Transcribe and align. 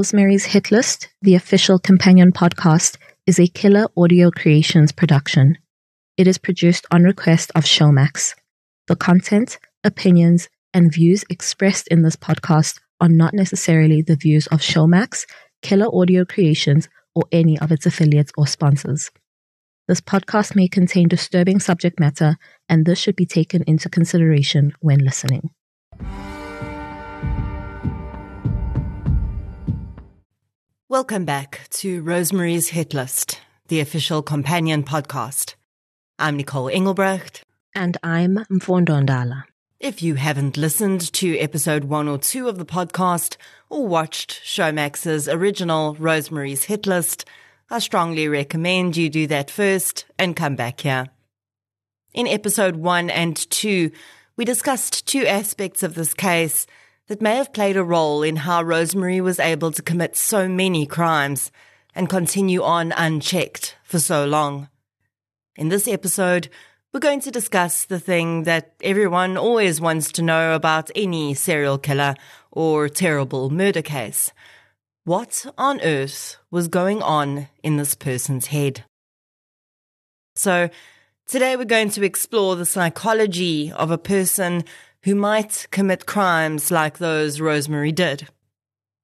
Rosemary's 0.00 0.46
Hit 0.46 0.70
List, 0.70 1.10
the 1.20 1.34
official 1.34 1.78
companion 1.78 2.32
podcast, 2.32 2.96
is 3.26 3.38
a 3.38 3.46
Killer 3.46 3.86
Audio 3.98 4.30
Creations 4.30 4.92
production. 4.92 5.58
It 6.16 6.26
is 6.26 6.38
produced 6.38 6.86
on 6.90 7.02
request 7.02 7.52
of 7.54 7.64
Showmax. 7.64 8.34
The 8.88 8.96
content, 8.96 9.58
opinions, 9.84 10.48
and 10.72 10.90
views 10.90 11.22
expressed 11.28 11.86
in 11.88 12.00
this 12.00 12.16
podcast 12.16 12.80
are 12.98 13.10
not 13.10 13.34
necessarily 13.34 14.00
the 14.00 14.16
views 14.16 14.46
of 14.46 14.60
Showmax, 14.60 15.26
Killer 15.60 15.94
Audio 15.94 16.24
Creations, 16.24 16.88
or 17.14 17.24
any 17.30 17.58
of 17.58 17.70
its 17.70 17.84
affiliates 17.84 18.32
or 18.38 18.46
sponsors. 18.46 19.10
This 19.86 20.00
podcast 20.00 20.56
may 20.56 20.66
contain 20.68 21.08
disturbing 21.08 21.60
subject 21.60 22.00
matter, 22.00 22.38
and 22.70 22.86
this 22.86 22.98
should 22.98 23.16
be 23.16 23.26
taken 23.26 23.64
into 23.66 23.90
consideration 23.90 24.72
when 24.80 25.00
listening. 25.00 25.50
Welcome 30.90 31.24
back 31.24 31.68
to 31.70 32.02
Rosemary's 32.02 32.70
Hit 32.70 32.92
List, 32.94 33.40
the 33.68 33.78
official 33.78 34.22
companion 34.22 34.82
podcast. 34.82 35.54
I'm 36.18 36.36
Nicole 36.36 36.68
Engelbrecht. 36.68 37.42
And 37.76 37.96
I'm 38.02 38.38
Mfundo 38.50 39.00
Ndala. 39.00 39.44
If 39.78 40.02
you 40.02 40.16
haven't 40.16 40.56
listened 40.56 41.12
to 41.12 41.38
episode 41.38 41.84
one 41.84 42.08
or 42.08 42.18
two 42.18 42.48
of 42.48 42.58
the 42.58 42.64
podcast 42.64 43.36
or 43.68 43.86
watched 43.86 44.42
Showmax's 44.44 45.28
original 45.28 45.94
Rosemary's 45.94 46.64
Hit 46.64 46.88
List, 46.88 47.24
I 47.70 47.78
strongly 47.78 48.26
recommend 48.26 48.96
you 48.96 49.08
do 49.08 49.28
that 49.28 49.48
first 49.48 50.06
and 50.18 50.34
come 50.34 50.56
back 50.56 50.80
here. 50.80 51.06
In 52.14 52.26
episode 52.26 52.74
one 52.74 53.10
and 53.10 53.36
two, 53.36 53.92
we 54.36 54.44
discussed 54.44 55.06
two 55.06 55.24
aspects 55.24 55.84
of 55.84 55.94
this 55.94 56.14
case 56.14 56.66
that 57.10 57.20
may 57.20 57.34
have 57.34 57.52
played 57.52 57.76
a 57.76 57.82
role 57.82 58.22
in 58.22 58.36
how 58.36 58.62
Rosemary 58.62 59.20
was 59.20 59.40
able 59.40 59.72
to 59.72 59.82
commit 59.82 60.16
so 60.16 60.48
many 60.48 60.86
crimes 60.86 61.50
and 61.92 62.08
continue 62.08 62.62
on 62.62 62.92
unchecked 62.92 63.74
for 63.82 63.98
so 63.98 64.24
long. 64.24 64.68
In 65.56 65.70
this 65.70 65.88
episode, 65.88 66.48
we're 66.94 67.00
going 67.00 67.20
to 67.22 67.32
discuss 67.32 67.84
the 67.84 67.98
thing 67.98 68.44
that 68.44 68.74
everyone 68.80 69.36
always 69.36 69.80
wants 69.80 70.12
to 70.12 70.22
know 70.22 70.54
about 70.54 70.88
any 70.94 71.34
serial 71.34 71.78
killer 71.78 72.14
or 72.52 72.88
terrible 72.88 73.50
murder 73.50 73.82
case. 73.82 74.32
What 75.02 75.46
on 75.58 75.80
earth 75.80 76.36
was 76.52 76.68
going 76.68 77.02
on 77.02 77.48
in 77.64 77.76
this 77.76 77.96
person's 77.96 78.46
head? 78.46 78.84
So, 80.36 80.70
today 81.26 81.56
we're 81.56 81.64
going 81.64 81.90
to 81.90 82.04
explore 82.04 82.54
the 82.54 82.64
psychology 82.64 83.72
of 83.72 83.90
a 83.90 83.98
person 83.98 84.62
who 85.02 85.14
might 85.14 85.66
commit 85.70 86.06
crimes 86.06 86.70
like 86.70 86.98
those 86.98 87.40
Rosemary 87.40 87.92
did. 87.92 88.28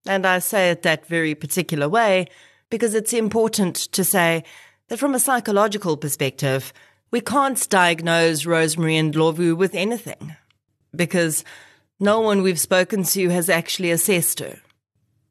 And 0.07 0.27
I 0.27 0.39
say 0.39 0.71
it 0.71 0.83
that 0.83 1.07
very 1.07 1.35
particular 1.35 1.89
way 1.89 2.27
because 2.71 2.95
it's 2.95 3.13
important 3.13 3.77
to 3.93 4.05
say 4.05 4.45
that 4.89 4.99
from 4.99 5.15
a 5.15 5.21
psychological 5.21 5.97
perspective, 5.97 6.73
we 7.11 7.21
can't 7.21 7.69
diagnose 7.69 8.47
Rosemary 8.47 8.95
Ndlovu 8.95 9.57
with 9.57 9.75
anything 9.75 10.37
because 10.95 11.45
no 11.99 12.21
one 12.21 12.43
we've 12.43 12.61
spoken 12.61 13.03
to 13.05 13.29
has 13.31 13.49
actually 13.49 13.91
assessed 13.91 14.41
her. 14.41 14.59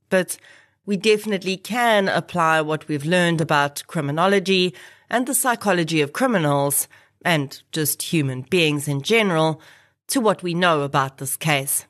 But 0.10 0.38
we 0.86 0.98
definitely 0.98 1.58
can 1.58 2.08
apply 2.10 2.62
what 2.62 2.88
we've 2.88 3.06
learned 3.06 3.42
about 3.42 3.84
criminology 3.88 4.74
and 5.10 5.26
the 5.26 5.36
psychology 5.36 6.02
of 6.02 6.14
criminals 6.14 6.88
and 7.24 7.62
just 7.72 8.02
human 8.02 8.42
beings 8.42 8.88
in 8.88 9.02
general 9.02 9.62
to 10.08 10.22
what 10.22 10.44
we 10.44 10.54
know 10.54 10.82
about 10.82 11.18
this 11.18 11.38
case. 11.38 11.86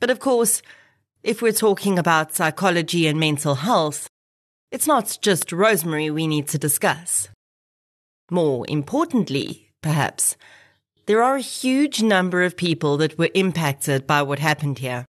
But 0.00 0.10
of 0.10 0.20
course, 0.20 0.62
if 1.22 1.42
we're 1.42 1.52
talking 1.52 1.98
about 1.98 2.34
psychology 2.34 3.06
and 3.06 3.18
mental 3.18 3.56
health, 3.56 4.08
it's 4.70 4.86
not 4.86 5.18
just 5.22 5.52
Rosemary 5.52 6.10
we 6.10 6.26
need 6.26 6.48
to 6.48 6.58
discuss. 6.58 7.28
More 8.30 8.64
importantly, 8.68 9.70
perhaps, 9.82 10.36
there 11.06 11.22
are 11.22 11.36
a 11.36 11.40
huge 11.40 12.02
number 12.02 12.42
of 12.42 12.56
people 12.56 12.96
that 12.96 13.16
were 13.16 13.30
impacted 13.34 14.06
by 14.06 14.22
what 14.22 14.40
happened 14.40 14.80
here. 14.80 15.06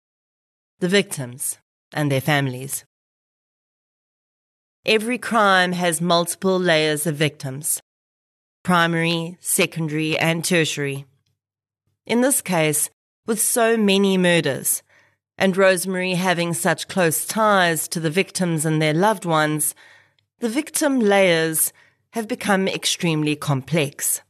The 0.78 0.88
victims 0.88 1.58
and 1.92 2.10
their 2.10 2.20
families. 2.20 2.84
Every 4.86 5.18
crime 5.18 5.72
has 5.72 6.00
multiple 6.00 6.58
layers 6.58 7.06
of 7.06 7.16
victims 7.16 7.80
primary, 8.62 9.36
secondary, 9.40 10.18
and 10.18 10.44
tertiary. 10.44 11.06
In 12.06 12.20
this 12.20 12.40
case, 12.40 12.90
with 13.26 13.40
so 13.40 13.76
many 13.76 14.16
murders, 14.18 14.82
and 15.38 15.56
Rosemary 15.56 16.14
having 16.14 16.52
such 16.52 16.88
close 16.88 17.26
ties 17.26 17.88
to 17.88 18.00
the 18.00 18.10
victims 18.10 18.66
and 18.66 18.80
their 18.80 18.94
loved 18.94 19.24
ones, 19.24 19.74
the 20.40 20.48
victim 20.48 21.00
layers 21.00 21.72
have 22.12 22.28
become 22.28 22.68
extremely 22.68 23.36
complex. 23.36 24.20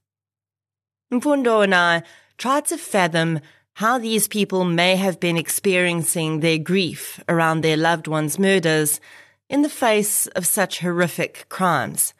Mfundo 1.12 1.64
and 1.64 1.74
I 1.74 2.02
tried 2.38 2.66
to 2.66 2.78
fathom 2.78 3.40
how 3.74 3.98
these 3.98 4.28
people 4.28 4.64
may 4.64 4.96
have 4.96 5.18
been 5.18 5.36
experiencing 5.36 6.40
their 6.40 6.58
grief 6.58 7.20
around 7.28 7.62
their 7.62 7.76
loved 7.76 8.06
ones' 8.06 8.38
murders 8.38 9.00
in 9.48 9.62
the 9.62 9.68
face 9.68 10.26
of 10.28 10.46
such 10.46 10.80
horrific 10.80 11.46
crimes 11.48 12.14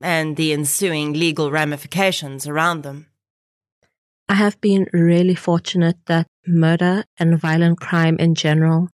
and 0.00 0.36
the 0.36 0.52
ensuing 0.52 1.12
legal 1.12 1.50
ramifications 1.50 2.46
around 2.46 2.82
them. 2.82 3.06
I 4.32 4.36
have 4.36 4.58
been 4.62 4.86
really 4.94 5.34
fortunate 5.34 5.98
that 6.06 6.26
murder 6.46 7.04
and 7.18 7.38
violent 7.38 7.80
crime 7.80 8.16
in 8.18 8.34
general 8.34 8.88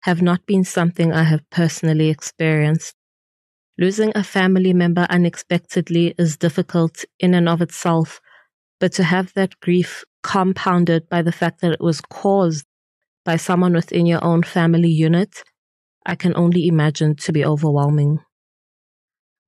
have 0.00 0.20
not 0.20 0.44
been 0.46 0.64
something 0.64 1.12
I 1.12 1.22
have 1.22 1.48
personally 1.48 2.08
experienced. 2.08 2.96
Losing 3.78 4.10
a 4.16 4.24
family 4.24 4.72
member 4.72 5.06
unexpectedly 5.08 6.16
is 6.18 6.36
difficult 6.36 7.04
in 7.20 7.34
and 7.34 7.48
of 7.48 7.62
itself, 7.62 8.20
but 8.80 8.92
to 8.94 9.04
have 9.04 9.32
that 9.34 9.60
grief 9.60 10.02
compounded 10.24 11.08
by 11.08 11.22
the 11.22 11.30
fact 11.30 11.60
that 11.60 11.70
it 11.70 11.80
was 11.80 12.00
caused 12.00 12.66
by 13.24 13.36
someone 13.36 13.74
within 13.74 14.06
your 14.06 14.24
own 14.24 14.42
family 14.42 14.90
unit, 14.90 15.44
I 16.04 16.16
can 16.16 16.34
only 16.34 16.66
imagine 16.66 17.14
to 17.14 17.32
be 17.32 17.44
overwhelming. 17.44 18.18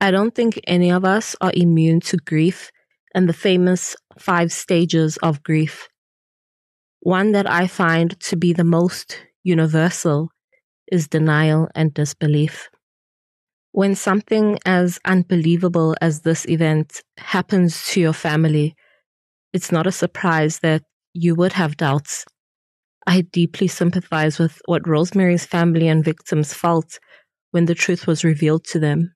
I 0.01 0.13
don't 0.13 0.37
think 0.37 0.61
any 0.69 0.93
of 0.93 1.05
us 1.05 1.35
are 1.41 1.51
immune 1.53 1.99
to 2.03 2.17
grief 2.19 2.71
and 3.15 3.29
the 3.29 3.33
famous 3.33 3.97
five 4.19 4.53
stages 4.53 5.17
of 5.19 5.43
grief. 5.43 5.89
One 7.01 7.33
that 7.33 7.51
I 7.51 7.67
find 7.67 8.19
to 8.21 8.37
be 8.37 8.53
the 8.53 8.65
most 8.65 9.19
universal 9.43 10.31
is 10.91 11.09
denial 11.09 11.69
and 11.75 11.93
disbelief. 11.93 12.69
When 13.73 13.95
something 13.95 14.59
as 14.67 14.99
unbelievable 15.05 15.97
as 16.01 16.21
this 16.21 16.47
event 16.47 17.03
happens 17.17 17.87
to 17.89 18.01
your 18.01 18.13
family, 18.13 18.77
it's 19.53 19.73
not 19.73 19.87
a 19.87 19.93
surprise 19.93 20.59
that 20.61 20.83
you 21.15 21.35
would 21.35 21.55
have 21.55 21.77
doubts. 21.77 22.25
I 23.07 23.23
deeply 23.23 23.69
sympathize 23.69 24.39
with 24.39 24.61
what 24.67 24.87
Rosemary's 24.87 25.45
family 25.47 25.89
and 25.89 26.05
victims 26.05 26.55
felt 26.55 26.99
when 27.51 27.67
the 27.67 27.75
truth 27.75 28.07
was 28.07 28.25
revealed 28.25 28.65
to 28.67 28.79
them. 28.79 29.15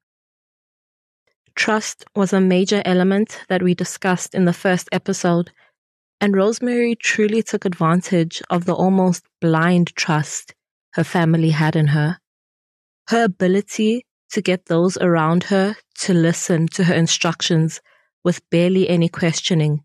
Trust 1.57 2.05
was 2.15 2.33
a 2.33 2.41
major 2.41 2.83
element 2.85 3.41
that 3.49 3.63
we 3.63 3.75
discussed 3.75 4.35
in 4.35 4.45
the 4.45 4.53
first 4.53 4.89
episode, 4.93 5.51
and 6.21 6.37
Rosemary 6.37 6.95
truly 6.95 7.43
took 7.43 7.65
advantage 7.65 8.43
of 8.51 8.67
the 8.67 8.75
almost 8.75 9.25
blind 9.41 9.95
trust 9.97 10.55
her 10.93 11.05
family 11.05 11.51
had 11.51 11.75
in 11.75 11.89
her. 11.89 12.19
Her 13.09 13.25
ability 13.25 14.05
to 14.31 14.43
get 14.43 14.67
those 14.67 14.99
around 14.99 15.45
her 15.45 15.77
to 16.01 16.15
listen 16.15 16.69
to 16.69 16.85
her 16.85 16.95
instructions 16.95 17.81
with 18.23 18.49
barely 18.51 18.89
any 18.89 19.09
questioning 19.09 19.81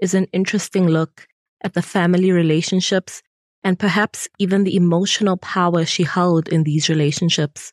is 0.00 0.14
an 0.14 0.26
interesting 0.32 0.88
look 0.88 1.28
at 1.62 1.74
the 1.74 1.82
family 1.82 2.32
relationships 2.32 3.22
and 3.62 3.78
perhaps 3.78 4.28
even 4.38 4.64
the 4.64 4.74
emotional 4.74 5.36
power 5.36 5.84
she 5.84 6.02
held 6.02 6.48
in 6.48 6.64
these 6.64 6.88
relationships. 6.88 7.72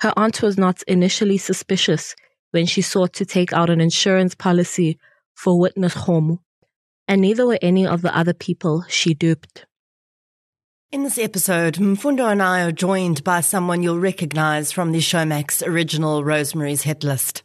Her 0.00 0.12
aunt 0.16 0.40
was 0.42 0.56
not 0.56 0.82
initially 0.84 1.36
suspicious 1.38 2.14
when 2.50 2.66
she 2.66 2.82
sought 2.82 3.12
to 3.14 3.24
take 3.24 3.52
out 3.52 3.70
an 3.70 3.80
insurance 3.80 4.34
policy 4.34 4.98
for 5.34 5.58
Witness 5.58 5.94
Homu, 5.94 6.38
and 7.08 7.20
neither 7.20 7.46
were 7.46 7.58
any 7.62 7.86
of 7.86 8.02
the 8.02 8.16
other 8.16 8.34
people 8.34 8.84
she 8.88 9.14
duped. 9.14 9.66
In 10.92 11.02
this 11.02 11.18
episode, 11.18 11.74
Mfundo 11.74 12.30
and 12.30 12.42
I 12.42 12.62
are 12.62 12.72
joined 12.72 13.24
by 13.24 13.40
someone 13.40 13.82
you'll 13.82 13.98
recognize 13.98 14.70
from 14.70 14.92
the 14.92 14.98
Showmax 14.98 15.66
original 15.66 16.24
Rosemary's 16.24 16.82
Hit 16.82 17.02
List. 17.02 17.42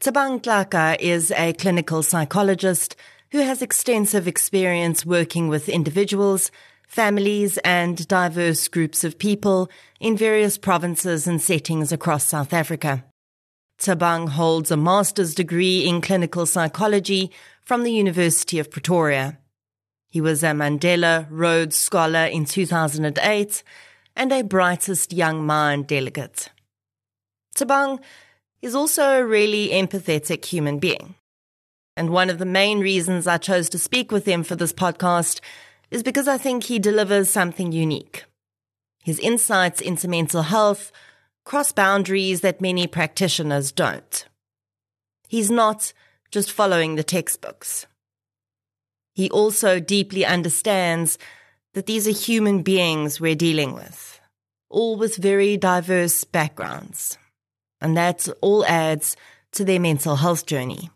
Thabang 0.00 0.40
Tlaka 0.42 0.96
is 1.00 1.32
a 1.32 1.54
clinical 1.54 2.02
psychologist 2.02 2.94
who 3.32 3.38
has 3.38 3.62
extensive 3.62 4.28
experience 4.28 5.04
working 5.04 5.48
with 5.48 5.68
individuals, 5.68 6.50
families, 6.86 7.58
and 7.64 8.06
diverse 8.06 8.68
groups 8.68 9.02
of 9.02 9.18
people 9.18 9.68
in 9.98 10.16
various 10.16 10.56
provinces 10.56 11.26
and 11.26 11.42
settings 11.42 11.90
across 11.90 12.24
South 12.24 12.52
Africa. 12.52 13.04
Thabang 13.78 14.30
holds 14.30 14.72
a 14.72 14.76
master's 14.76 15.34
degree 15.34 15.86
in 15.86 16.00
clinical 16.00 16.46
psychology 16.46 17.30
from 17.62 17.84
the 17.84 17.92
University 17.92 18.58
of 18.58 18.70
Pretoria. 18.70 19.38
He 20.08 20.20
was 20.20 20.42
a 20.42 20.48
Mandela 20.48 21.26
Rhodes 21.30 21.76
Scholar 21.76 22.24
in 22.24 22.44
2008 22.44 23.62
and 24.16 24.32
a 24.32 24.42
brightest 24.42 25.12
young 25.12 25.46
mind 25.46 25.86
delegate. 25.86 26.50
Thabang 27.54 28.00
is 28.62 28.74
also 28.74 29.20
a 29.20 29.24
really 29.24 29.68
empathetic 29.68 30.44
human 30.44 30.80
being. 30.80 31.14
And 31.96 32.10
one 32.10 32.30
of 32.30 32.38
the 32.38 32.46
main 32.46 32.80
reasons 32.80 33.28
I 33.28 33.38
chose 33.38 33.68
to 33.70 33.78
speak 33.78 34.10
with 34.10 34.26
him 34.26 34.42
for 34.42 34.56
this 34.56 34.72
podcast 34.72 35.40
is 35.90 36.02
because 36.02 36.26
I 36.26 36.38
think 36.38 36.64
he 36.64 36.80
delivers 36.80 37.30
something 37.30 37.70
unique. 37.70 38.24
His 39.04 39.20
insights 39.20 39.80
into 39.80 40.08
mental 40.08 40.42
health 40.42 40.90
cross 41.48 41.72
boundaries 41.72 42.42
that 42.42 42.60
many 42.60 42.86
practitioners 42.86 43.72
don't. 43.72 44.26
He's 45.28 45.50
not 45.50 45.94
just 46.30 46.52
following 46.52 46.94
the 46.94 47.02
textbooks. 47.02 47.86
He 49.14 49.30
also 49.30 49.80
deeply 49.80 50.26
understands 50.26 51.16
that 51.72 51.86
these 51.86 52.06
are 52.06 52.12
human 52.12 52.60
beings 52.60 53.18
we're 53.18 53.34
dealing 53.34 53.72
with, 53.72 54.20
all 54.68 54.98
with 54.98 55.16
very 55.16 55.56
diverse 55.56 56.22
backgrounds. 56.22 57.16
And 57.80 57.96
that 57.96 58.28
all 58.42 58.66
adds 58.66 59.16
to 59.52 59.64
their 59.64 59.80
mental 59.80 60.16
health 60.16 60.44
journey. 60.44 60.90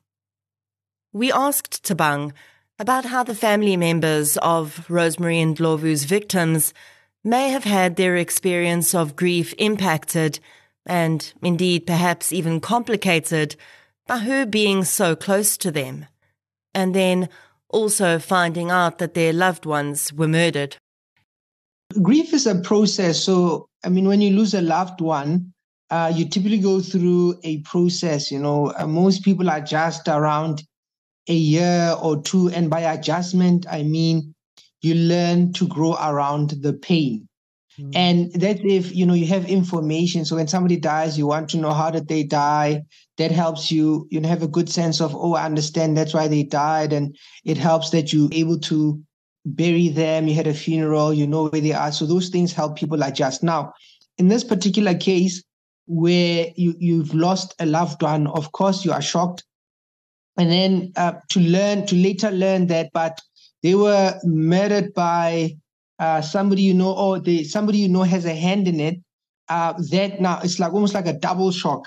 We 1.14 1.32
asked 1.32 1.82
Thabang 1.82 2.32
about 2.78 3.06
how 3.06 3.22
the 3.22 3.34
family 3.34 3.78
members 3.78 4.37
of 4.37 4.84
Rosemary 4.90 5.37
Ndlovu's 5.37 6.05
victims 6.05 6.75
may 7.24 7.50
have 7.50 7.64
had 7.64 7.96
their 7.96 8.16
experience 8.16 8.94
of 8.94 9.16
grief 9.16 9.54
impacted 9.58 10.40
and 10.86 11.32
indeed 11.42 11.86
perhaps 11.86 12.32
even 12.32 12.60
complicated 12.60 13.56
by 14.06 14.19
her 14.19 14.44
being 14.44 14.84
so 14.84 15.14
close 15.14 15.56
to 15.56 15.70
them, 15.70 16.06
and 16.74 16.94
then 16.94 17.28
also 17.69 18.19
finding 18.19 18.70
out 18.70 18.98
that 18.98 19.14
their 19.14 19.32
loved 19.32 19.64
ones 19.64 20.12
were 20.12 20.28
murdered. 20.28 20.76
Grief 22.00 22.32
is 22.32 22.46
a 22.46 22.56
process. 22.56 23.22
So, 23.22 23.66
I 23.84 23.90
mean, 23.90 24.08
when 24.08 24.20
you 24.20 24.30
lose 24.30 24.54
a 24.54 24.62
loved 24.62 25.00
one, 25.00 25.52
uh, 25.90 26.10
you 26.14 26.28
typically 26.28 26.58
go 26.58 26.80
through 26.80 27.38
a 27.44 27.60
process. 27.60 28.30
You 28.30 28.40
know, 28.40 28.72
uh, 28.76 28.86
most 28.86 29.22
people 29.22 29.50
are 29.50 29.60
just 29.60 30.08
around 30.08 30.62
a 31.28 31.34
year 31.34 31.94
or 32.02 32.22
two. 32.22 32.48
And 32.48 32.70
by 32.70 32.80
adjustment, 32.80 33.66
I 33.70 33.82
mean 33.82 34.31
you 34.82 34.94
learn 34.94 35.52
to 35.55 35.67
grow 35.67 35.94
around 35.94 36.50
the 36.50 36.73
pain. 36.73 37.29
Mm-hmm. 37.79 37.90
And 37.94 38.32
that's 38.34 38.61
if 38.62 38.94
you 38.94 39.06
know 39.06 39.14
you 39.14 39.26
have 39.26 39.49
information. 39.49 40.25
So 40.25 40.37
when 40.37 40.49
somebody 40.49 40.76
dies, 40.76 41.17
you 41.17 41.26
want 41.26 41.49
to 41.50 41.56
know 41.56 41.73
how 41.73 41.90
did 41.90 42.08
they 42.08 42.23
die. 42.23 42.82
That 43.17 43.31
helps 43.31 43.73
you, 43.73 44.06
you 44.11 44.20
know, 44.20 44.29
have 44.29 44.43
a 44.43 44.49
good 44.49 44.69
sense 44.69 45.00
of, 45.00 45.14
oh, 45.14 45.34
I 45.34 45.44
understand 45.44 45.96
that's 45.96 46.12
why 46.12 46.29
they 46.29 46.43
died. 46.43 46.93
And 46.93 47.17
it 47.44 47.56
helps 47.56 47.90
that 47.90 48.12
you're 48.12 48.29
able 48.32 48.58
to 48.61 49.00
bury 49.46 49.88
them. 49.88 50.29
You 50.29 50.34
had 50.34 50.46
a 50.46 50.55
funeral, 50.55 51.14
you 51.14 51.26
know 51.26 51.49
where 51.49 51.61
they 51.61 51.73
are. 51.73 51.93
So 51.93 52.05
those 52.05 52.29
things 52.29 52.52
help 52.52 52.76
people 52.76 53.02
adjust. 53.02 53.43
Now, 53.43 53.73
in 54.19 54.29
this 54.29 54.44
particular 54.44 54.94
case, 54.94 55.43
where 55.87 56.49
you, 56.56 56.75
you've 56.79 57.14
lost 57.14 57.55
a 57.58 57.67
loved 57.67 58.02
one, 58.02 58.26
of 58.29 58.52
course 58.52 58.84
you 58.84 58.93
are 58.93 59.02
shocked 59.02 59.44
and 60.38 60.50
then 60.50 60.93
uh, 60.96 61.12
to 61.31 61.40
learn 61.40 61.87
to 61.87 61.94
later 61.94 62.31
learn 62.31 62.67
that 62.69 62.90
but 62.93 63.20
they 63.62 63.75
were 63.75 64.19
murdered 64.25 64.93
by 64.94 65.56
uh, 65.99 66.20
somebody 66.20 66.62
you 66.62 66.75
know 66.75 66.93
or 66.93 67.20
they 67.20 67.44
somebody 67.44 67.79
you 67.79 67.88
know 67.88 68.03
has 68.03 68.25
a 68.25 68.35
hand 68.35 68.67
in 68.67 68.81
it 68.81 68.99
uh, 69.49 69.73
that 69.91 70.20
now 70.20 70.41
it's 70.43 70.59
like 70.59 70.73
almost 70.73 70.94
like 70.94 71.06
a 71.06 71.12
double 71.12 71.50
shock 71.50 71.87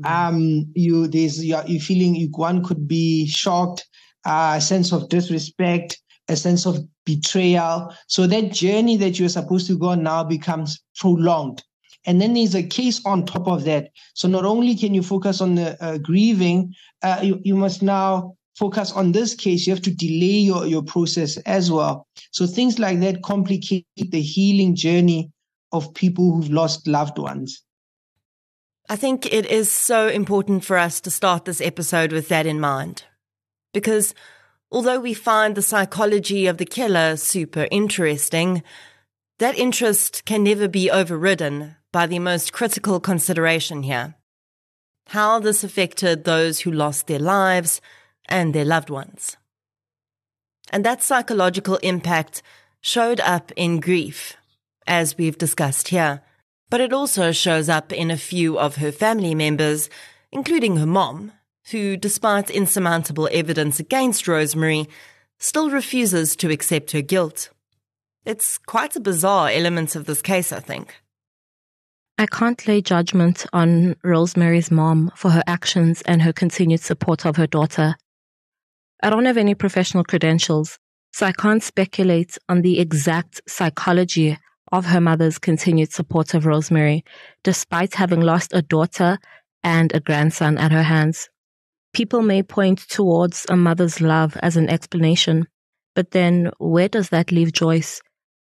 mm-hmm. 0.00 0.06
um 0.06 0.66
you 0.74 1.06
there's 1.08 1.44
you're, 1.44 1.64
you're 1.66 1.80
feeling 1.80 2.14
you, 2.14 2.28
one 2.34 2.64
could 2.64 2.86
be 2.86 3.26
shocked 3.26 3.86
uh, 4.26 4.54
a 4.56 4.60
sense 4.60 4.92
of 4.92 5.08
disrespect 5.08 6.00
a 6.28 6.36
sense 6.36 6.66
of 6.66 6.78
betrayal 7.04 7.94
so 8.06 8.26
that 8.26 8.52
journey 8.52 8.96
that 8.96 9.18
you're 9.18 9.28
supposed 9.28 9.66
to 9.66 9.78
go 9.78 9.88
on 9.88 10.02
now 10.02 10.24
becomes 10.24 10.80
prolonged 10.96 11.62
and 12.06 12.20
then 12.20 12.34
there's 12.34 12.54
a 12.54 12.62
case 12.62 13.00
on 13.06 13.24
top 13.24 13.48
of 13.48 13.64
that. 13.64 13.90
So 14.14 14.28
not 14.28 14.44
only 14.44 14.74
can 14.74 14.94
you 14.94 15.02
focus 15.02 15.40
on 15.40 15.54
the 15.54 15.82
uh, 15.82 15.98
grieving, 15.98 16.74
uh, 17.02 17.20
you, 17.22 17.40
you 17.44 17.56
must 17.56 17.82
now 17.82 18.36
focus 18.56 18.92
on 18.92 19.12
this 19.12 19.34
case. 19.34 19.66
You 19.66 19.72
have 19.72 19.82
to 19.82 19.94
delay 19.94 20.38
your, 20.38 20.66
your 20.66 20.82
process 20.82 21.36
as 21.38 21.70
well. 21.70 22.06
So 22.30 22.46
things 22.46 22.78
like 22.78 23.00
that 23.00 23.22
complicate 23.22 23.86
the 23.96 24.20
healing 24.20 24.74
journey 24.74 25.30
of 25.72 25.94
people 25.94 26.34
who've 26.34 26.50
lost 26.50 26.86
loved 26.86 27.18
ones. 27.18 27.62
I 28.88 28.96
think 28.96 29.32
it 29.32 29.46
is 29.46 29.70
so 29.70 30.08
important 30.08 30.64
for 30.64 30.76
us 30.76 31.00
to 31.02 31.10
start 31.10 31.46
this 31.46 31.60
episode 31.60 32.12
with 32.12 32.28
that 32.28 32.46
in 32.46 32.60
mind. 32.60 33.04
Because 33.72 34.14
although 34.70 35.00
we 35.00 35.14
find 35.14 35.54
the 35.54 35.62
psychology 35.62 36.46
of 36.46 36.58
the 36.58 36.66
killer 36.66 37.16
super 37.16 37.66
interesting, 37.70 38.62
that 39.38 39.58
interest 39.58 40.24
can 40.26 40.44
never 40.44 40.68
be 40.68 40.90
overridden 40.90 41.76
by 41.92 42.06
the 42.06 42.18
most 42.18 42.52
critical 42.52 43.00
consideration 43.00 43.82
here 43.82 44.14
how 45.08 45.38
this 45.38 45.64
affected 45.64 46.24
those 46.24 46.60
who 46.60 46.70
lost 46.70 47.06
their 47.06 47.18
lives 47.18 47.80
and 48.28 48.54
their 48.54 48.64
loved 48.64 48.90
ones. 48.90 49.36
And 50.70 50.84
that 50.84 51.02
psychological 51.02 51.76
impact 51.76 52.42
showed 52.80 53.20
up 53.20 53.52
in 53.56 53.80
grief, 53.80 54.36
as 54.86 55.16
we've 55.16 55.38
discussed 55.38 55.88
here, 55.88 56.22
but 56.70 56.80
it 56.80 56.92
also 56.92 57.32
shows 57.32 57.68
up 57.68 57.92
in 57.92 58.10
a 58.10 58.16
few 58.16 58.58
of 58.58 58.76
her 58.76 58.92
family 58.92 59.34
members, 59.34 59.88
including 60.32 60.76
her 60.76 60.86
mom, 60.86 61.32
who, 61.70 61.96
despite 61.96 62.50
insurmountable 62.50 63.28
evidence 63.32 63.80
against 63.80 64.28
Rosemary, 64.28 64.88
still 65.38 65.70
refuses 65.70 66.36
to 66.36 66.50
accept 66.50 66.92
her 66.92 67.02
guilt. 67.02 67.50
It's 68.24 68.58
quite 68.58 68.96
a 68.96 69.00
bizarre 69.00 69.50
element 69.50 69.96
of 69.96 70.06
this 70.06 70.22
case, 70.22 70.52
I 70.52 70.60
think. 70.60 70.94
I 72.16 72.26
can't 72.26 72.66
lay 72.68 72.80
judgment 72.80 73.44
on 73.52 73.96
Rosemary's 74.04 74.70
mom 74.70 75.10
for 75.16 75.30
her 75.30 75.42
actions 75.46 76.00
and 76.02 76.22
her 76.22 76.32
continued 76.32 76.80
support 76.80 77.26
of 77.26 77.36
her 77.36 77.46
daughter. 77.46 77.96
I 79.02 79.10
don't 79.10 79.24
have 79.24 79.36
any 79.36 79.54
professional 79.54 80.04
credentials, 80.04 80.78
so 81.12 81.26
I 81.26 81.32
can't 81.32 81.62
speculate 81.62 82.38
on 82.48 82.62
the 82.62 82.78
exact 82.78 83.40
psychology 83.48 84.38
of 84.72 84.86
her 84.86 85.00
mother's 85.00 85.38
continued 85.38 85.92
support 85.92 86.34
of 86.34 86.46
Rosemary, 86.46 87.04
despite 87.42 87.94
having 87.94 88.20
lost 88.20 88.52
a 88.54 88.62
daughter 88.62 89.18
and 89.62 89.94
a 89.94 90.00
grandson 90.00 90.58
at 90.58 90.72
her 90.72 90.82
hands. 90.82 91.28
People 91.92 92.22
may 92.22 92.42
point 92.42 92.80
towards 92.88 93.46
a 93.48 93.56
mother's 93.56 94.00
love 94.00 94.36
as 94.42 94.56
an 94.56 94.68
explanation, 94.68 95.46
but 95.94 96.10
then 96.10 96.50
where 96.58 96.88
does 96.88 97.10
that 97.10 97.30
leave 97.30 97.52
Joyce, 97.52 98.00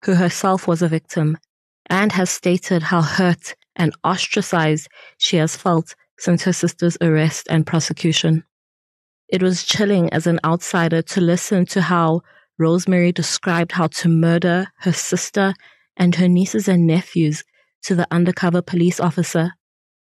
who 0.05 0.15
herself 0.15 0.67
was 0.67 0.83
a 0.83 0.89
victim 0.89 1.37
and 1.91 2.13
has 2.13 2.31
stated 2.31 2.83
how 2.83 3.03
hurt 3.03 3.55
and 3.77 3.95
ostracized 4.05 4.89
she 5.19 5.37
has 5.37 5.57
felt 5.57 5.95
since 6.19 6.43
her 6.45 6.53
sister's 6.53 6.97
arrest 7.01 7.47
and 7.51 7.67
prosecution. 7.67 8.45
It 9.29 9.43
was 9.43 9.65
chilling 9.65 10.13
as 10.13 10.27
an 10.27 10.41
outsider 10.45 11.03
to 11.03 11.21
listen 11.21 11.67
to 11.67 11.83
how 11.83 12.23
Rosemary 12.59 13.13
described 13.13 13.73
how 13.73 13.89
to 13.89 14.09
murder 14.09 14.69
her 14.79 14.93
sister 14.93 15.55
and 15.97 16.15
her 16.17 16.29
nieces 16.29 16.69
and 16.69 16.87
nephews 16.87 17.43
to 17.85 17.95
the 17.95 18.07
undercover 18.11 18.63
police 18.63 19.01
officer. 19.01 19.53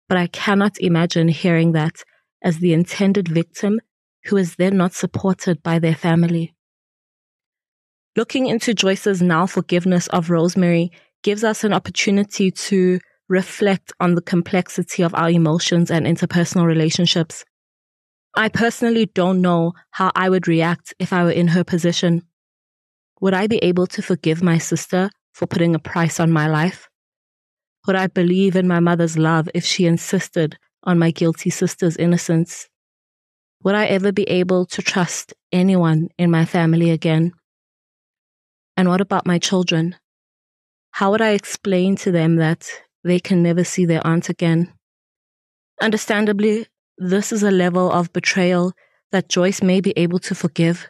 But 0.07 0.17
I 0.17 0.27
cannot 0.27 0.79
imagine 0.79 1.27
hearing 1.27 1.71
that 1.73 2.03
as 2.43 2.59
the 2.59 2.73
intended 2.73 3.27
victim 3.27 3.79
who 4.25 4.37
is 4.37 4.55
then 4.55 4.77
not 4.77 4.93
supported 4.93 5.63
by 5.63 5.79
their 5.79 5.95
family. 5.95 6.53
Looking 8.15 8.47
into 8.47 8.73
Joyce's 8.73 9.21
now 9.21 9.45
forgiveness 9.45 10.07
of 10.07 10.29
Rosemary 10.29 10.91
gives 11.21 11.43
us 11.43 11.63
an 11.63 11.73
opportunity 11.73 12.51
to 12.51 12.99
reflect 13.27 13.91
on 13.99 14.15
the 14.15 14.21
complexity 14.21 15.03
of 15.03 15.13
our 15.15 15.29
emotions 15.29 15.91
and 15.91 16.05
interpersonal 16.05 16.65
relationships. 16.65 17.43
I 18.37 18.49
personally 18.49 19.05
don't 19.05 19.41
know 19.41 19.73
how 19.91 20.11
I 20.15 20.29
would 20.29 20.47
react 20.47 20.93
if 20.99 21.13
I 21.13 21.23
were 21.23 21.31
in 21.31 21.47
her 21.49 21.63
position. 21.63 22.23
Would 23.21 23.33
I 23.33 23.47
be 23.47 23.57
able 23.57 23.87
to 23.87 24.01
forgive 24.01 24.43
my 24.43 24.57
sister 24.57 25.09
for 25.33 25.47
putting 25.47 25.73
a 25.73 25.79
price 25.79 26.19
on 26.19 26.31
my 26.31 26.47
life? 26.47 26.89
Would 27.87 27.95
I 27.95 28.07
believe 28.07 28.55
in 28.55 28.67
my 28.67 28.79
mother's 28.79 29.17
love 29.17 29.47
if 29.53 29.63
she 29.63 29.85
insisted 29.85 30.57
on 30.83 30.99
my 30.99 31.11
guilty 31.11 31.49
sister's 31.49 31.95
innocence? 31.95 32.67
Would 33.63 33.75
I 33.75 33.85
ever 33.85 34.11
be 34.11 34.23
able 34.23 34.65
to 34.67 34.81
trust 34.81 35.33
anyone 35.51 36.09
in 36.17 36.29
my 36.29 36.45
family 36.45 36.91
again? 36.91 37.31
And 38.75 38.89
what 38.89 39.01
about 39.01 39.25
my 39.25 39.39
children? 39.39 39.95
How 40.91 41.11
would 41.11 41.21
I 41.21 41.31
explain 41.31 41.95
to 41.97 42.11
them 42.11 42.35
that 42.35 42.69
they 43.03 43.19
can 43.19 43.41
never 43.41 43.63
see 43.63 43.85
their 43.85 44.05
aunt 44.05 44.29
again? 44.29 44.73
Understandably, 45.81 46.67
this 46.97 47.31
is 47.31 47.43
a 47.43 47.51
level 47.51 47.91
of 47.91 48.13
betrayal 48.13 48.73
that 49.11 49.29
Joyce 49.29 49.61
may 49.61 49.81
be 49.81 49.93
able 49.95 50.19
to 50.19 50.35
forgive, 50.35 50.89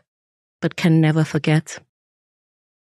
but 0.61 0.75
can 0.75 1.01
never 1.01 1.23
forget. 1.23 1.79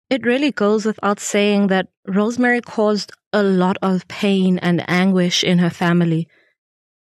It 0.09 0.25
really 0.25 0.53
goes 0.53 0.85
without 0.85 1.19
saying 1.19 1.67
that 1.69 1.89
Rosemary 2.07 2.61
caused 2.61 3.13
a 3.33 3.43
lot 3.43 3.77
of 3.83 4.07
pain 4.09 4.59
and 4.59 4.89
anguish 4.89 5.43
in 5.43 5.59
her 5.59 5.71
family. 5.71 6.29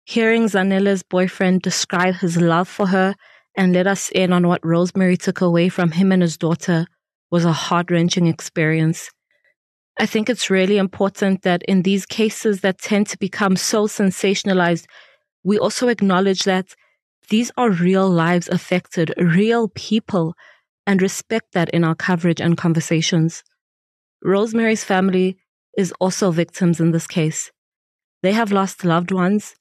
Hearing 0.04 0.46
Zanele's 0.46 1.02
boyfriend 1.02 1.62
describe 1.62 2.16
his 2.16 2.36
love 2.36 2.68
for 2.68 2.86
her 2.88 3.14
and 3.56 3.72
let 3.72 3.86
us 3.86 4.08
in 4.10 4.32
on 4.32 4.46
what 4.46 4.64
Rosemary 4.64 5.16
took 5.16 5.40
away 5.40 5.68
from 5.68 5.92
him 5.92 6.12
and 6.12 6.22
his 6.22 6.36
daughter 6.36 6.86
was 7.30 7.44
a 7.44 7.52
heart 7.52 7.90
wrenching 7.90 8.26
experience 8.26 9.10
I 9.98 10.06
think 10.06 10.30
it's 10.30 10.50
really 10.50 10.78
important 10.78 11.42
that 11.42 11.62
in 11.64 11.82
these 11.82 12.06
cases 12.06 12.60
that 12.62 12.78
tend 12.78 13.08
to 13.08 13.18
become 13.18 13.56
so 13.56 13.86
sensationalized, 13.86 14.86
we 15.44 15.58
also 15.58 15.88
acknowledge 15.88 16.44
that 16.44 16.74
these 17.28 17.50
are 17.56 17.70
real 17.70 18.08
lives 18.08 18.48
affected, 18.48 19.14
real 19.16 19.68
people, 19.68 20.34
and 20.86 21.00
respect 21.00 21.52
that 21.52 21.70
in 21.70 21.84
our 21.84 21.94
coverage 21.94 22.40
and 22.40 22.56
conversations. 22.56 23.42
Rosemary's 24.22 24.84
family 24.84 25.36
is 25.76 25.92
also 26.00 26.30
victims 26.30 26.80
in 26.80 26.90
this 26.90 27.06
case. 27.06 27.50
They 28.22 28.32
have 28.32 28.52
lost 28.52 28.84
loved 28.84 29.10
ones 29.10 29.54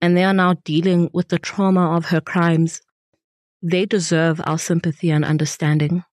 and 0.00 0.16
they 0.16 0.24
are 0.24 0.34
now 0.34 0.54
dealing 0.64 1.10
with 1.12 1.28
the 1.28 1.38
trauma 1.38 1.96
of 1.96 2.06
her 2.06 2.20
crimes. 2.20 2.80
They 3.62 3.86
deserve 3.86 4.40
our 4.44 4.58
sympathy 4.58 5.10
and 5.10 5.24
understanding. 5.24 6.04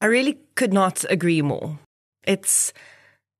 I 0.00 0.06
really 0.06 0.38
could 0.54 0.72
not 0.72 1.04
agree 1.08 1.42
more. 1.42 1.78
It's 2.24 2.72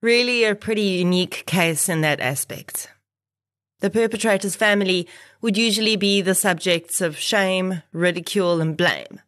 really 0.03 0.45
a 0.45 0.55
pretty 0.55 0.83
unique 0.83 1.45
case 1.47 1.89
in 1.89 2.03
that 2.03 2.21
aspect. 2.21 2.89
The 3.87 3.91
perpetrator's 3.91 4.57
family 4.57 5.07
would 5.41 5.57
usually 5.57 5.95
be 5.95 6.21
the 6.21 6.35
subjects 6.35 7.01
of 7.01 7.17
shame, 7.17 7.85
ridicule, 7.93 8.61
and 8.61 8.77
blame, 8.77 9.21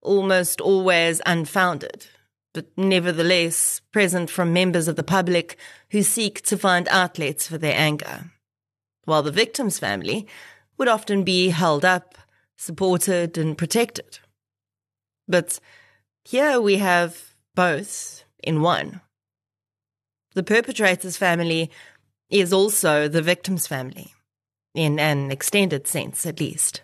almost 0.00 0.62
always 0.62 1.20
unfounded, 1.26 2.06
but 2.54 2.68
nevertheless 2.74 3.82
present 3.92 4.30
from 4.30 4.54
members 4.54 4.88
of 4.88 4.96
the 4.96 5.02
public 5.02 5.58
who 5.90 6.02
seek 6.02 6.40
to 6.44 6.56
find 6.56 6.88
outlets 6.88 7.46
for 7.46 7.58
their 7.58 7.76
anger. 7.76 8.30
While 9.04 9.22
the 9.22 9.30
victim's 9.30 9.78
family 9.78 10.26
would 10.78 10.88
often 10.88 11.22
be 11.22 11.50
held 11.50 11.84
up, 11.84 12.16
supported, 12.56 13.36
and 13.36 13.58
protected. 13.58 14.20
But 15.28 15.60
here 16.24 16.62
we 16.62 16.78
have 16.78 17.34
both 17.54 18.24
in 18.42 18.62
one. 18.62 19.02
The 20.32 20.42
perpetrator's 20.42 21.18
family 21.18 21.70
is 22.30 22.52
also 22.52 23.08
the 23.08 23.22
victim's 23.22 23.66
family, 23.66 24.12
in 24.74 24.98
an 24.98 25.30
extended 25.30 25.86
sense 25.86 26.26
at 26.26 26.40
least. 26.40 26.82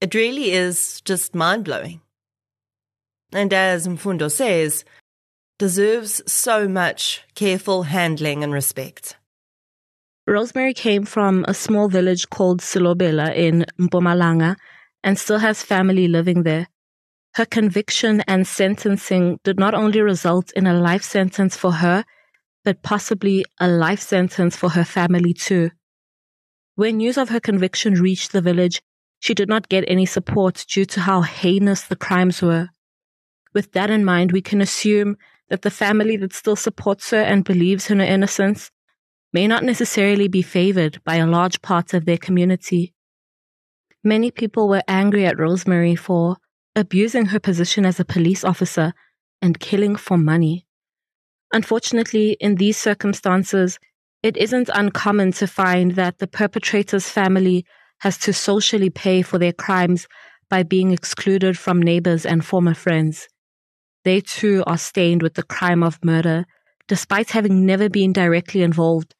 It 0.00 0.14
really 0.14 0.50
is 0.50 1.00
just 1.02 1.34
mind 1.34 1.64
blowing. 1.64 2.00
And 3.32 3.52
as 3.52 3.86
Mfundo 3.86 4.30
says, 4.30 4.84
deserves 5.58 6.22
so 6.30 6.68
much 6.68 7.22
careful 7.34 7.84
handling 7.84 8.42
and 8.42 8.52
respect. 8.52 9.16
Rosemary 10.26 10.74
came 10.74 11.04
from 11.04 11.44
a 11.48 11.54
small 11.54 11.88
village 11.88 12.28
called 12.30 12.60
Silobela 12.60 13.34
in 13.34 13.64
Mpumalanga 13.78 14.56
and 15.02 15.18
still 15.18 15.38
has 15.38 15.62
family 15.62 16.08
living 16.08 16.42
there. 16.42 16.68
Her 17.34 17.46
conviction 17.46 18.20
and 18.28 18.46
sentencing 18.46 19.40
did 19.42 19.58
not 19.58 19.74
only 19.74 20.00
result 20.00 20.52
in 20.52 20.66
a 20.66 20.74
life 20.74 21.02
sentence 21.02 21.56
for 21.56 21.72
her, 21.72 22.04
but 22.64 22.82
possibly 22.82 23.44
a 23.60 23.68
life 23.68 24.00
sentence 24.00 24.56
for 24.56 24.70
her 24.70 24.84
family 24.84 25.34
too. 25.34 25.70
When 26.74 26.98
news 26.98 27.18
of 27.18 27.28
her 27.28 27.40
conviction 27.40 27.94
reached 27.94 28.32
the 28.32 28.40
village, 28.40 28.80
she 29.18 29.34
did 29.34 29.48
not 29.48 29.68
get 29.68 29.84
any 29.86 30.06
support 30.06 30.64
due 30.68 30.84
to 30.86 31.00
how 31.00 31.22
heinous 31.22 31.82
the 31.82 31.96
crimes 31.96 32.42
were. 32.42 32.70
With 33.54 33.72
that 33.72 33.90
in 33.90 34.04
mind, 34.04 34.32
we 34.32 34.40
can 34.40 34.60
assume 34.60 35.16
that 35.48 35.62
the 35.62 35.70
family 35.70 36.16
that 36.16 36.32
still 36.32 36.56
supports 36.56 37.10
her 37.10 37.20
and 37.20 37.44
believes 37.44 37.90
in 37.90 37.98
her 37.98 38.04
innocence 38.04 38.70
may 39.32 39.46
not 39.46 39.64
necessarily 39.64 40.28
be 40.28 40.42
favored 40.42 41.02
by 41.04 41.16
a 41.16 41.26
large 41.26 41.60
part 41.62 41.94
of 41.94 42.04
their 42.04 42.18
community. 42.18 42.94
Many 44.02 44.30
people 44.30 44.68
were 44.68 44.82
angry 44.88 45.26
at 45.26 45.38
Rosemary 45.38 45.94
for 45.94 46.36
abusing 46.74 47.26
her 47.26 47.38
position 47.38 47.84
as 47.84 48.00
a 48.00 48.04
police 48.04 48.44
officer 48.44 48.94
and 49.40 49.60
killing 49.60 49.96
for 49.96 50.16
money. 50.16 50.66
Unfortunately, 51.52 52.36
in 52.40 52.56
these 52.56 52.78
circumstances, 52.78 53.78
it 54.22 54.36
isn't 54.36 54.70
uncommon 54.72 55.32
to 55.32 55.46
find 55.46 55.92
that 55.92 56.18
the 56.18 56.26
perpetrator's 56.26 57.08
family 57.08 57.66
has 58.00 58.18
to 58.18 58.32
socially 58.32 58.90
pay 58.90 59.22
for 59.22 59.38
their 59.38 59.52
crimes 59.52 60.06
by 60.48 60.62
being 60.62 60.90
excluded 60.90 61.58
from 61.58 61.80
neighbors 61.80 62.24
and 62.24 62.44
former 62.44 62.74
friends. 62.74 63.28
They 64.04 64.20
too 64.20 64.64
are 64.66 64.78
stained 64.78 65.22
with 65.22 65.34
the 65.34 65.42
crime 65.42 65.82
of 65.82 66.02
murder, 66.04 66.44
despite 66.88 67.30
having 67.30 67.64
never 67.64 67.88
been 67.88 68.12
directly 68.12 68.62
involved 68.62 69.14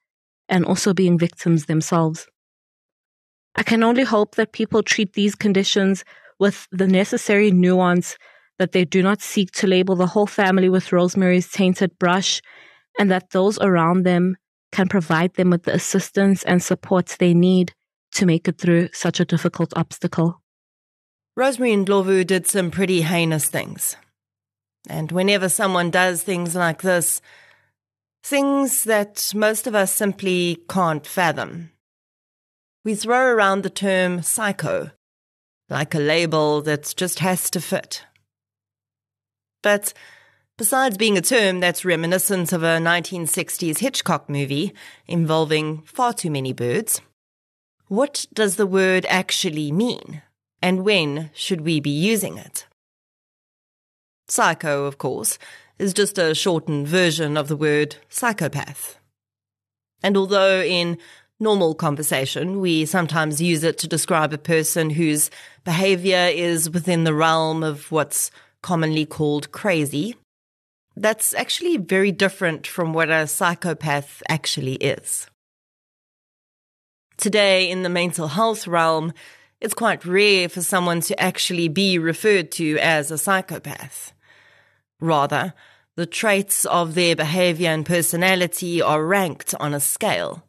and 0.48 0.64
also 0.64 0.92
being 0.92 1.18
victims 1.18 1.66
themselves. 1.66 2.26
I 3.54 3.62
can 3.62 3.82
only 3.82 4.04
hope 4.04 4.34
that 4.36 4.52
people 4.52 4.82
treat 4.82 5.12
these 5.12 5.34
conditions 5.34 6.04
with 6.38 6.66
the 6.72 6.88
necessary 6.88 7.50
nuance 7.50 8.16
that 8.62 8.70
they 8.70 8.84
do 8.84 9.02
not 9.02 9.20
seek 9.20 9.50
to 9.50 9.66
label 9.66 9.96
the 9.96 10.06
whole 10.06 10.28
family 10.28 10.68
with 10.68 10.92
Rosemary's 10.92 11.50
tainted 11.50 11.98
brush, 11.98 12.40
and 12.96 13.10
that 13.10 13.30
those 13.30 13.58
around 13.58 14.04
them 14.04 14.36
can 14.70 14.86
provide 14.86 15.34
them 15.34 15.50
with 15.50 15.64
the 15.64 15.74
assistance 15.74 16.44
and 16.44 16.62
support 16.62 17.16
they 17.18 17.34
need 17.34 17.72
to 18.12 18.24
make 18.24 18.46
it 18.46 18.58
through 18.58 18.88
such 18.92 19.18
a 19.18 19.24
difficult 19.24 19.72
obstacle. 19.74 20.40
Rosemary 21.36 21.72
Ndlovu 21.72 22.24
did 22.24 22.46
some 22.46 22.70
pretty 22.70 23.02
heinous 23.02 23.46
things. 23.46 23.96
And 24.88 25.10
whenever 25.10 25.48
someone 25.48 25.90
does 25.90 26.22
things 26.22 26.54
like 26.54 26.82
this, 26.82 27.20
things 28.22 28.84
that 28.84 29.32
most 29.34 29.66
of 29.66 29.74
us 29.74 29.90
simply 29.90 30.62
can't 30.68 31.04
fathom, 31.04 31.72
we 32.84 32.94
throw 32.94 33.26
around 33.26 33.64
the 33.64 33.70
term 33.70 34.22
psycho, 34.22 34.92
like 35.68 35.96
a 35.96 35.98
label 35.98 36.62
that 36.62 36.94
just 36.96 37.18
has 37.18 37.50
to 37.50 37.60
fit. 37.60 38.04
But 39.62 39.92
besides 40.58 40.98
being 40.98 41.16
a 41.16 41.22
term 41.22 41.60
that's 41.60 41.84
reminiscent 41.84 42.52
of 42.52 42.62
a 42.62 42.78
1960s 42.78 43.78
Hitchcock 43.78 44.28
movie 44.28 44.74
involving 45.06 45.82
far 45.82 46.12
too 46.12 46.30
many 46.30 46.52
birds, 46.52 47.00
what 47.88 48.26
does 48.32 48.56
the 48.56 48.66
word 48.66 49.06
actually 49.08 49.70
mean? 49.70 50.22
And 50.60 50.84
when 50.84 51.30
should 51.34 51.62
we 51.62 51.80
be 51.80 51.90
using 51.90 52.38
it? 52.38 52.66
Psycho, 54.28 54.84
of 54.84 54.98
course, 54.98 55.38
is 55.78 55.92
just 55.92 56.16
a 56.18 56.34
shortened 56.34 56.86
version 56.86 57.36
of 57.36 57.48
the 57.48 57.56
word 57.56 57.96
psychopath. 58.08 58.98
And 60.02 60.16
although 60.16 60.62
in 60.62 60.98
normal 61.38 61.74
conversation 61.74 62.60
we 62.60 62.86
sometimes 62.86 63.42
use 63.42 63.64
it 63.64 63.76
to 63.76 63.88
describe 63.88 64.32
a 64.32 64.38
person 64.38 64.90
whose 64.90 65.28
behavior 65.64 66.30
is 66.32 66.70
within 66.70 67.04
the 67.04 67.14
realm 67.14 67.64
of 67.64 67.90
what's 67.90 68.30
commonly 68.62 69.06
called 69.06 69.52
crazy, 69.52 70.16
that's 70.96 71.34
actually 71.34 71.76
very 71.76 72.12
different 72.12 72.66
from 72.66 72.92
what 72.92 73.10
a 73.10 73.26
psychopath 73.26 74.22
actually 74.28 74.74
is. 74.74 75.26
Today, 77.16 77.70
in 77.70 77.82
the 77.82 77.88
mental 77.88 78.28
health 78.28 78.66
realm, 78.66 79.12
it's 79.60 79.74
quite 79.74 80.04
rare 80.04 80.48
for 80.48 80.60
someone 80.60 81.00
to 81.02 81.20
actually 81.20 81.68
be 81.68 81.98
referred 81.98 82.50
to 82.52 82.78
as 82.78 83.10
a 83.10 83.18
psychopath. 83.18 84.12
Rather, 85.00 85.54
the 85.94 86.06
traits 86.06 86.64
of 86.64 86.94
their 86.94 87.14
behavior 87.14 87.70
and 87.70 87.86
personality 87.86 88.80
are 88.82 89.04
ranked 89.04 89.54
on 89.60 89.74
a 89.74 89.80
scale. 89.80 90.42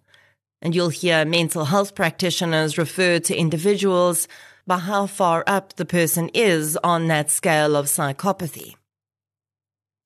And 0.62 0.74
you'll 0.74 0.90
hear 0.90 1.26
mental 1.26 1.66
health 1.66 1.96
practitioners 1.96 2.78
refer 2.78 3.20
to 3.20 3.36
individuals 3.36 4.28
by 4.66 4.78
how 4.78 5.08
far 5.08 5.44
up 5.48 5.76
the 5.76 5.86
person 5.86 6.30
is 6.34 6.78
on 6.84 7.08
that 7.08 7.30
scale 7.30 7.76
of 7.76 7.88
psychopathy. 7.88 8.76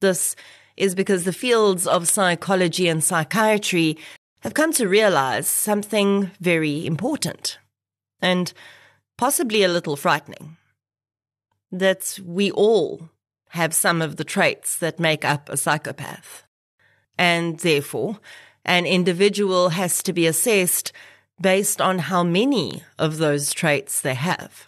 This 0.02 0.36
is 0.76 0.96
because 0.96 1.24
the 1.24 1.34
fields 1.34 1.88
of 1.88 2.08
psychology 2.08 2.88
and 2.88 3.04
psychiatry 3.04 3.98
have 4.42 4.54
come 4.54 4.72
to 4.74 4.88
realize 4.88 5.48
something 5.48 6.32
very 6.40 6.86
important 6.86 7.58
and 8.22 8.54
possibly 9.18 9.64
a 9.64 9.68
little 9.68 9.96
frightening. 9.96 10.58
That 11.72 12.20
we 12.24 12.52
all 12.52 13.10
have 13.50 13.74
some 13.74 14.02
of 14.02 14.16
the 14.16 14.24
traits 14.24 14.78
that 14.78 15.00
make 15.00 15.26
up 15.26 15.50
a 15.50 15.58
psychopath. 15.58 16.46
And 17.18 17.60
therefore, 17.60 18.20
an 18.64 18.86
individual 18.86 19.70
has 19.70 20.04
to 20.04 20.14
be 20.14 20.28
assessed 20.28 20.92
based 21.40 21.82
on 21.82 22.00
how 22.00 22.24
many 22.24 22.84
of 22.98 23.18
those 23.18 23.54
traits 23.54 24.02
they 24.02 24.16
have. 24.16 24.68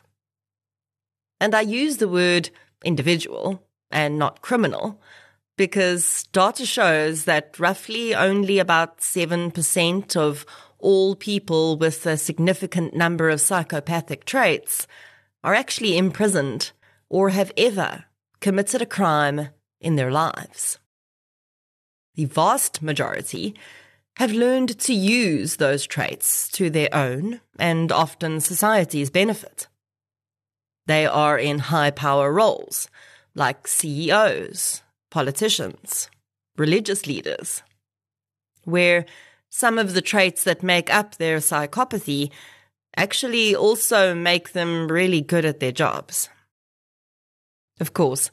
And 1.39 1.55
I 1.55 1.61
use 1.61 1.97
the 1.97 2.07
word 2.07 2.49
individual 2.83 3.63
and 3.91 4.19
not 4.19 4.41
criminal 4.41 5.01
because 5.57 6.23
data 6.31 6.65
shows 6.65 7.25
that 7.25 7.59
roughly 7.59 8.15
only 8.15 8.59
about 8.59 8.99
7% 8.99 10.15
of 10.15 10.45
all 10.77 11.15
people 11.15 11.77
with 11.77 12.05
a 12.05 12.17
significant 12.17 12.95
number 12.95 13.29
of 13.29 13.41
psychopathic 13.41 14.23
traits 14.25 14.87
are 15.43 15.53
actually 15.53 15.97
imprisoned 15.97 16.71
or 17.09 17.29
have 17.29 17.51
ever 17.57 18.05
committed 18.39 18.81
a 18.81 18.85
crime 18.85 19.49
in 19.81 19.95
their 19.95 20.11
lives. 20.11 20.79
The 22.15 22.25
vast 22.25 22.81
majority 22.81 23.55
have 24.19 24.33
learned 24.33 24.77
to 24.77 24.93
use 24.93 25.55
those 25.55 25.87
traits 25.87 26.49
to 26.49 26.69
their 26.69 26.93
own 26.93 27.39
and 27.57 27.89
often 27.89 28.41
society's 28.41 29.09
benefit. 29.09 29.69
They 30.87 31.05
are 31.05 31.39
in 31.39 31.59
high 31.59 31.91
power 31.91 32.29
roles, 32.33 32.89
like 33.33 33.65
CEOs, 33.65 34.81
politicians, 35.09 36.09
religious 36.57 37.07
leaders, 37.07 37.63
where 38.65 39.05
some 39.49 39.77
of 39.77 39.93
the 39.93 40.01
traits 40.01 40.43
that 40.43 40.63
make 40.63 40.93
up 40.93 41.15
their 41.15 41.37
psychopathy 41.37 42.29
actually 42.97 43.55
also 43.55 44.13
make 44.13 44.51
them 44.51 44.91
really 44.91 45.21
good 45.21 45.45
at 45.45 45.61
their 45.61 45.71
jobs. 45.71 46.27
Of 47.79 47.93
course, 47.93 48.31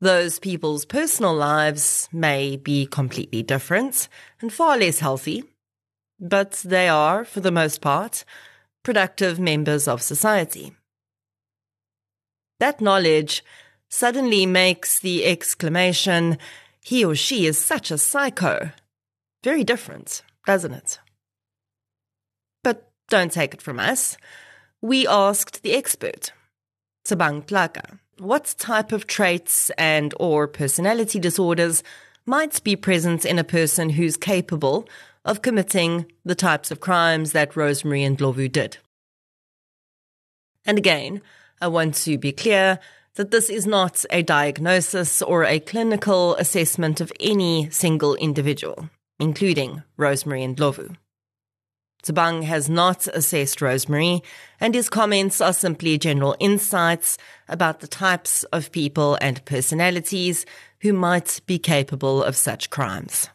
those 0.00 0.38
people's 0.38 0.84
personal 0.84 1.34
lives 1.34 2.08
may 2.12 2.56
be 2.56 2.86
completely 2.86 3.42
different 3.42 4.08
and 4.40 4.52
far 4.52 4.78
less 4.78 5.00
healthy, 5.00 5.44
but 6.18 6.52
they 6.64 6.88
are, 6.88 7.24
for 7.24 7.40
the 7.40 7.50
most 7.50 7.80
part, 7.80 8.24
productive 8.82 9.38
members 9.38 9.86
of 9.86 10.02
society. 10.02 10.72
That 12.60 12.80
knowledge 12.80 13.44
suddenly 13.88 14.46
makes 14.46 14.98
the 15.00 15.26
exclamation, 15.26 16.38
he 16.82 17.04
or 17.04 17.14
she 17.14 17.46
is 17.46 17.58
such 17.58 17.90
a 17.90 17.98
psycho, 17.98 18.70
very 19.42 19.64
different, 19.64 20.22
doesn't 20.46 20.72
it? 20.72 20.98
But 22.62 22.90
don't 23.08 23.32
take 23.32 23.54
it 23.54 23.62
from 23.62 23.78
us. 23.78 24.16
We 24.80 25.06
asked 25.06 25.62
the 25.62 25.74
expert, 25.74 26.32
Thabang 27.06 27.44
Tlaka, 27.46 27.98
what 28.20 28.54
type 28.58 28.92
of 28.92 29.06
traits 29.06 29.70
and 29.78 30.12
or 30.20 30.46
personality 30.46 31.18
disorders 31.18 31.82
might 32.26 32.62
be 32.62 32.76
present 32.76 33.24
in 33.24 33.38
a 33.38 33.44
person 33.44 33.90
who's 33.90 34.16
capable 34.16 34.86
of 35.24 35.42
committing 35.42 36.06
the 36.24 36.34
types 36.34 36.70
of 36.70 36.80
crimes 36.80 37.32
that 37.32 37.56
Rosemary 37.56 38.02
Ndlovu 38.02 38.52
did. 38.52 38.76
And 40.66 40.76
again, 40.76 41.22
I 41.60 41.68
want 41.68 41.94
to 41.96 42.18
be 42.18 42.32
clear 42.32 42.78
that 43.14 43.30
this 43.30 43.50
is 43.50 43.66
not 43.66 44.04
a 44.10 44.22
diagnosis 44.22 45.22
or 45.22 45.44
a 45.44 45.58
clinical 45.58 46.36
assessment 46.36 47.00
of 47.00 47.12
any 47.18 47.70
single 47.70 48.14
individual, 48.16 48.88
including 49.18 49.82
Rosemary 49.96 50.42
Ndlovu. 50.42 50.94
Thabang 52.02 52.44
has 52.44 52.68
not 52.68 53.06
assessed 53.08 53.60
Rosemary, 53.60 54.22
and 54.58 54.74
his 54.74 54.88
comments 54.88 55.40
are 55.40 55.52
simply 55.52 55.98
general 55.98 56.36
insights 56.40 57.18
about 57.48 57.80
the 57.80 57.88
types 57.88 58.44
of 58.44 58.72
people 58.72 59.18
and 59.20 59.44
personalities 59.44 60.46
who 60.80 60.92
might 60.92 61.40
be 61.46 61.58
capable 61.58 62.22
of 62.22 62.36
such 62.36 62.70
crimes. 62.70 63.28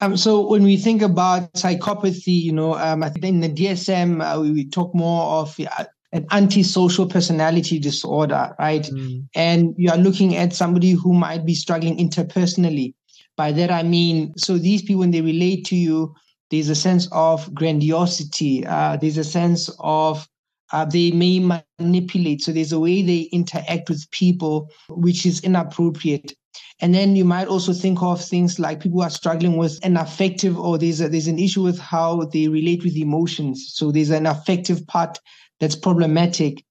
Um, 0.00 0.16
so 0.16 0.46
when 0.46 0.62
we 0.62 0.76
think 0.76 1.00
about 1.00 1.52
psychopathy, 1.54 2.42
you 2.42 2.52
know, 2.52 2.74
um, 2.74 3.02
I 3.02 3.08
think 3.08 3.24
in 3.24 3.40
the 3.40 3.48
DSM 3.48 4.20
uh, 4.20 4.40
we, 4.40 4.50
we, 4.52 4.68
talk 4.68 4.94
more 4.94 5.40
of 5.40 5.58
uh, 5.58 5.84
an 6.12 6.26
antisocial 6.30 7.06
personality 7.06 7.78
disorder, 7.78 8.54
right? 8.58 8.82
Mm. 8.82 9.26
And 9.34 9.74
you 9.78 9.90
are 9.90 9.96
looking 9.96 10.36
at 10.36 10.52
somebody 10.52 10.90
who 10.90 11.14
might 11.14 11.46
be 11.46 11.54
struggling 11.54 11.96
interpersonally. 11.96 12.94
By 13.36 13.52
that 13.52 13.70
I 13.70 13.82
mean, 13.82 14.36
so 14.36 14.58
these 14.58 14.82
people 14.82 15.00
when 15.00 15.12
they 15.12 15.22
relate 15.22 15.64
to 15.66 15.76
you, 15.76 16.14
there's 16.50 16.68
a 16.68 16.74
sense 16.74 17.08
of 17.12 17.52
grandiosity. 17.54 18.64
Uh, 18.66 18.96
there's 18.96 19.18
a 19.18 19.24
sense 19.24 19.70
of 19.80 20.28
uh, 20.72 20.84
they 20.84 21.10
may 21.12 21.38
manipulate. 21.78 22.42
So 22.42 22.52
there's 22.52 22.72
a 22.72 22.80
way 22.80 23.02
they 23.02 23.28
interact 23.32 23.88
with 23.88 24.10
people 24.10 24.70
which 24.88 25.26
is 25.26 25.40
inappropriate. 25.40 26.32
And 26.80 26.94
then 26.94 27.16
you 27.16 27.24
might 27.24 27.48
also 27.48 27.72
think 27.72 28.02
of 28.02 28.22
things 28.22 28.58
like 28.58 28.80
people 28.80 29.02
are 29.02 29.10
struggling 29.10 29.56
with 29.56 29.78
an 29.82 29.96
affective 29.96 30.58
or 30.58 30.78
there's 30.78 31.00
a, 31.00 31.08
there's 31.08 31.26
an 31.26 31.38
issue 31.38 31.62
with 31.62 31.78
how 31.78 32.24
they 32.32 32.48
relate 32.48 32.84
with 32.84 32.96
emotions. 32.96 33.72
So 33.74 33.90
there's 33.90 34.10
an 34.10 34.26
affective 34.26 34.86
part 34.86 35.18
that's 35.60 35.76
problematic, 35.76 36.64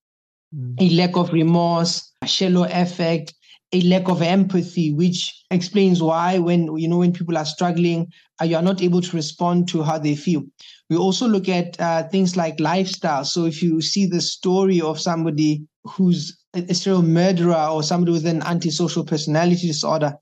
mm. 0.54 0.74
a 0.80 0.94
lack 0.94 1.16
of 1.16 1.32
remorse, 1.32 2.12
a 2.22 2.26
shallow 2.26 2.68
affect, 2.70 3.34
a 3.72 3.80
lack 3.82 4.08
of 4.08 4.22
empathy, 4.22 4.92
which 4.92 5.44
explains 5.50 6.00
why 6.02 6.38
when 6.38 6.76
you 6.76 6.86
know 6.86 6.98
when 6.98 7.12
people 7.12 7.36
are 7.36 7.44
struggling, 7.44 8.12
you 8.44 8.56
are 8.56 8.62
not 8.62 8.82
able 8.82 9.00
to 9.00 9.16
respond 9.16 9.68
to 9.68 9.82
how 9.82 9.98
they 9.98 10.14
feel. 10.14 10.42
We 10.90 10.96
also 10.96 11.26
look 11.26 11.48
at 11.48 11.80
uh, 11.80 12.04
things 12.08 12.36
like 12.36 12.60
lifestyle. 12.60 13.24
So 13.24 13.46
if 13.46 13.62
you 13.62 13.80
see 13.80 14.06
the 14.06 14.20
story 14.20 14.80
of 14.80 15.00
somebody 15.00 15.62
who's 15.84 16.36
a 16.54 16.74
serial 16.74 17.02
murderer 17.02 17.68
or 17.70 17.82
somebody 17.82 18.12
with 18.12 18.26
an 18.26 18.42
antisocial 18.42 19.04
personality 19.04 19.66
disorder, 19.66 20.14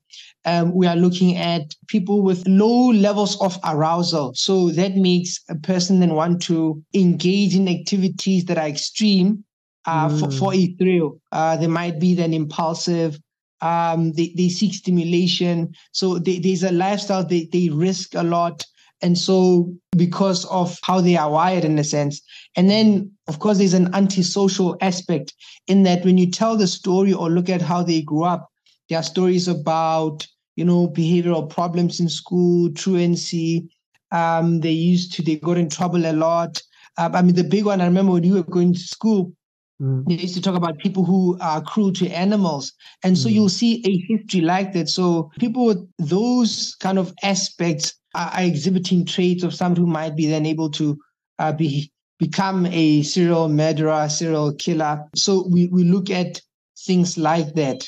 um, 0.45 0.73
we 0.73 0.85
are 0.87 0.95
looking 0.95 1.37
at 1.37 1.73
people 1.87 2.21
with 2.21 2.47
low 2.47 2.91
levels 2.91 3.39
of 3.41 3.57
arousal. 3.63 4.33
So 4.35 4.69
that 4.71 4.95
makes 4.95 5.39
a 5.49 5.55
person 5.55 5.99
then 5.99 6.13
want 6.13 6.41
to 6.43 6.83
engage 6.93 7.55
in 7.55 7.67
activities 7.67 8.45
that 8.45 8.57
are 8.57 8.67
extreme 8.67 9.43
uh, 9.85 10.09
mm. 10.09 10.19
for, 10.19 10.31
for 10.31 10.53
a 10.53 10.67
thrill. 10.79 11.19
Uh, 11.31 11.57
they 11.57 11.67
might 11.67 11.99
be 11.99 12.13
then 12.13 12.33
impulsive. 12.33 13.19
Um, 13.61 14.13
they, 14.13 14.33
they 14.35 14.49
seek 14.49 14.73
stimulation. 14.73 15.73
So 15.91 16.19
they, 16.19 16.39
there's 16.39 16.63
a 16.63 16.71
lifestyle 16.71 17.23
they, 17.23 17.49
they 17.51 17.69
risk 17.69 18.15
a 18.15 18.23
lot. 18.23 18.65
And 19.01 19.17
so, 19.17 19.73
because 19.97 20.45
of 20.45 20.77
how 20.83 21.01
they 21.01 21.17
are 21.17 21.29
wired 21.29 21.65
in 21.65 21.77
a 21.77 21.83
sense. 21.83 22.21
And 22.55 22.69
then, 22.69 23.11
of 23.27 23.39
course, 23.39 23.57
there's 23.57 23.73
an 23.73 23.93
antisocial 23.93 24.77
aspect 24.81 25.33
in 25.67 25.83
that 25.83 26.05
when 26.05 26.17
you 26.17 26.31
tell 26.31 26.55
the 26.55 26.67
story 26.67 27.11
or 27.11 27.29
look 27.29 27.49
at 27.49 27.61
how 27.61 27.83
they 27.83 28.01
grew 28.01 28.23
up, 28.23 28.49
there 28.89 28.99
are 28.99 29.03
stories 29.03 29.47
about, 29.47 30.25
you 30.55 30.63
know, 30.63 30.87
behavioral 30.87 31.49
problems 31.49 31.99
in 31.99 32.07
school, 32.07 32.71
truancy. 32.71 33.69
Um, 34.11 34.61
they 34.61 34.71
used 34.71 35.13
to, 35.13 35.21
they 35.21 35.35
got 35.35 35.57
in 35.57 35.69
trouble 35.69 36.05
a 36.05 36.13
lot. 36.13 36.61
Um, 36.97 37.15
I 37.15 37.21
mean, 37.21 37.35
the 37.35 37.43
big 37.43 37.65
one, 37.65 37.81
I 37.81 37.85
remember 37.85 38.13
when 38.13 38.23
you 38.23 38.35
were 38.35 38.43
going 38.43 38.73
to 38.73 38.79
school, 38.79 39.33
Mm. 39.81 40.05
They 40.07 40.15
used 40.15 40.35
to 40.35 40.41
talk 40.41 40.55
about 40.55 40.77
people 40.77 41.03
who 41.03 41.37
are 41.41 41.61
cruel 41.61 41.91
to 41.93 42.07
animals. 42.09 42.73
And 43.03 43.17
so 43.17 43.27
mm. 43.27 43.33
you'll 43.33 43.49
see 43.49 43.83
a 43.85 44.13
history 44.13 44.41
like 44.41 44.73
that. 44.73 44.89
So 44.89 45.31
people 45.39 45.65
with 45.65 45.89
those 45.97 46.75
kind 46.79 46.97
of 46.97 47.13
aspects 47.23 47.93
are, 48.13 48.29
are 48.29 48.43
exhibiting 48.43 49.05
traits 49.05 49.43
of 49.43 49.53
someone 49.53 49.77
who 49.77 49.87
might 49.87 50.15
be 50.15 50.27
then 50.27 50.45
able 50.45 50.69
to 50.71 50.97
uh, 51.39 51.51
be 51.51 51.91
become 52.17 52.65
a 52.67 53.01
serial 53.03 53.49
murderer, 53.49 54.07
serial 54.07 54.53
killer. 54.53 55.03
So 55.15 55.45
we, 55.49 55.67
we 55.67 55.83
look 55.83 56.09
at 56.09 56.41
things 56.79 57.17
like 57.17 57.55
that. 57.55 57.87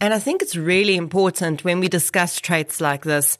And 0.00 0.12
I 0.12 0.18
think 0.18 0.42
it's 0.42 0.56
really 0.56 0.96
important 0.96 1.62
when 1.62 1.78
we 1.78 1.88
discuss 1.88 2.40
traits 2.40 2.80
like 2.80 3.04
this 3.04 3.38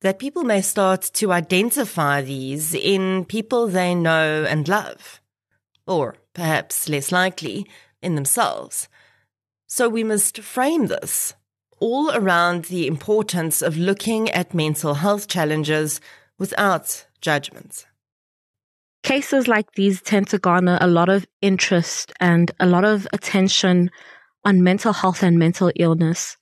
that 0.00 0.18
people 0.18 0.42
may 0.42 0.60
start 0.60 1.02
to 1.14 1.32
identify 1.32 2.22
these 2.22 2.74
in 2.74 3.24
people 3.26 3.68
they 3.68 3.94
know 3.94 4.44
and 4.48 4.66
love, 4.66 5.20
or 5.86 6.16
perhaps 6.34 6.88
less 6.88 7.12
likely, 7.12 7.66
in 8.02 8.14
themselves. 8.14 8.88
So 9.66 9.88
we 9.88 10.04
must 10.04 10.40
frame 10.40 10.86
this 10.86 11.34
all 11.80 12.12
around 12.12 12.66
the 12.66 12.86
importance 12.86 13.62
of 13.62 13.76
looking 13.76 14.30
at 14.30 14.54
mental 14.54 14.94
health 14.94 15.26
challenges 15.28 16.00
without 16.38 17.06
judgment. 17.20 17.86
Cases 19.02 19.48
like 19.48 19.72
these 19.72 20.00
tend 20.00 20.28
to 20.28 20.38
garner 20.38 20.78
a 20.80 20.86
lot 20.86 21.08
of 21.08 21.26
interest 21.40 22.12
and 22.20 22.52
a 22.60 22.66
lot 22.66 22.84
of 22.84 23.08
attention 23.12 23.90
on 24.44 24.62
mental 24.62 24.92
health 24.92 25.22
and 25.24 25.38
mental 25.38 25.72
illness. 25.76 26.36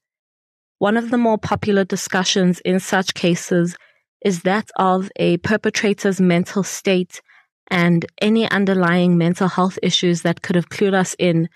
One 0.79 0.97
of 0.97 1.11
the 1.11 1.19
more 1.19 1.39
popular 1.39 1.85
discussions 1.85 2.61
in 2.61 2.81
such 2.81 3.15
cases 3.15 3.77
is 4.23 4.43
that 4.43 4.71
of 4.77 5.11
a 5.17 5.39
perpetrator's 5.39 6.21
mental 6.21 6.63
state 6.63 7.23
and 7.71 8.05
any 8.21 8.51
underlying 8.51 9.17
mental 9.17 9.49
health 9.49 9.79
issues 9.83 10.23
that 10.23 10.43
could 10.43 10.57
have 10.57 10.69
clued 10.69 10.95
us 10.95 11.15
in 11.19 11.49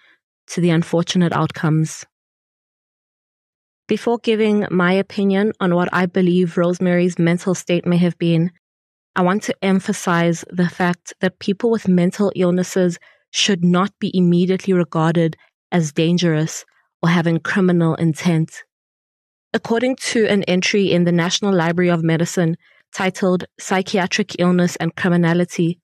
to 0.49 0.61
the 0.61 0.71
unfortunate 0.71 1.33
outcomes. 1.33 2.05
Before 3.87 4.19
giving 4.19 4.67
my 4.71 4.93
opinion 4.93 5.53
on 5.61 5.75
what 5.75 5.89
I 5.93 6.07
believe 6.07 6.57
Rosemary's 6.57 7.19
mental 7.19 7.55
state 7.55 7.85
may 7.85 7.99
have 7.99 8.17
been, 8.17 8.51
I 9.17 9.23
want 9.23 9.43
to 9.45 9.55
emphasize 9.63 10.45
the 10.51 10.69
fact 10.69 11.13
that 11.21 11.39
people 11.39 11.71
with 11.71 11.87
mental 11.87 12.33
illnesses 12.35 12.99
should 13.31 13.63
not 13.63 13.91
be 13.99 14.11
immediately 14.15 14.73
regarded 14.73 15.37
as 15.71 15.93
dangerous 15.93 16.65
or 17.03 17.11
having 17.11 17.41
criminal 17.41 17.95
intent. 17.97 18.65
According 19.53 19.97
to 19.97 20.27
an 20.27 20.43
entry 20.45 20.91
in 20.91 21.05
the 21.05 21.13
National 21.13 21.55
Library 21.55 21.91
of 21.91 22.03
Medicine 22.03 22.57
titled 22.95 23.45
Psychiatric 23.61 24.37
Illness 24.39 24.77
and 24.77 24.97
Criminality, 24.97 25.79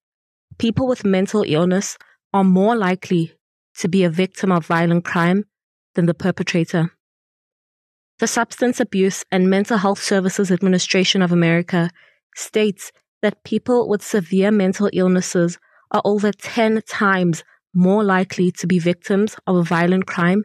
people 0.59 0.87
with 0.87 1.05
mental 1.05 1.45
illness 1.47 1.97
are 2.33 2.45
more 2.45 2.77
likely 2.77 3.33
to 3.79 3.89
be 3.89 4.05
a 4.05 4.11
victim 4.11 4.53
of 4.53 4.67
violent 4.67 5.05
crime 5.05 5.45
than 5.95 6.07
the 6.07 6.15
perpetrator. 6.15 6.91
The 8.19 8.27
Substance 8.27 8.81
Abuse 8.81 9.25
and 9.33 9.49
Mental 9.49 9.79
Health 9.79 10.03
Services 10.03 10.51
Administration 10.51 11.23
of 11.23 11.33
America 11.33 11.91
states 12.37 12.93
that 13.23 13.45
people 13.45 13.89
with 13.89 14.03
severe 14.03 14.51
mental 14.51 14.91
illnesses 14.93 15.59
are 15.91 16.03
over 16.05 16.31
10 16.31 16.83
times 16.87 17.43
more 17.75 18.05
likely 18.05 18.51
to 18.53 18.67
be 18.67 18.79
victims 18.79 19.37
of 19.47 19.57
a 19.57 19.63
violent 19.63 20.07
crime, 20.07 20.45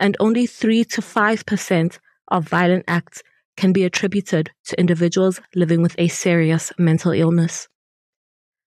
and 0.00 0.16
only 0.18 0.46
3 0.46 0.84
to 0.84 1.00
5% 1.00 1.98
of 2.28 2.48
violent 2.48 2.84
acts 2.88 3.22
can 3.56 3.72
be 3.72 3.84
attributed 3.84 4.50
to 4.64 4.78
individuals 4.80 5.40
living 5.54 5.82
with 5.82 5.94
a 5.98 6.08
serious 6.08 6.72
mental 6.78 7.12
illness. 7.12 7.68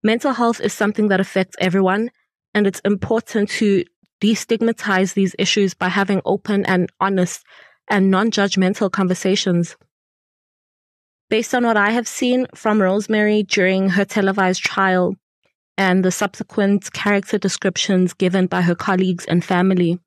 Mental 0.04 0.34
health 0.34 0.62
is 0.62 0.72
something 0.72 1.10
that 1.10 1.20
affects 1.20 1.56
everyone, 1.60 2.10
and 2.54 2.66
it's 2.66 2.80
important 2.82 3.50
to 3.50 3.84
destigmatize 4.22 5.14
these 5.14 5.36
issues 5.38 5.74
by 5.74 5.90
having 5.90 6.22
open 6.26 6.66
and 6.66 6.90
honest 7.00 7.44
and 7.90 8.10
non 8.10 8.32
judgmental 8.32 8.90
conversations. 8.92 9.76
Based 11.30 11.54
on 11.54 11.66
what 11.66 11.78
I 11.78 11.92
have 11.92 12.08
seen 12.08 12.48
from 12.56 12.82
Rosemary 12.82 13.44
during 13.44 13.90
her 13.90 14.06
televised 14.06 14.64
trial 14.64 15.16
and 15.78 16.04
the 16.04 16.12
subsequent 16.12 16.92
character 16.94 17.38
descriptions 17.38 18.14
given 18.14 18.48
by 18.48 18.62
her 18.62 18.76
colleagues 18.76 19.26
and 19.26 19.44
family, 19.44 20.00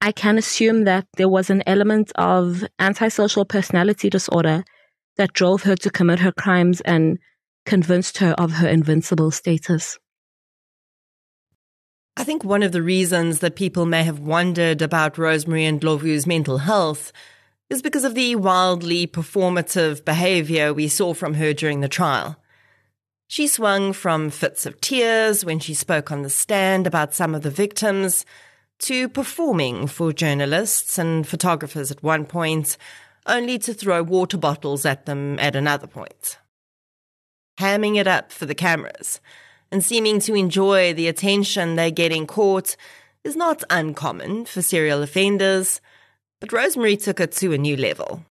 I 0.00 0.12
can 0.12 0.38
assume 0.38 0.84
that 0.84 1.06
there 1.16 1.28
was 1.28 1.50
an 1.50 1.62
element 1.66 2.12
of 2.14 2.64
antisocial 2.78 3.44
personality 3.44 4.10
disorder 4.10 4.64
that 5.16 5.32
drove 5.32 5.64
her 5.64 5.74
to 5.76 5.90
commit 5.90 6.20
her 6.20 6.30
crimes 6.30 6.80
and 6.82 7.18
convinced 7.66 8.18
her 8.18 8.32
of 8.32 8.52
her 8.52 8.68
invincible 8.68 9.30
status. 9.30 9.98
I 12.16 12.24
think 12.24 12.42
one 12.42 12.64
of 12.64 12.72
the 12.72 12.82
reasons 12.82 13.38
that 13.38 13.54
people 13.54 13.86
may 13.86 14.02
have 14.02 14.18
wondered 14.18 14.82
about 14.82 15.18
Rosemary 15.18 15.62
Ndlovu's 15.62 16.26
mental 16.26 16.58
health 16.58 17.12
is 17.70 17.80
because 17.80 18.04
of 18.04 18.14
the 18.14 18.34
wildly 18.34 19.06
performative 19.06 20.04
behavior 20.04 20.74
we 20.74 20.88
saw 20.88 21.14
from 21.14 21.34
her 21.34 21.52
during 21.52 21.80
the 21.80 21.88
trial. 21.88 22.36
She 23.28 23.46
swung 23.46 23.92
from 23.92 24.30
fits 24.30 24.64
of 24.64 24.80
tears 24.80 25.44
when 25.44 25.60
she 25.60 25.74
spoke 25.74 26.10
on 26.10 26.22
the 26.22 26.30
stand 26.30 26.86
about 26.86 27.14
some 27.14 27.34
of 27.34 27.42
the 27.42 27.50
victims 27.50 28.24
to 28.80 29.08
performing 29.08 29.86
for 29.86 30.12
journalists 30.12 30.98
and 30.98 31.26
photographers 31.26 31.90
at 31.90 32.02
one 32.02 32.24
point, 32.24 32.76
only 33.26 33.58
to 33.58 33.74
throw 33.74 34.02
water 34.02 34.38
bottles 34.38 34.86
at 34.86 35.04
them 35.04 35.38
at 35.38 35.54
another 35.54 35.86
point. 35.86 36.38
Hamming 37.58 37.96
it 37.96 38.06
up 38.06 38.30
for 38.30 38.46
the 38.46 38.54
cameras 38.54 39.20
and 39.70 39.84
seeming 39.84 40.20
to 40.20 40.34
enjoy 40.34 40.94
the 40.94 41.08
attention 41.08 41.74
they 41.76 41.90
get 41.90 42.12
in 42.12 42.26
court 42.26 42.76
is 43.24 43.36
not 43.36 43.64
uncommon 43.68 44.44
for 44.44 44.62
serial 44.62 45.02
offenders, 45.02 45.80
but 46.40 46.52
Rosemary 46.52 46.96
took 46.96 47.20
it 47.20 47.32
to 47.32 47.52
a 47.52 47.58
new 47.58 47.76
level. 47.76 48.24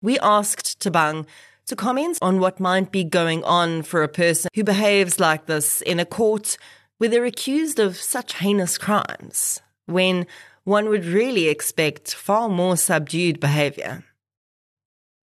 We 0.00 0.18
asked 0.20 0.80
Thabang 0.80 1.26
to 1.66 1.76
comment 1.76 2.18
on 2.22 2.40
what 2.40 2.60
might 2.60 2.90
be 2.90 3.04
going 3.04 3.44
on 3.44 3.82
for 3.82 4.02
a 4.02 4.08
person 4.08 4.48
who 4.54 4.64
behaves 4.64 5.20
like 5.20 5.46
this 5.46 5.82
in 5.82 6.00
a 6.00 6.06
court 6.06 6.56
where 6.98 7.10
they're 7.10 7.24
accused 7.24 7.78
of 7.78 7.96
such 7.96 8.34
heinous 8.34 8.78
crimes, 8.78 9.60
when 9.86 10.26
one 10.64 10.88
would 10.88 11.04
really 11.04 11.48
expect 11.48 12.14
far 12.14 12.48
more 12.48 12.76
subdued 12.76 13.40
behavior. 13.40 14.04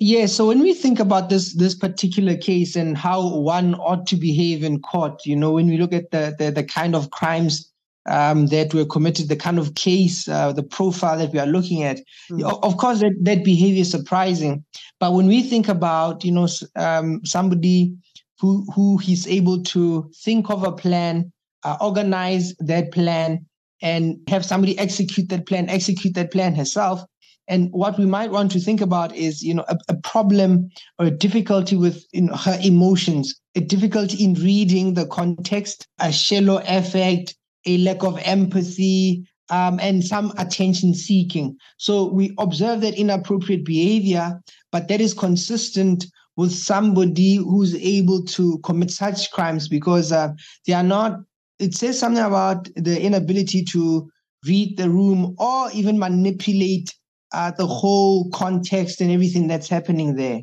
Yeah, 0.03 0.25
so 0.25 0.47
when 0.47 0.61
we 0.61 0.73
think 0.73 0.99
about 0.99 1.29
this 1.29 1.53
this 1.53 1.75
particular 1.75 2.35
case 2.35 2.75
and 2.75 2.97
how 2.97 3.35
one 3.37 3.75
ought 3.75 4.07
to 4.07 4.15
behave 4.15 4.63
in 4.63 4.81
court, 4.81 5.27
you 5.27 5.35
know, 5.35 5.51
when 5.51 5.67
we 5.67 5.77
look 5.77 5.93
at 5.93 6.09
the 6.09 6.35
the, 6.39 6.49
the 6.49 6.63
kind 6.63 6.95
of 6.95 7.11
crimes 7.11 7.71
um, 8.09 8.47
that 8.47 8.73
were 8.73 8.83
committed, 8.83 9.29
the 9.29 9.35
kind 9.35 9.59
of 9.59 9.75
case, 9.75 10.27
uh, 10.27 10.53
the 10.53 10.63
profile 10.63 11.19
that 11.19 11.31
we 11.31 11.37
are 11.37 11.45
looking 11.45 11.83
at, 11.83 11.99
mm. 12.31 12.41
of 12.63 12.77
course, 12.77 13.01
that, 13.01 13.13
that 13.21 13.43
behavior 13.43 13.81
is 13.81 13.91
surprising. 13.91 14.65
But 14.99 15.13
when 15.13 15.27
we 15.27 15.43
think 15.43 15.67
about, 15.67 16.25
you 16.25 16.31
know, 16.31 16.47
um, 16.75 17.23
somebody 17.23 17.93
who 18.39 18.65
who 18.73 18.99
is 19.07 19.27
able 19.27 19.61
to 19.65 20.09
think 20.23 20.49
of 20.49 20.63
a 20.63 20.71
plan, 20.71 21.31
uh, 21.63 21.77
organize 21.79 22.55
that 22.57 22.91
plan 22.91 23.45
and 23.83 24.17
have 24.27 24.43
somebody 24.45 24.75
execute 24.79 25.29
that 25.29 25.45
plan, 25.45 25.69
execute 25.69 26.15
that 26.15 26.31
plan 26.31 26.55
herself. 26.55 27.03
And 27.51 27.69
what 27.73 27.99
we 27.99 28.05
might 28.05 28.31
want 28.31 28.49
to 28.53 28.61
think 28.61 28.79
about 28.79 29.13
is, 29.13 29.43
you 29.43 29.53
know, 29.53 29.65
a, 29.67 29.77
a 29.89 29.95
problem 29.95 30.69
or 30.97 31.07
a 31.07 31.11
difficulty 31.11 31.75
with 31.75 32.05
you 32.13 32.21
know, 32.21 32.33
her 32.33 32.57
emotions, 32.63 33.35
a 33.55 33.59
difficulty 33.59 34.23
in 34.23 34.35
reading 34.35 34.93
the 34.93 35.05
context, 35.05 35.85
a 35.99 36.13
shallow 36.13 36.63
affect, 36.65 37.35
a 37.65 37.77
lack 37.79 38.03
of 38.03 38.17
empathy, 38.23 39.27
um, 39.49 39.81
and 39.81 40.01
some 40.01 40.31
attention 40.37 40.93
seeking. 40.93 41.57
So 41.75 42.05
we 42.05 42.33
observe 42.39 42.79
that 42.81 42.95
inappropriate 42.95 43.65
behavior, 43.65 44.41
but 44.71 44.87
that 44.87 45.01
is 45.01 45.13
consistent 45.13 46.05
with 46.37 46.53
somebody 46.53 47.35
who's 47.35 47.75
able 47.75 48.23
to 48.23 48.59
commit 48.59 48.91
such 48.91 49.29
crimes 49.31 49.67
because 49.67 50.13
uh, 50.13 50.29
they 50.65 50.71
are 50.71 50.83
not 50.83 51.19
it 51.59 51.75
says 51.75 51.99
something 51.99 52.23
about 52.23 52.69
the 52.75 52.99
inability 52.99 53.63
to 53.63 54.09
read 54.47 54.77
the 54.77 54.89
room 54.89 55.35
or 55.37 55.69
even 55.73 55.99
manipulate 55.99 56.95
uh, 57.33 57.51
the 57.51 57.67
whole 57.67 58.29
context 58.31 59.01
and 59.01 59.11
everything 59.11 59.47
that's 59.47 59.69
happening 59.69 60.15
there. 60.15 60.41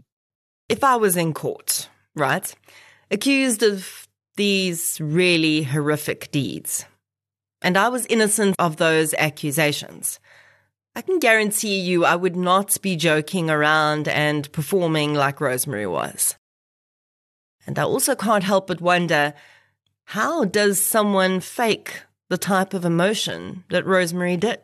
If 0.69 0.85
I 0.85 0.97
was 0.97 1.17
in 1.17 1.35
court, 1.35 1.89
right, 2.15 2.55
accused 3.11 3.63
of 3.63 4.07
these 4.37 5.01
really 5.01 5.63
horrific 5.63 6.31
deeds, 6.31 6.85
and 7.63 7.77
I 7.77 7.89
was 7.89 8.07
innocent 8.07 8.57
of 8.59 8.77
those 8.77 9.15
accusations, 9.15 10.21
I 10.95 11.01
can 11.03 11.19
guarantee 11.19 11.79
you 11.79 12.05
I 12.05 12.17
would 12.17 12.37
not 12.37 12.81
be 12.83 12.97
joking 12.97 13.51
around 13.51 14.09
and 14.09 14.51
performing 14.53 15.15
like 15.15 15.41
Rosemary 15.41 15.87
was. 15.87 16.37
And 17.67 17.79
I 17.79 17.83
also 17.83 18.15
can't 18.15 18.45
help 18.45 18.67
but 18.67 18.81
wonder 18.81 19.35
how 20.07 20.45
does 20.45 20.81
someone 20.81 21.41
fake 21.41 22.03
the 22.31 22.39
type 22.39 22.75
of 22.75 22.85
emotion 22.85 23.65
that 23.71 23.87
Rosemary 23.87 24.37
did? 24.37 24.61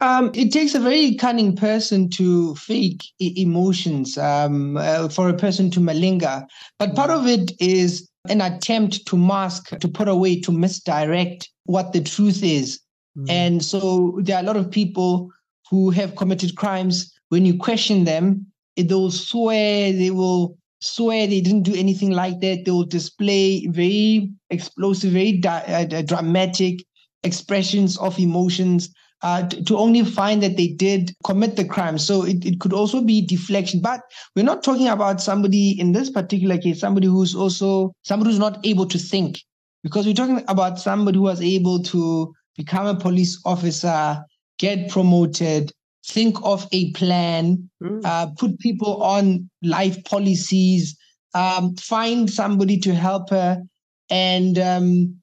Um, 0.00 0.30
it 0.34 0.52
takes 0.52 0.74
a 0.74 0.80
very 0.80 1.16
cunning 1.16 1.56
person 1.56 2.08
to 2.10 2.54
fake 2.54 3.04
e- 3.18 3.34
emotions, 3.36 4.16
um, 4.16 4.76
uh, 4.76 5.08
for 5.08 5.28
a 5.28 5.34
person 5.36 5.70
to 5.72 5.80
malinger. 5.80 6.46
But 6.78 6.94
part 6.94 7.10
of 7.10 7.26
it 7.26 7.52
is 7.58 8.08
an 8.28 8.40
attempt 8.40 9.06
to 9.06 9.16
mask, 9.16 9.76
to 9.78 9.88
put 9.88 10.06
away, 10.06 10.40
to 10.42 10.52
misdirect 10.52 11.48
what 11.64 11.92
the 11.92 12.00
truth 12.00 12.44
is. 12.44 12.80
Mm. 13.16 13.30
And 13.30 13.64
so 13.64 14.18
there 14.22 14.36
are 14.36 14.42
a 14.42 14.46
lot 14.46 14.56
of 14.56 14.70
people 14.70 15.30
who 15.68 15.90
have 15.90 16.16
committed 16.16 16.56
crimes. 16.56 17.12
When 17.30 17.44
you 17.44 17.58
question 17.58 18.04
them, 18.04 18.46
they'll 18.76 19.10
swear, 19.10 19.92
they 19.92 20.12
will 20.12 20.56
swear 20.80 21.26
they 21.26 21.40
didn't 21.40 21.64
do 21.64 21.74
anything 21.74 22.10
like 22.10 22.40
that. 22.40 22.64
They 22.64 22.70
will 22.70 22.84
display 22.84 23.66
very 23.66 24.30
explosive, 24.50 25.12
very 25.12 25.32
di- 25.32 25.88
uh, 25.92 26.02
dramatic 26.02 26.84
expressions 27.24 27.98
of 27.98 28.18
emotions 28.20 28.90
uh, 29.22 29.48
to, 29.48 29.64
to, 29.64 29.76
only 29.76 30.04
find 30.04 30.42
that 30.42 30.56
they 30.56 30.68
did 30.68 31.14
commit 31.24 31.56
the 31.56 31.64
crime. 31.64 31.98
So 31.98 32.24
it, 32.24 32.44
it 32.44 32.60
could 32.60 32.72
also 32.72 33.00
be 33.00 33.24
deflection. 33.24 33.80
But 33.80 34.00
we're 34.36 34.44
not 34.44 34.62
talking 34.62 34.88
about 34.88 35.20
somebody 35.20 35.78
in 35.78 35.92
this 35.92 36.10
particular 36.10 36.58
case, 36.58 36.80
somebody 36.80 37.08
who's 37.08 37.34
also 37.34 37.92
somebody 38.02 38.30
who's 38.30 38.38
not 38.38 38.64
able 38.64 38.86
to 38.86 38.98
think, 38.98 39.40
because 39.82 40.06
we're 40.06 40.14
talking 40.14 40.44
about 40.48 40.78
somebody 40.78 41.18
who 41.18 41.24
was 41.24 41.42
able 41.42 41.82
to 41.84 42.32
become 42.56 42.86
a 42.86 42.98
police 42.98 43.40
officer, 43.44 44.22
get 44.58 44.88
promoted, 44.90 45.72
think 46.06 46.36
of 46.42 46.66
a 46.72 46.92
plan, 46.92 47.68
mm. 47.82 48.00
uh, 48.04 48.26
put 48.38 48.58
people 48.58 49.02
on 49.02 49.48
life 49.62 50.02
policies, 50.04 50.96
um, 51.34 51.74
find 51.76 52.30
somebody 52.30 52.78
to 52.78 52.94
help 52.94 53.30
her, 53.30 53.62
and 54.10 54.58
um, 54.58 55.17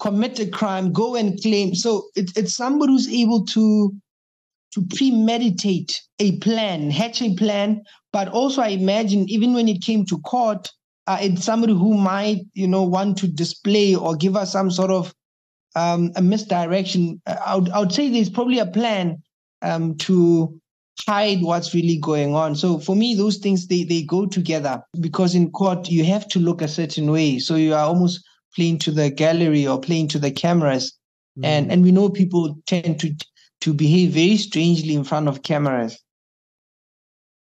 commit 0.00 0.38
a 0.40 0.46
crime, 0.46 0.92
go 0.92 1.14
and 1.14 1.40
claim. 1.40 1.74
So 1.74 2.06
it, 2.14 2.36
it's 2.36 2.54
somebody 2.54 2.92
who's 2.92 3.08
able 3.08 3.44
to 3.46 3.94
to 4.72 4.82
premeditate 4.96 6.02
a 6.18 6.36
plan, 6.38 6.90
hatch 6.90 7.22
a 7.22 7.34
plan, 7.36 7.80
but 8.12 8.28
also 8.28 8.60
I 8.60 8.68
imagine 8.68 9.28
even 9.28 9.54
when 9.54 9.68
it 9.68 9.82
came 9.82 10.04
to 10.06 10.18
court, 10.18 10.68
uh, 11.06 11.18
it's 11.20 11.44
somebody 11.44 11.74
who 11.74 11.94
might, 11.94 12.40
you 12.54 12.66
know, 12.66 12.82
want 12.82 13.18
to 13.18 13.28
display 13.28 13.94
or 13.94 14.16
give 14.16 14.34
us 14.34 14.50
some 14.50 14.72
sort 14.72 14.90
of 14.90 15.14
um, 15.76 16.10
a 16.16 16.22
misdirection. 16.22 17.20
I 17.26 17.56
would, 17.56 17.70
I 17.70 17.80
would 17.80 17.92
say 17.92 18.08
there's 18.08 18.30
probably 18.30 18.58
a 18.58 18.66
plan 18.66 19.22
um, 19.62 19.96
to 19.98 20.60
hide 21.06 21.42
what's 21.42 21.74
really 21.74 21.98
going 21.98 22.34
on. 22.34 22.54
So 22.54 22.78
for 22.78 22.96
me, 22.96 23.14
those 23.14 23.38
things 23.38 23.66
they 23.66 23.84
they 23.84 24.02
go 24.02 24.26
together 24.26 24.82
because 25.00 25.34
in 25.34 25.50
court 25.50 25.88
you 25.88 26.04
have 26.04 26.28
to 26.28 26.38
look 26.38 26.62
a 26.62 26.68
certain 26.68 27.10
way. 27.10 27.38
So 27.38 27.56
you 27.56 27.74
are 27.74 27.84
almost 27.84 28.24
playing 28.54 28.78
to 28.80 28.90
the 28.90 29.10
gallery 29.10 29.66
or 29.66 29.80
playing 29.80 30.08
to 30.08 30.18
the 30.18 30.30
cameras, 30.30 30.96
mm. 31.38 31.44
and 31.44 31.70
and 31.70 31.82
we 31.82 31.92
know 31.92 32.08
people 32.08 32.56
tend 32.66 33.00
to 33.00 33.14
to 33.60 33.74
behave 33.74 34.10
very 34.10 34.36
strangely 34.36 34.94
in 34.94 35.04
front 35.04 35.28
of 35.28 35.42
cameras. 35.42 35.98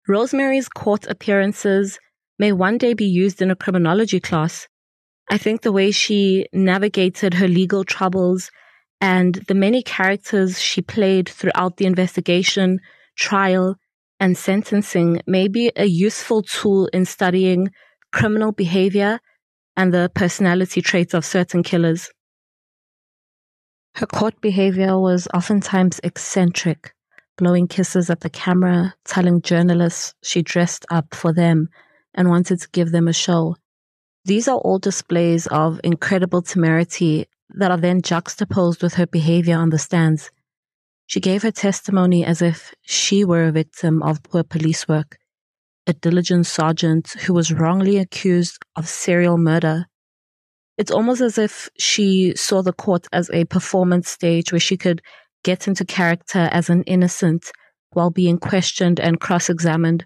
Rosemary's 0.07 0.69
court 0.69 1.05
appearances 1.07 1.99
may 2.39 2.53
one 2.53 2.77
day 2.77 2.93
be 2.93 3.05
used 3.05 3.41
in 3.41 3.51
a 3.51 3.55
criminology 3.55 4.19
class. 4.19 4.67
I 5.29 5.37
think 5.37 5.61
the 5.61 5.73
way 5.73 5.91
she 5.91 6.47
navigated 6.53 7.33
her 7.33 7.47
legal 7.47 7.83
troubles 7.83 8.49
and 9.01 9.35
the 9.47 9.53
many 9.53 9.83
characters 9.83 10.61
she 10.61 10.81
played 10.81 11.27
throughout 11.27 11.77
the 11.77 11.85
investigation, 11.85 12.79
trial, 13.17 13.75
and 14.19 14.37
sentencing 14.37 15.21
may 15.27 15.47
be 15.47 15.71
a 15.75 15.85
useful 15.85 16.41
tool 16.41 16.87
in 16.93 17.05
studying 17.05 17.69
criminal 18.13 18.51
behavior 18.51 19.19
and 19.77 19.93
the 19.93 20.11
personality 20.15 20.81
traits 20.81 21.13
of 21.13 21.23
certain 21.23 21.63
killers. 21.63 22.09
Her 23.95 24.07
court 24.07 24.41
behavior 24.41 24.99
was 24.99 25.27
oftentimes 25.33 25.99
eccentric, 26.03 26.93
blowing 27.37 27.67
kisses 27.67 28.09
at 28.09 28.21
the 28.21 28.29
camera, 28.29 28.95
telling 29.05 29.41
journalists 29.41 30.13
she 30.23 30.41
dressed 30.41 30.85
up 30.91 31.13
for 31.13 31.31
them 31.31 31.69
and 32.13 32.29
wanted 32.29 32.59
to 32.59 32.69
give 32.71 32.91
them 32.91 33.07
a 33.07 33.13
show. 33.13 33.55
These 34.25 34.47
are 34.47 34.57
all 34.57 34.79
displays 34.79 35.47
of 35.47 35.79
incredible 35.83 36.41
temerity 36.41 37.27
that 37.51 37.71
are 37.71 37.77
then 37.77 38.01
juxtaposed 38.01 38.83
with 38.83 38.95
her 38.95 39.07
behavior 39.07 39.57
on 39.57 39.69
the 39.69 39.79
stands. 39.79 40.31
She 41.05 41.19
gave 41.21 41.43
her 41.43 41.51
testimony 41.51 42.25
as 42.25 42.41
if 42.41 42.73
she 42.81 43.23
were 43.23 43.45
a 43.45 43.51
victim 43.51 44.03
of 44.03 44.23
poor 44.23 44.43
police 44.43 44.87
work, 44.87 45.17
a 45.87 45.93
diligent 45.93 46.45
sergeant 46.45 47.13
who 47.21 47.33
was 47.33 47.51
wrongly 47.51 47.97
accused 47.97 48.59
of 48.75 48.87
serial 48.87 49.37
murder. 49.37 49.85
It's 50.77 50.91
almost 50.91 51.21
as 51.21 51.37
if 51.37 51.69
she 51.79 52.35
saw 52.35 52.61
the 52.61 52.73
court 52.73 53.07
as 53.11 53.31
a 53.31 53.45
performance 53.45 54.09
stage 54.09 54.51
where 54.51 54.59
she 54.59 54.77
could 54.77 55.01
get 55.43 55.67
into 55.67 55.85
character 55.85 56.49
as 56.51 56.69
an 56.69 56.83
innocent 56.83 57.51
while 57.91 58.11
being 58.11 58.37
questioned 58.37 58.99
and 58.99 59.19
cross 59.19 59.49
examined, 59.49 60.05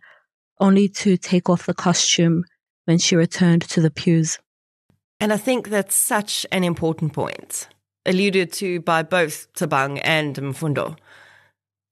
only 0.59 0.87
to 0.87 1.17
take 1.17 1.49
off 1.49 1.65
the 1.65 1.73
costume 1.73 2.43
when 2.85 2.99
she 2.99 3.15
returned 3.15 3.63
to 3.63 3.81
the 3.81 3.91
pews. 3.91 4.37
And 5.19 5.33
I 5.33 5.37
think 5.37 5.69
that's 5.69 5.95
such 5.95 6.45
an 6.51 6.63
important 6.63 7.13
point, 7.13 7.67
alluded 8.05 8.53
to 8.53 8.79
by 8.81 9.03
both 9.03 9.51
Thabang 9.53 9.99
and 10.03 10.35
Mfundo. 10.35 10.97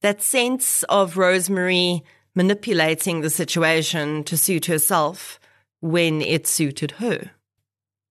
That 0.01 0.21
sense 0.21 0.83
of 0.83 1.17
Rosemary 1.17 2.03
manipulating 2.35 3.21
the 3.21 3.29
situation 3.29 4.23
to 4.25 4.37
suit 4.37 4.65
herself 4.65 5.39
when 5.81 6.21
it 6.21 6.47
suited 6.47 6.91
her. 6.91 7.31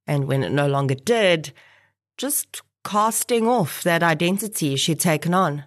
And 0.07 0.27
when 0.27 0.43
it 0.43 0.53
no 0.53 0.67
longer 0.67 0.95
did, 0.95 1.53
just 2.17 2.63
casting 2.85 3.47
off 3.47 3.83
that 3.83 4.03
identity 4.03 4.77
she'd 4.77 5.01
taken 5.01 5.35
on. 5.35 5.65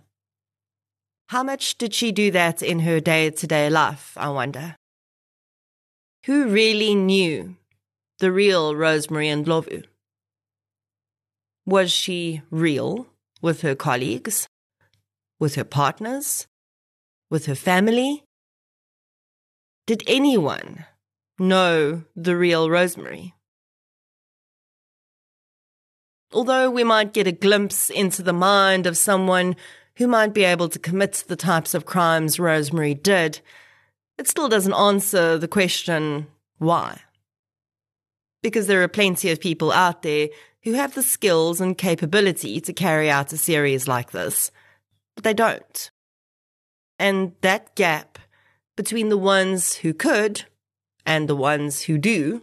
How 1.30 1.44
much 1.44 1.78
did 1.78 1.94
she 1.94 2.12
do 2.12 2.32
that 2.32 2.62
in 2.62 2.80
her 2.80 3.00
day 3.00 3.30
to 3.30 3.48
day 3.48 3.70
life, 3.70 4.14
I 4.18 4.30
wonder? 4.30 4.76
Who 6.26 6.50
really 6.50 6.94
knew 6.94 7.56
the 8.20 8.32
real 8.32 8.76
Rosemary 8.76 9.30
and 9.30 9.46
Ndlovu? 9.46 9.86
Was 11.66 11.92
she 11.92 12.42
real 12.50 13.08
with 13.42 13.62
her 13.62 13.76
colleagues, 13.76 14.48
with 15.40 15.56
her 15.56 15.64
partners, 15.64 16.48
with 17.30 17.46
her 17.46 17.56
family? 17.56 18.24
Did 19.88 20.04
anyone 20.08 20.86
know 21.40 22.04
the 22.16 22.38
real 22.38 22.70
Rosemary? 22.70 23.34
Although 26.34 26.70
we 26.70 26.84
might 26.84 27.14
get 27.14 27.28
a 27.28 27.32
glimpse 27.32 27.90
into 27.90 28.24
the 28.24 28.34
mind 28.34 28.86
of 28.86 28.98
someone 28.98 29.56
who 29.98 30.08
might 30.08 30.34
be 30.34 30.44
able 30.44 30.70
to 30.70 30.80
commit 30.80 31.26
the 31.28 31.36
types 31.36 31.74
of 31.74 31.86
crimes 31.86 32.40
Rosemary 32.40 32.94
did, 32.94 33.42
it 34.18 34.28
still 34.28 34.48
doesn't 34.48 34.74
answer 34.74 35.38
the 35.38 35.48
question 35.48 36.28
why. 36.58 37.00
Because 38.42 38.68
there 38.68 38.82
are 38.84 38.88
plenty 38.88 39.30
of 39.32 39.42
people 39.42 39.72
out 39.72 40.04
there 40.04 40.30
who 40.64 40.74
have 40.74 40.94
the 40.94 41.04
skills 41.04 41.60
and 41.60 41.78
capability 41.78 42.62
to 42.62 42.72
carry 42.72 43.10
out 43.10 43.34
a 43.34 43.38
series 43.38 43.88
like 43.88 44.12
this, 44.12 44.52
but 45.16 45.24
they 45.24 45.34
don't. 45.34 45.92
And 47.00 47.34
that 47.42 47.76
gap 47.76 48.11
between 48.82 49.10
the 49.10 49.26
ones 49.38 49.76
who 49.76 49.94
could 49.94 50.46
and 51.06 51.30
the 51.30 51.36
ones 51.36 51.84
who 51.84 52.00
do 52.00 52.42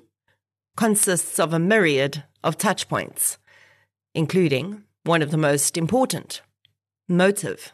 consists 0.76 1.40
of 1.40 1.52
a 1.52 1.58
myriad 1.58 2.22
of 2.44 2.56
touchpoints 2.56 3.38
including 4.14 4.84
one 5.02 5.20
of 5.20 5.32
the 5.32 5.36
most 5.50 5.76
important 5.76 6.40
motive. 7.08 7.72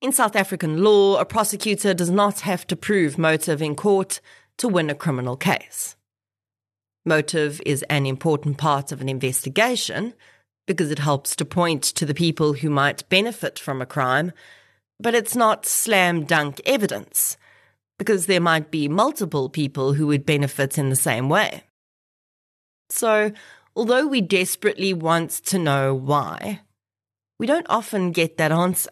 In 0.00 0.10
South 0.10 0.34
African 0.34 0.82
law, 0.82 1.20
a 1.20 1.24
prosecutor 1.24 1.94
does 1.94 2.10
not 2.10 2.40
have 2.40 2.66
to 2.66 2.74
prove 2.74 3.16
motive 3.16 3.62
in 3.62 3.76
court 3.76 4.20
to 4.58 4.66
win 4.66 4.90
a 4.90 4.94
criminal 5.04 5.36
case. 5.36 5.94
Motive 7.04 7.62
is 7.64 7.84
an 7.84 8.06
important 8.06 8.58
part 8.58 8.90
of 8.90 9.00
an 9.00 9.08
investigation 9.08 10.14
because 10.66 10.90
it 10.90 10.98
helps 10.98 11.36
to 11.36 11.44
point 11.44 11.84
to 11.84 12.04
the 12.04 12.20
people 12.24 12.54
who 12.54 12.70
might 12.70 13.08
benefit 13.08 13.56
from 13.56 13.80
a 13.80 13.86
crime, 13.86 14.32
but 14.98 15.14
it's 15.14 15.36
not 15.36 15.64
slam 15.64 16.24
dunk 16.24 16.60
evidence 16.66 17.36
because 18.02 18.26
there 18.26 18.40
might 18.40 18.72
be 18.72 18.88
multiple 18.88 19.48
people 19.48 19.92
who 19.92 20.08
would 20.08 20.26
benefit 20.26 20.76
in 20.76 20.90
the 20.90 20.96
same 20.96 21.28
way. 21.28 21.62
So, 22.90 23.30
although 23.76 24.08
we 24.08 24.20
desperately 24.20 24.92
want 24.92 25.30
to 25.46 25.56
know 25.56 25.94
why, 25.94 26.62
we 27.38 27.46
don't 27.46 27.66
often 27.70 28.10
get 28.10 28.38
that 28.38 28.50
answer. 28.50 28.90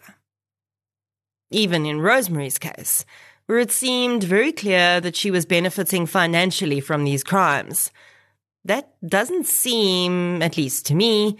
Even 1.49 1.85
in 1.85 1.99
Rosemary's 1.99 2.57
case, 2.57 3.03
where 3.47 3.59
it 3.59 3.69
seemed 3.69 4.23
very 4.23 4.53
clear 4.53 5.01
that 5.01 5.17
she 5.17 5.29
was 5.29 5.45
benefiting 5.45 6.05
financially 6.05 6.79
from 6.79 7.03
these 7.03 7.21
crimes, 7.21 7.91
that 8.63 8.93
doesn't 9.05 9.45
seem, 9.45 10.41
at 10.41 10.55
least 10.55 10.85
to 10.85 10.95
me, 10.95 11.37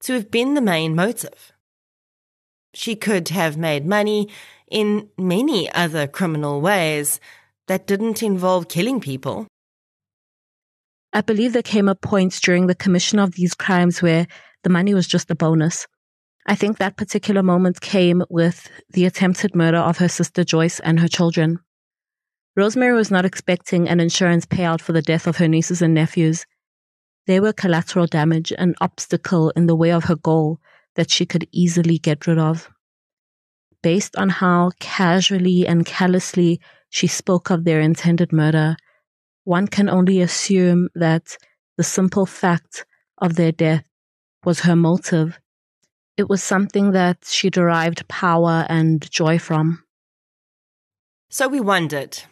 to 0.00 0.12
have 0.12 0.30
been 0.30 0.52
the 0.52 0.60
main 0.60 0.94
motive. 0.94 1.52
She 2.74 2.96
could 2.96 3.30
have 3.30 3.56
made 3.56 3.86
money 3.86 4.28
in 4.70 5.08
many 5.18 5.70
other 5.72 6.06
criminal 6.06 6.60
ways 6.60 7.20
that 7.66 7.86
didn't 7.86 8.22
involve 8.22 8.68
killing 8.68 9.00
people. 9.00 9.46
I 11.12 11.22
believe 11.22 11.52
there 11.52 11.62
came 11.62 11.88
a 11.88 11.94
point 11.94 12.38
during 12.42 12.66
the 12.66 12.74
commission 12.74 13.18
of 13.18 13.32
these 13.32 13.54
crimes 13.54 14.02
where 14.02 14.26
the 14.62 14.70
money 14.70 14.94
was 14.94 15.06
just 15.06 15.30
a 15.30 15.34
bonus. 15.34 15.86
I 16.46 16.54
think 16.54 16.78
that 16.78 16.96
particular 16.96 17.42
moment 17.42 17.80
came 17.80 18.24
with 18.30 18.70
the 18.90 19.04
attempted 19.04 19.54
murder 19.54 19.78
of 19.78 19.98
her 19.98 20.08
sister 20.08 20.44
Joyce 20.44 20.80
and 20.80 21.00
her 21.00 21.08
children. 21.08 21.58
Rosemary 22.56 22.94
was 22.94 23.10
not 23.10 23.24
expecting 23.24 23.88
an 23.88 24.00
insurance 24.00 24.44
payout 24.46 24.80
for 24.80 24.92
the 24.92 25.02
death 25.02 25.26
of 25.26 25.36
her 25.36 25.46
nieces 25.46 25.82
and 25.82 25.94
nephews. 25.94 26.44
They 27.26 27.40
were 27.40 27.52
collateral 27.52 28.06
damage, 28.06 28.52
an 28.58 28.74
obstacle 28.80 29.50
in 29.50 29.66
the 29.66 29.76
way 29.76 29.92
of 29.92 30.04
her 30.04 30.16
goal 30.16 30.58
that 30.94 31.10
she 31.10 31.26
could 31.26 31.46
easily 31.52 31.98
get 31.98 32.26
rid 32.26 32.38
of. 32.38 32.70
Based 33.82 34.16
on 34.16 34.28
how 34.28 34.70
casually 34.80 35.66
and 35.66 35.86
callously 35.86 36.60
she 36.90 37.06
spoke 37.06 37.50
of 37.50 37.64
their 37.64 37.80
intended 37.80 38.32
murder, 38.32 38.76
one 39.44 39.66
can 39.66 39.88
only 39.88 40.20
assume 40.20 40.88
that 40.94 41.36
the 41.76 41.84
simple 41.84 42.26
fact 42.26 42.84
of 43.18 43.36
their 43.36 43.52
death 43.52 43.84
was 44.44 44.60
her 44.60 44.76
motive. 44.76 45.38
It 46.16 46.28
was 46.28 46.42
something 46.42 46.92
that 46.92 47.24
she 47.26 47.50
derived 47.50 48.08
power 48.08 48.66
and 48.68 49.08
joy 49.10 49.38
from. 49.38 49.84
So 51.30 51.46
we 51.46 51.60
wondered 51.60 52.22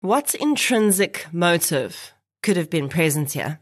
what 0.00 0.34
intrinsic 0.34 1.26
motive 1.32 2.12
could 2.42 2.56
have 2.56 2.70
been 2.70 2.88
present 2.88 3.32
here? 3.32 3.60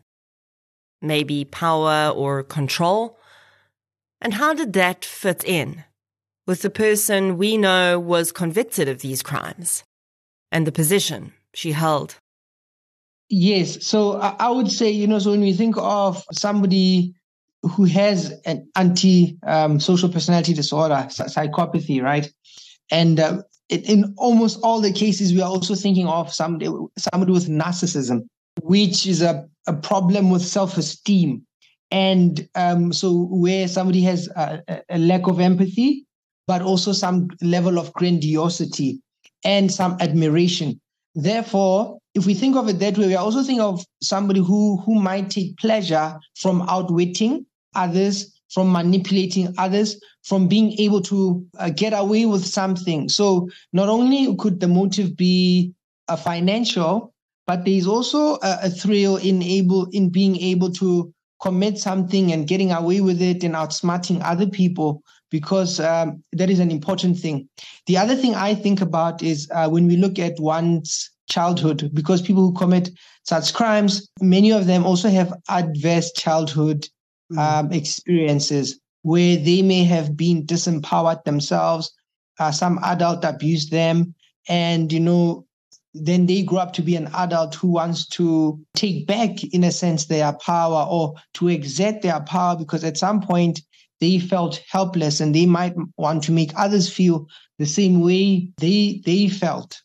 Maybe 1.01 1.45
power 1.45 2.13
or 2.15 2.43
control? 2.43 3.19
And 4.21 4.35
how 4.35 4.55
did 4.55 4.73
that 4.75 5.05
fit 5.05 5.43
in 5.45 5.85
with 6.47 6.63
the 6.63 6.71
person 6.71 7.39
we 7.39 7.57
know 7.57 7.99
was 7.99 8.33
convicted 8.33 8.89
of 8.89 9.01
these 9.01 9.23
crimes 9.23 9.85
and 10.53 10.67
the 10.67 10.73
position 10.73 11.33
she 11.55 11.73
held? 11.73 12.17
Yes. 13.29 13.85
So 13.87 14.13
I 14.19 14.51
would 14.51 14.71
say, 14.71 14.91
you 14.91 15.07
know, 15.07 15.19
so 15.19 15.31
when 15.31 15.41
we 15.41 15.55
think 15.55 15.77
of 15.79 16.23
somebody 16.33 17.15
who 17.63 17.85
has 17.85 18.33
an 18.45 18.69
anti 18.77 19.39
um, 19.47 19.81
social 19.81 20.09
personality 20.09 20.53
disorder, 20.53 21.07
psychopathy, 21.09 22.03
right? 22.03 22.31
And 22.91 23.19
uh, 23.19 23.43
in 23.69 24.15
almost 24.19 24.61
all 24.63 24.81
the 24.81 24.93
cases, 24.93 25.33
we 25.33 25.41
are 25.41 25.49
also 25.49 25.75
thinking 25.75 26.07
of 26.07 26.33
somebody, 26.33 26.71
somebody 26.99 27.33
with 27.33 27.49
narcissism, 27.49 28.27
which 28.63 29.07
is 29.07 29.23
a, 29.23 29.47
a 29.67 29.73
problem 29.73 30.31
with 30.31 30.43
self 30.43 30.77
esteem. 30.77 31.47
And 31.91 32.47
um, 32.55 32.93
so, 32.93 33.27
where 33.31 33.69
somebody 33.69 34.03
has 34.03 34.29
a, 34.29 34.83
a 34.89 34.99
lack 34.99 35.27
of 35.27 35.41
empathy, 35.41 36.07
but 36.47 36.63
also 36.63 36.93
some 36.93 37.29
level 37.43 37.79
of 37.79 37.93
grandiosity 37.95 39.01
and 39.45 39.73
some 39.73 39.97
admiration. 40.01 40.81
Therefore, 41.15 41.99
if 42.15 42.27
we 42.27 42.35
think 42.35 42.57
of 42.57 42.69
it 42.69 42.79
that 42.81 42.99
way, 42.99 43.07
we 43.07 43.15
also 43.15 43.43
think 43.43 43.61
of 43.61 43.85
somebody 44.03 44.41
who, 44.41 44.79
who 44.79 44.95
might 44.95 45.31
take 45.31 45.57
pleasure 45.59 46.19
from 46.37 46.63
outwitting 46.63 47.47
others, 47.75 48.33
from 48.51 48.71
manipulating 48.71 49.55
others, 49.59 50.01
from 50.23 50.49
being 50.49 50.73
able 50.79 51.01
to 51.03 51.45
uh, 51.59 51.71
get 51.71 51.93
away 51.93 52.27
with 52.27 52.45
something. 52.45 53.09
So 53.09 53.49
not 53.73 53.89
only 53.89 54.35
could 54.37 54.61
the 54.61 54.69
motive 54.69 55.17
be 55.17 55.73
a 56.09 56.17
financial, 56.17 57.13
but 57.47 57.65
there 57.65 57.75
is 57.75 57.87
also 57.87 58.35
a, 58.37 58.59
a 58.63 58.71
thrill 58.71 59.17
in 59.17 59.43
able 59.43 59.87
in 59.93 60.09
being 60.11 60.37
able 60.37 60.71
to 60.73 61.13
commit 61.43 61.79
something 61.79 62.33
and 62.33 62.49
getting 62.49 62.73
away 62.73 63.01
with 63.01 63.21
it 63.21 63.45
and 63.45 63.55
outsmarting 63.55 64.23
other 64.25 64.47
people 64.47 65.03
because 65.35 65.81
um, 65.81 66.23
that 66.33 66.49
is 66.49 66.61
an 66.61 66.71
important 66.71 67.19
thing. 67.19 67.49
The 67.87 67.97
other 67.97 68.15
thing 68.15 68.37
I 68.37 68.55
think 68.55 68.81
about 68.81 69.21
is 69.21 69.49
uh, 69.53 69.69
when 69.69 69.89
we 69.89 69.97
look 69.97 70.17
at 70.21 70.39
one's 70.39 71.11
childhood 71.29 71.91
because 71.93 72.23
people 72.23 72.45
who 72.45 72.55
commit 72.55 72.91
such 73.25 73.53
crimes, 73.53 74.09
many 74.21 74.53
of 74.53 74.67
them 74.67 74.87
also 74.87 75.09
have 75.09 75.35
adverse 75.49 76.13
childhood 76.13 76.87
mm. 77.33 77.39
um, 77.39 77.73
experiences 77.73 78.79
where 79.03 79.37
they 79.37 79.61
may 79.61 79.83
have 79.83 80.17
been 80.17 80.47
disempowered 80.47 81.25
themselves. 81.25 81.93
Uh, 82.39 82.53
some 82.53 82.79
adult 82.85 83.25
abused 83.25 83.73
them, 83.73 84.15
and 84.49 84.93
you 84.93 85.01
know, 85.01 85.45
then 85.95 86.27
they 86.27 86.43
grow 86.45 86.59
up 86.59 86.75
to 86.75 86.83
be 86.83 86.95
an 86.95 87.09
adult 87.13 87.57
who 87.57 87.73
wants 87.73 88.07
to 88.07 88.57
take 88.77 89.09
back, 89.09 89.43
in 89.53 89.65
a 89.65 89.73
sense, 89.73 90.05
their 90.05 90.33
power 90.35 90.87
or 90.89 91.15
to 91.33 91.49
exert 91.49 92.03
their 92.03 92.21
power 92.21 92.55
because 92.57 92.85
at 92.85 92.97
some 92.97 93.21
point 93.21 93.63
they 94.01 94.19
felt 94.19 94.63
helpless 94.69 95.21
and 95.21 95.35
they 95.35 95.47
might 95.47 95.75
want 95.97 96.25
to 96.25 96.33
make 96.33 96.53
others 96.57 96.93
feel 96.93 97.27
the 97.59 97.67
same 97.67 98.01
way 98.01 98.51
they 98.59 99.01
they 99.05 99.29
felt. 99.29 99.81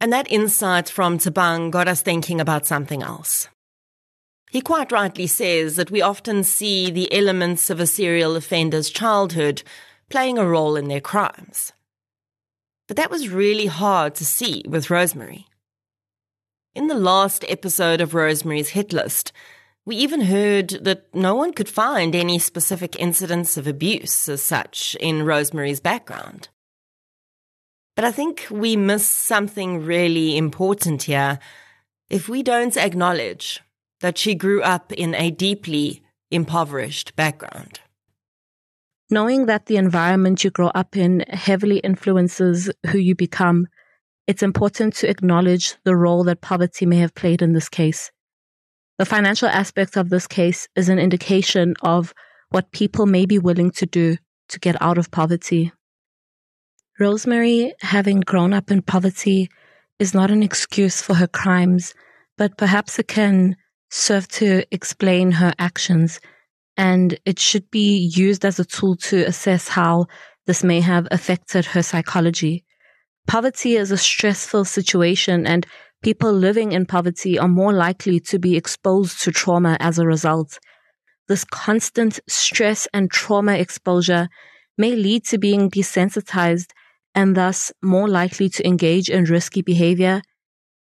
And 0.00 0.12
that 0.12 0.30
insight 0.30 0.88
from 0.88 1.18
Thabang 1.18 1.70
got 1.70 1.88
us 1.88 2.02
thinking 2.02 2.40
about 2.40 2.66
something 2.66 3.02
else. 3.02 3.48
He 4.50 4.60
quite 4.60 4.92
rightly 4.92 5.26
says 5.26 5.76
that 5.76 5.90
we 5.90 6.02
often 6.02 6.44
see 6.44 6.90
the 6.90 7.12
elements 7.12 7.70
of 7.70 7.80
a 7.80 7.86
serial 7.86 8.36
offender's 8.36 8.90
childhood 8.90 9.62
playing 10.08 10.38
a 10.38 10.46
role 10.46 10.76
in 10.76 10.88
their 10.88 11.00
crimes. 11.00 11.72
But 12.86 12.96
that 12.96 13.10
was 13.10 13.28
really 13.28 13.66
hard 13.66 14.14
to 14.16 14.24
see 14.24 14.62
with 14.68 14.90
Rosemary. 14.90 15.46
In 16.74 16.86
the 16.86 16.94
last 16.94 17.44
episode 17.48 18.00
of 18.00 18.14
Rosemary's 18.14 18.70
Hit 18.70 18.92
List, 18.92 19.32
we 19.86 19.94
even 19.96 20.22
heard 20.22 20.70
that 20.82 21.06
no 21.14 21.36
one 21.36 21.52
could 21.52 21.68
find 21.68 22.14
any 22.14 22.40
specific 22.40 22.98
incidents 22.98 23.56
of 23.56 23.68
abuse 23.68 24.28
as 24.28 24.42
such 24.42 24.96
in 24.98 25.22
Rosemary's 25.22 25.80
background. 25.80 26.48
But 27.94 28.04
I 28.04 28.10
think 28.10 28.48
we 28.50 28.76
miss 28.76 29.06
something 29.06 29.84
really 29.84 30.36
important 30.36 31.04
here 31.04 31.38
if 32.10 32.28
we 32.28 32.42
don't 32.42 32.76
acknowledge 32.76 33.60
that 34.00 34.18
she 34.18 34.34
grew 34.34 34.60
up 34.60 34.92
in 34.92 35.14
a 35.14 35.30
deeply 35.30 36.02
impoverished 36.32 37.14
background. 37.14 37.80
Knowing 39.08 39.46
that 39.46 39.66
the 39.66 39.76
environment 39.76 40.42
you 40.42 40.50
grow 40.50 40.68
up 40.74 40.96
in 40.96 41.20
heavily 41.28 41.78
influences 41.78 42.70
who 42.90 42.98
you 42.98 43.14
become, 43.14 43.68
it's 44.26 44.42
important 44.42 44.94
to 44.96 45.08
acknowledge 45.08 45.76
the 45.84 45.94
role 45.94 46.24
that 46.24 46.40
poverty 46.40 46.84
may 46.84 46.96
have 46.96 47.14
played 47.14 47.40
in 47.40 47.52
this 47.52 47.68
case. 47.68 48.10
The 48.98 49.04
financial 49.04 49.48
aspect 49.48 49.96
of 49.96 50.08
this 50.08 50.26
case 50.26 50.68
is 50.74 50.88
an 50.88 50.98
indication 50.98 51.74
of 51.82 52.14
what 52.50 52.72
people 52.72 53.04
may 53.04 53.26
be 53.26 53.38
willing 53.38 53.70
to 53.72 53.86
do 53.86 54.16
to 54.48 54.60
get 54.60 54.80
out 54.80 54.96
of 54.96 55.10
poverty. 55.10 55.72
Rosemary, 56.98 57.74
having 57.80 58.20
grown 58.20 58.54
up 58.54 58.70
in 58.70 58.80
poverty, 58.80 59.50
is 59.98 60.14
not 60.14 60.30
an 60.30 60.42
excuse 60.42 61.02
for 61.02 61.14
her 61.14 61.26
crimes, 61.26 61.92
but 62.38 62.56
perhaps 62.56 62.98
it 62.98 63.08
can 63.08 63.56
serve 63.90 64.28
to 64.28 64.64
explain 64.70 65.32
her 65.32 65.52
actions, 65.58 66.20
and 66.78 67.18
it 67.26 67.38
should 67.38 67.70
be 67.70 68.10
used 68.14 68.46
as 68.46 68.58
a 68.58 68.64
tool 68.64 68.96
to 68.96 69.24
assess 69.24 69.68
how 69.68 70.06
this 70.46 70.64
may 70.64 70.80
have 70.80 71.06
affected 71.10 71.66
her 71.66 71.82
psychology. 71.82 72.64
Poverty 73.26 73.76
is 73.76 73.90
a 73.90 73.98
stressful 73.98 74.64
situation, 74.64 75.46
and 75.46 75.66
people 76.06 76.32
living 76.32 76.70
in 76.70 76.86
poverty 76.86 77.36
are 77.36 77.48
more 77.48 77.72
likely 77.72 78.20
to 78.20 78.38
be 78.38 78.56
exposed 78.56 79.20
to 79.20 79.32
trauma 79.32 79.76
as 79.80 79.98
a 79.98 80.06
result. 80.06 80.60
This 81.26 81.42
constant 81.42 82.20
stress 82.28 82.86
and 82.94 83.10
trauma 83.10 83.54
exposure 83.54 84.28
may 84.78 84.94
lead 84.94 85.24
to 85.24 85.36
being 85.36 85.68
desensitized 85.68 86.70
and 87.16 87.34
thus 87.34 87.72
more 87.82 88.08
likely 88.08 88.48
to 88.50 88.64
engage 88.64 89.10
in 89.10 89.24
risky 89.24 89.62
behavior 89.62 90.22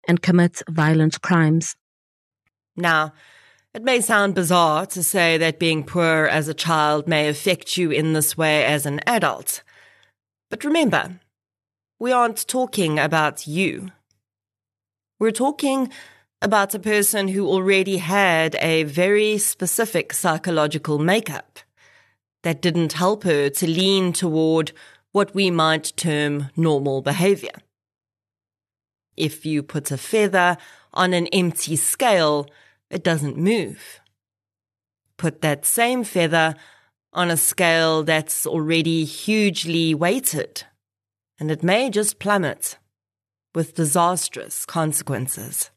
and 0.06 0.20
commit 0.20 0.60
violent 0.68 1.22
crimes. 1.22 1.74
Now, 2.76 3.14
it 3.72 3.82
may 3.82 4.02
sound 4.02 4.34
bizarre 4.34 4.84
to 4.88 5.02
say 5.02 5.38
that 5.38 5.58
being 5.58 5.84
poor 5.84 6.26
as 6.26 6.48
a 6.48 6.60
child 6.68 7.08
may 7.08 7.30
affect 7.30 7.78
you 7.78 7.90
in 7.90 8.12
this 8.12 8.36
way 8.36 8.66
as 8.66 8.84
an 8.84 9.00
adult. 9.06 9.62
But 10.50 10.64
remember, 10.64 11.18
we 11.98 12.12
aren't 12.12 12.46
talking 12.46 12.98
about 12.98 13.46
you. 13.46 13.90
We're 15.24 15.30
talking 15.30 15.90
about 16.42 16.74
a 16.74 16.78
person 16.78 17.28
who 17.28 17.48
already 17.48 17.96
had 17.96 18.56
a 18.56 18.82
very 18.82 19.38
specific 19.38 20.12
psychological 20.12 20.98
makeup 20.98 21.60
that 22.42 22.60
didn't 22.60 22.92
help 22.92 23.22
her 23.22 23.48
to 23.48 23.66
lean 23.66 24.12
toward 24.12 24.72
what 25.12 25.34
we 25.34 25.50
might 25.50 25.94
term 25.96 26.50
normal 26.58 27.00
behavior. 27.00 27.56
If 29.16 29.46
you 29.46 29.62
put 29.62 29.90
a 29.90 29.96
feather 29.96 30.58
on 30.92 31.14
an 31.14 31.26
empty 31.28 31.76
scale, 31.76 32.46
it 32.90 33.02
doesn't 33.02 33.38
move. 33.38 34.00
Put 35.16 35.40
that 35.40 35.64
same 35.64 36.04
feather 36.04 36.54
on 37.14 37.30
a 37.30 37.38
scale 37.38 38.02
that's 38.02 38.46
already 38.46 39.06
hugely 39.06 39.94
weighted, 39.94 40.64
and 41.40 41.50
it 41.50 41.62
may 41.62 41.88
just 41.88 42.18
plummet 42.18 42.76
with 43.54 43.74
disastrous 43.74 44.64
consequences. 44.64 45.70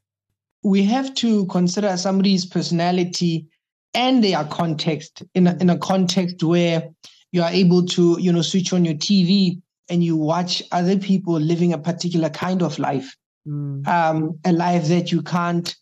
We 0.63 0.83
have 0.83 1.13
to 1.15 1.45
consider 1.47 1.95
somebody's 1.97 2.45
personality 2.45 3.47
and 3.93 4.23
their 4.23 4.43
context 4.45 5.23
in 5.33 5.47
a, 5.47 5.55
in 5.59 5.69
a 5.69 5.77
context 5.77 6.43
where 6.43 6.89
you 7.31 7.41
are 7.41 7.51
able 7.51 7.85
to, 7.85 8.17
you 8.19 8.31
know, 8.31 8.41
switch 8.41 8.73
on 8.73 8.85
your 8.85 8.95
TV 8.95 9.61
and 9.89 10.03
you 10.03 10.15
watch 10.15 10.63
other 10.71 10.97
people 10.97 11.39
living 11.39 11.73
a 11.73 11.77
particular 11.77 12.29
kind 12.29 12.61
of 12.61 12.77
life, 12.79 13.15
mm. 13.47 13.87
um, 13.87 14.37
a 14.45 14.51
life 14.51 14.87
that 14.87 15.11
you 15.11 15.21
can't 15.21 15.75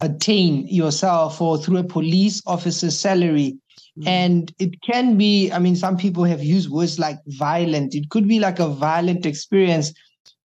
attain 0.00 0.66
yourself 0.68 1.40
or 1.40 1.56
through 1.56 1.78
a 1.78 1.84
police 1.84 2.42
officer's 2.46 2.98
salary. 2.98 3.56
Mm. 3.98 4.06
And 4.06 4.54
it 4.58 4.80
can 4.82 5.16
be, 5.16 5.50
I 5.50 5.58
mean, 5.58 5.76
some 5.76 5.96
people 5.96 6.24
have 6.24 6.42
used 6.42 6.70
words 6.70 6.98
like 6.98 7.18
violent. 7.26 7.94
It 7.94 8.10
could 8.10 8.28
be 8.28 8.40
like 8.40 8.58
a 8.58 8.68
violent 8.68 9.24
experience 9.24 9.92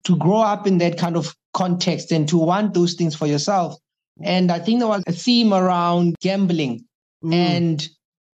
to 0.04 0.16
grow 0.16 0.38
up 0.38 0.66
in 0.66 0.78
that 0.78 0.98
kind 0.98 1.16
of 1.16 1.34
context 1.54 2.12
and 2.12 2.28
to 2.28 2.38
want 2.38 2.74
those 2.74 2.94
things 2.94 3.14
for 3.14 3.26
yourself. 3.26 3.76
And 4.22 4.50
I 4.50 4.58
think 4.58 4.80
there 4.80 4.88
was 4.88 5.02
a 5.06 5.12
theme 5.12 5.52
around 5.52 6.16
gambling 6.20 6.84
mm. 7.24 7.32
and 7.32 7.88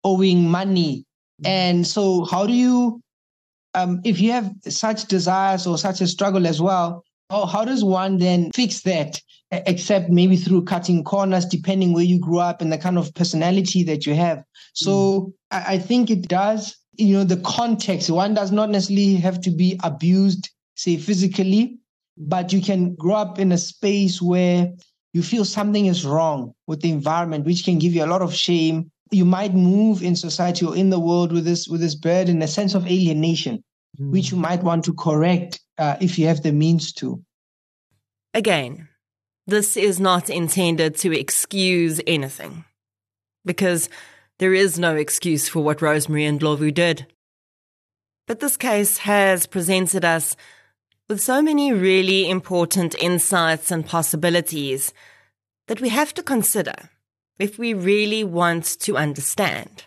owing 0.03 0.49
money 0.49 1.05
and 1.45 1.85
so, 1.85 2.25
how 2.25 2.45
do 2.45 2.53
you, 2.53 3.01
um, 3.73 4.01
if 4.03 4.19
you 4.19 4.31
have 4.31 4.51
such 4.67 5.05
desires 5.05 5.67
or 5.67 5.77
such 5.77 6.01
a 6.01 6.07
struggle 6.07 6.47
as 6.47 6.61
well, 6.61 7.03
how, 7.29 7.45
how 7.45 7.65
does 7.65 7.83
one 7.83 8.17
then 8.17 8.51
fix 8.53 8.81
that? 8.81 9.19
Except 9.51 10.09
maybe 10.09 10.35
through 10.35 10.65
cutting 10.65 11.03
corners, 11.03 11.45
depending 11.45 11.93
where 11.93 12.03
you 12.03 12.19
grew 12.19 12.39
up 12.39 12.61
and 12.61 12.71
the 12.71 12.77
kind 12.77 12.97
of 12.97 13.13
personality 13.13 13.83
that 13.83 14.05
you 14.05 14.15
have. 14.15 14.43
So, 14.73 14.91
mm. 14.91 15.33
I, 15.51 15.73
I 15.73 15.77
think 15.79 16.09
it 16.09 16.27
does, 16.27 16.75
you 16.93 17.13
know, 17.17 17.23
the 17.23 17.37
context. 17.37 18.09
One 18.09 18.33
does 18.33 18.51
not 18.51 18.69
necessarily 18.69 19.15
have 19.15 19.41
to 19.41 19.51
be 19.51 19.79
abused, 19.83 20.49
say, 20.75 20.97
physically, 20.97 21.79
but 22.17 22.53
you 22.53 22.61
can 22.61 22.95
grow 22.95 23.15
up 23.15 23.39
in 23.39 23.51
a 23.51 23.57
space 23.57 24.21
where 24.21 24.71
you 25.13 25.23
feel 25.23 25.45
something 25.45 25.85
is 25.85 26.05
wrong 26.05 26.53
with 26.67 26.81
the 26.81 26.91
environment, 26.91 27.45
which 27.45 27.65
can 27.65 27.79
give 27.79 27.93
you 27.93 28.03
a 28.03 28.07
lot 28.07 28.21
of 28.21 28.33
shame 28.33 28.91
you 29.13 29.25
might 29.25 29.53
move 29.53 30.03
in 30.03 30.15
society 30.15 30.65
or 30.65 30.75
in 30.75 30.89
the 30.89 30.99
world 30.99 31.31
with 31.31 31.45
this 31.45 31.67
with 31.67 31.81
this 31.81 31.95
burden, 31.95 32.41
a 32.41 32.47
sense 32.47 32.73
of 32.73 32.85
alienation, 32.85 33.63
mm. 33.99 34.11
which 34.11 34.31
you 34.31 34.37
might 34.37 34.63
want 34.63 34.83
to 34.85 34.93
correct 34.93 35.61
uh, 35.77 35.95
if 36.01 36.17
you 36.17 36.27
have 36.27 36.41
the 36.41 36.51
means 36.51 36.91
to. 36.93 37.23
Again, 38.33 38.89
this 39.45 39.77
is 39.77 39.99
not 39.99 40.29
intended 40.29 40.95
to 40.97 41.17
excuse 41.17 42.01
anything, 42.07 42.65
because 43.45 43.89
there 44.39 44.53
is 44.53 44.79
no 44.79 44.95
excuse 44.95 45.47
for 45.47 45.63
what 45.63 45.81
Rosemary 45.81 46.25
and 46.25 46.39
Ndlovu 46.39 46.73
did. 46.73 47.07
But 48.25 48.39
this 48.39 48.57
case 48.57 48.99
has 48.99 49.45
presented 49.45 50.05
us 50.05 50.35
with 51.09 51.21
so 51.21 51.41
many 51.41 51.73
really 51.73 52.29
important 52.29 52.95
insights 53.01 53.71
and 53.71 53.85
possibilities 53.85 54.93
that 55.67 55.81
we 55.81 55.89
have 55.89 56.13
to 56.13 56.23
consider 56.23 56.89
if 57.39 57.57
we 57.57 57.73
really 57.73 58.23
want 58.23 58.65
to 58.79 58.97
understand 58.97 59.85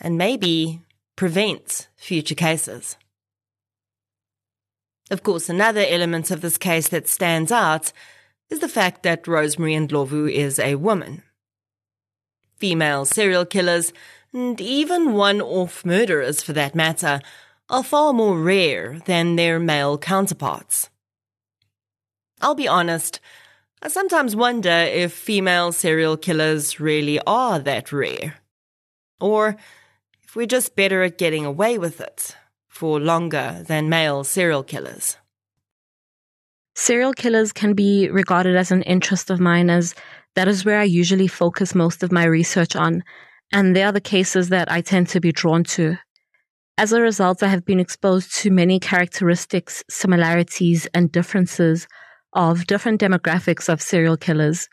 and 0.00 0.18
maybe 0.18 0.82
prevent 1.16 1.88
future 1.96 2.34
cases. 2.34 2.96
Of 5.10 5.22
course, 5.22 5.48
another 5.48 5.84
element 5.86 6.30
of 6.30 6.40
this 6.40 6.58
case 6.58 6.88
that 6.88 7.08
stands 7.08 7.52
out 7.52 7.92
is 8.50 8.60
the 8.60 8.68
fact 8.68 9.02
that 9.02 9.28
Rosemary 9.28 9.74
Ndlovu 9.74 10.30
is 10.30 10.58
a 10.58 10.74
woman. 10.76 11.22
Female 12.56 13.04
serial 13.04 13.44
killers, 13.44 13.92
and 14.32 14.60
even 14.60 15.12
one-off 15.12 15.84
murderers 15.84 16.42
for 16.42 16.52
that 16.54 16.74
matter, 16.74 17.20
are 17.68 17.82
far 17.82 18.12
more 18.12 18.38
rare 18.38 19.00
than 19.06 19.36
their 19.36 19.58
male 19.58 19.98
counterparts. 19.98 20.90
I'll 22.40 22.54
be 22.54 22.68
honest, 22.68 23.20
I 23.82 23.88
sometimes 23.88 24.36
wonder 24.36 24.70
if 24.70 25.12
female 25.12 25.72
serial 25.72 26.16
killers 26.16 26.78
really 26.80 27.20
are 27.26 27.58
that 27.60 27.92
rare. 27.92 28.34
Or 29.20 29.56
if 30.22 30.36
we're 30.36 30.46
just 30.46 30.76
better 30.76 31.02
at 31.02 31.18
getting 31.18 31.44
away 31.44 31.78
with 31.78 32.00
it 32.00 32.36
for 32.68 32.98
longer 33.00 33.62
than 33.66 33.88
male 33.88 34.24
serial 34.24 34.62
killers. 34.62 35.16
Serial 36.74 37.12
killers 37.12 37.52
can 37.52 37.74
be 37.74 38.08
regarded 38.10 38.56
as 38.56 38.72
an 38.72 38.82
interest 38.82 39.30
of 39.30 39.38
mine 39.38 39.70
as 39.70 39.94
that 40.34 40.48
is 40.48 40.64
where 40.64 40.80
I 40.80 40.84
usually 40.84 41.28
focus 41.28 41.74
most 41.74 42.02
of 42.02 42.10
my 42.10 42.24
research 42.24 42.74
on, 42.74 43.04
and 43.52 43.76
they 43.76 43.84
are 43.84 43.92
the 43.92 44.00
cases 44.00 44.48
that 44.48 44.70
I 44.70 44.80
tend 44.80 45.08
to 45.10 45.20
be 45.20 45.30
drawn 45.30 45.62
to. 45.64 45.96
As 46.76 46.92
a 46.92 47.00
result, 47.00 47.42
I 47.42 47.48
have 47.48 47.64
been 47.64 47.80
exposed 47.80 48.34
to 48.38 48.50
many 48.50 48.80
characteristics, 48.80 49.84
similarities, 49.88 50.86
and 50.92 51.12
differences 51.12 51.86
of 52.32 52.66
different 52.66 53.00
demographics 53.00 53.68
of 53.68 53.80
serial 53.80 54.16
killers, 54.16 54.68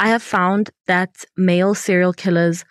I 0.00 0.10
have 0.10 0.22
found 0.22 0.70
that 0.86 1.24
male 1.36 1.74
serial 1.74 2.12
killers 2.12 2.64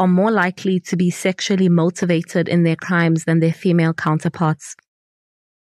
are 0.00 0.08
more 0.08 0.32
likely 0.32 0.80
to 0.80 0.96
be 0.96 1.10
sexually 1.10 1.68
motivated 1.68 2.48
in 2.48 2.64
their 2.64 2.74
crimes 2.74 3.24
than 3.24 3.38
their 3.38 3.52
female 3.52 3.94
counterparts. 3.94 4.74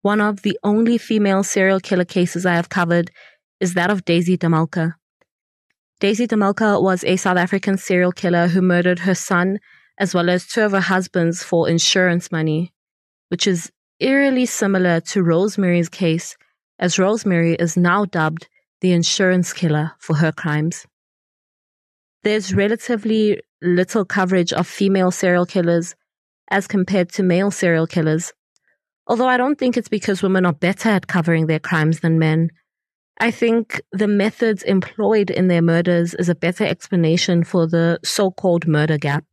One 0.03 0.21
of 0.21 0.43
the 0.43 0.57
only 0.63 0.99
female 0.99 1.43
serial 1.43 1.81
killer 1.81 2.05
cases 2.05 2.47
I 2.47 2.55
have 2.55 2.69
covered 2.69 3.11
is 3.59 3.75
that 3.75 3.91
of 3.91 4.05
Daisy 4.05 4.37
de 4.37 4.47
Melker. 4.47 4.95
Daisy 5.99 6.29
de 6.29 6.37
Melker 6.37 6.81
was 6.81 7.03
a 7.03 7.17
South 7.17 7.37
African 7.37 7.77
serial 7.79 8.13
killer 8.13 8.47
who 8.47 8.63
murdered 8.63 9.01
her 9.01 9.15
son 9.17 9.59
as 9.99 10.15
well 10.15 10.31
as 10.31 10.47
two 10.47 10.63
of 10.63 10.73
her 10.73 10.81
husbands 10.81 11.43
for 11.43 11.69
insurance 11.69 12.33
money, 12.33 12.73
which 13.29 13.47
is 13.47 13.71
eerily 14.01 14.47
similar 14.47 15.01
to 15.01 15.23
Rosemary's 15.23 15.89
case, 15.89 16.37
as 16.79 16.99
Rosemary 16.99 17.55
is 17.55 17.77
now 17.77 18.05
dubbed 18.05 18.49
the 18.81 18.93
insurance 18.93 19.53
killer 19.53 19.93
for 19.99 20.17
her 20.17 20.33
crimes. 20.33 20.87
There's 22.25 22.55
relatively 22.55 23.41
little 23.61 24.05
coverage 24.05 24.53
of 24.53 24.67
female 24.67 25.11
serial 25.11 25.47
killers 25.47 25.95
as 26.51 26.67
compared 26.67 27.09
to 27.11 27.23
male 27.23 27.51
serial 27.51 27.87
killers, 27.87 28.33
although 29.07 29.29
I 29.29 29.37
don't 29.37 29.59
think 29.59 29.77
it's 29.77 29.89
because 29.89 30.23
women 30.23 30.45
are 30.45 30.53
better 30.53 30.89
at 30.89 31.07
covering 31.07 31.47
their 31.47 31.59
crimes 31.59 32.01
than 32.01 32.19
men. 32.19 32.51
I 33.21 33.31
think 33.31 33.81
the 33.93 34.09
methods 34.09 34.63
employed 34.63 35.31
in 35.31 35.49
their 35.49 35.63
murders 35.63 36.15
is 36.15 36.29
a 36.29 36.35
better 36.35 36.65
explanation 36.65 37.45
for 37.45 37.67
the 37.67 38.01
so 38.05 38.31
called 38.31 38.67
murder 38.67 38.99
gap. 38.99 39.25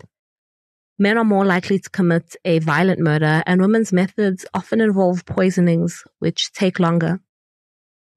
Men 1.02 1.18
are 1.18 1.24
more 1.24 1.46
likely 1.46 1.80
to 1.80 1.90
commit 1.90 2.36
a 2.44 2.60
violent 2.60 3.00
murder, 3.00 3.42
and 3.46 3.62
women's 3.62 3.94
methods 3.94 4.46
often 4.54 4.82
involve 4.82 5.26
poisonings, 5.26 6.04
which 6.20 6.52
take 6.52 6.78
longer. 6.78 7.22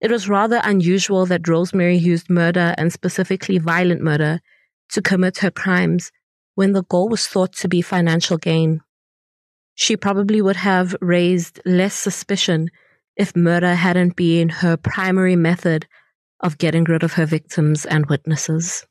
It 0.00 0.10
was 0.10 0.28
rather 0.28 0.60
unusual 0.64 1.24
that 1.26 1.46
Rosemary 1.46 1.96
used 1.96 2.28
murder 2.28 2.74
and 2.76 2.92
specifically 2.92 3.58
violent 3.58 4.02
murder 4.02 4.40
to 4.90 5.00
commit 5.00 5.38
her 5.38 5.50
crimes 5.52 6.10
when 6.56 6.72
the 6.72 6.82
goal 6.82 7.08
was 7.08 7.28
thought 7.28 7.52
to 7.54 7.68
be 7.68 7.82
financial 7.82 8.36
gain. 8.36 8.80
She 9.74 9.96
probably 9.96 10.42
would 10.42 10.56
have 10.56 10.96
raised 11.00 11.60
less 11.64 11.94
suspicion 11.94 12.68
if 13.16 13.36
murder 13.36 13.74
hadn't 13.74 14.16
been 14.16 14.48
her 14.48 14.76
primary 14.76 15.36
method 15.36 15.86
of 16.40 16.58
getting 16.58 16.82
rid 16.82 17.04
of 17.04 17.12
her 17.12 17.26
victims 17.26 17.86
and 17.86 18.06
witnesses. 18.06 18.84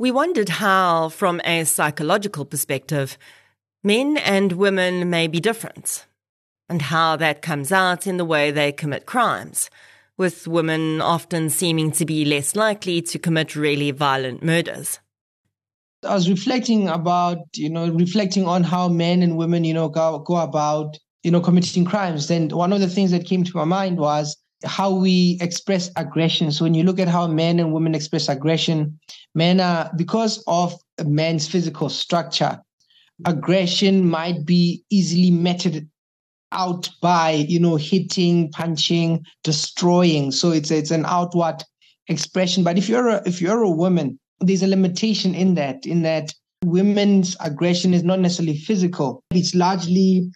We 0.00 0.10
wondered 0.10 0.48
how, 0.48 1.10
from 1.10 1.42
a 1.44 1.64
psychological 1.64 2.46
perspective, 2.46 3.18
men 3.84 4.16
and 4.16 4.52
women 4.52 5.10
may 5.10 5.26
be 5.26 5.40
different, 5.40 6.06
and 6.70 6.80
how 6.80 7.16
that 7.16 7.42
comes 7.42 7.70
out 7.70 8.06
in 8.06 8.16
the 8.16 8.24
way 8.24 8.50
they 8.50 8.72
commit 8.72 9.04
crimes, 9.04 9.68
with 10.16 10.48
women 10.48 11.02
often 11.02 11.50
seeming 11.50 11.92
to 11.92 12.06
be 12.06 12.24
less 12.24 12.56
likely 12.56 13.02
to 13.02 13.18
commit 13.18 13.54
really 13.54 13.90
violent 13.90 14.42
murders. 14.42 15.00
I 16.02 16.14
was 16.14 16.30
reflecting 16.30 16.88
about, 16.88 17.36
you 17.54 17.68
know, 17.68 17.90
reflecting 17.90 18.46
on 18.46 18.64
how 18.64 18.88
men 18.88 19.20
and 19.20 19.36
women, 19.36 19.64
you 19.64 19.74
know, 19.74 19.90
go, 19.90 20.20
go 20.20 20.38
about, 20.38 20.96
you 21.22 21.30
know, 21.30 21.42
committing 21.42 21.84
crimes. 21.84 22.30
And 22.30 22.52
one 22.52 22.72
of 22.72 22.80
the 22.80 22.88
things 22.88 23.10
that 23.10 23.26
came 23.26 23.44
to 23.44 23.54
my 23.54 23.64
mind 23.64 23.98
was 23.98 24.34
how 24.64 24.90
we 24.90 25.38
express 25.40 25.90
aggression. 25.96 26.52
So 26.52 26.64
when 26.64 26.74
you 26.74 26.82
look 26.82 26.98
at 26.98 27.08
how 27.08 27.26
men 27.26 27.58
and 27.58 27.72
women 27.72 27.94
express 27.94 28.28
aggression, 28.28 28.98
men 29.34 29.60
are 29.60 29.90
because 29.96 30.42
of 30.46 30.74
man's 31.04 31.48
physical 31.48 31.88
structure, 31.88 32.60
aggression 33.24 34.08
might 34.08 34.44
be 34.44 34.84
easily 34.90 35.30
meted 35.30 35.88
out 36.52 36.88
by 37.00 37.30
you 37.30 37.60
know 37.60 37.76
hitting, 37.76 38.50
punching, 38.50 39.24
destroying. 39.44 40.32
So 40.32 40.50
it's 40.50 40.70
it's 40.70 40.90
an 40.90 41.06
outward 41.06 41.62
expression. 42.08 42.64
But 42.64 42.78
if 42.78 42.88
you're 42.88 43.08
a, 43.08 43.22
if 43.26 43.40
you're 43.40 43.62
a 43.62 43.70
woman, 43.70 44.18
there's 44.40 44.62
a 44.62 44.66
limitation 44.66 45.34
in 45.34 45.54
that. 45.54 45.86
In 45.86 46.02
that 46.02 46.34
women's 46.64 47.36
aggression 47.40 47.94
is 47.94 48.02
not 48.02 48.20
necessarily 48.20 48.58
physical. 48.58 49.22
It's 49.30 49.54
largely 49.54 50.30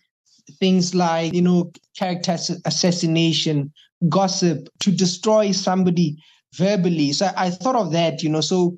things 0.60 0.94
like 0.94 1.32
you 1.34 1.42
know 1.42 1.72
character 1.96 2.36
assassination 2.64 3.72
gossip, 4.08 4.68
to 4.80 4.90
destroy 4.90 5.52
somebody 5.52 6.16
verbally. 6.54 7.12
So 7.12 7.26
I, 7.26 7.46
I 7.46 7.50
thought 7.50 7.76
of 7.76 7.92
that, 7.92 8.22
you 8.22 8.28
know. 8.28 8.40
So 8.40 8.76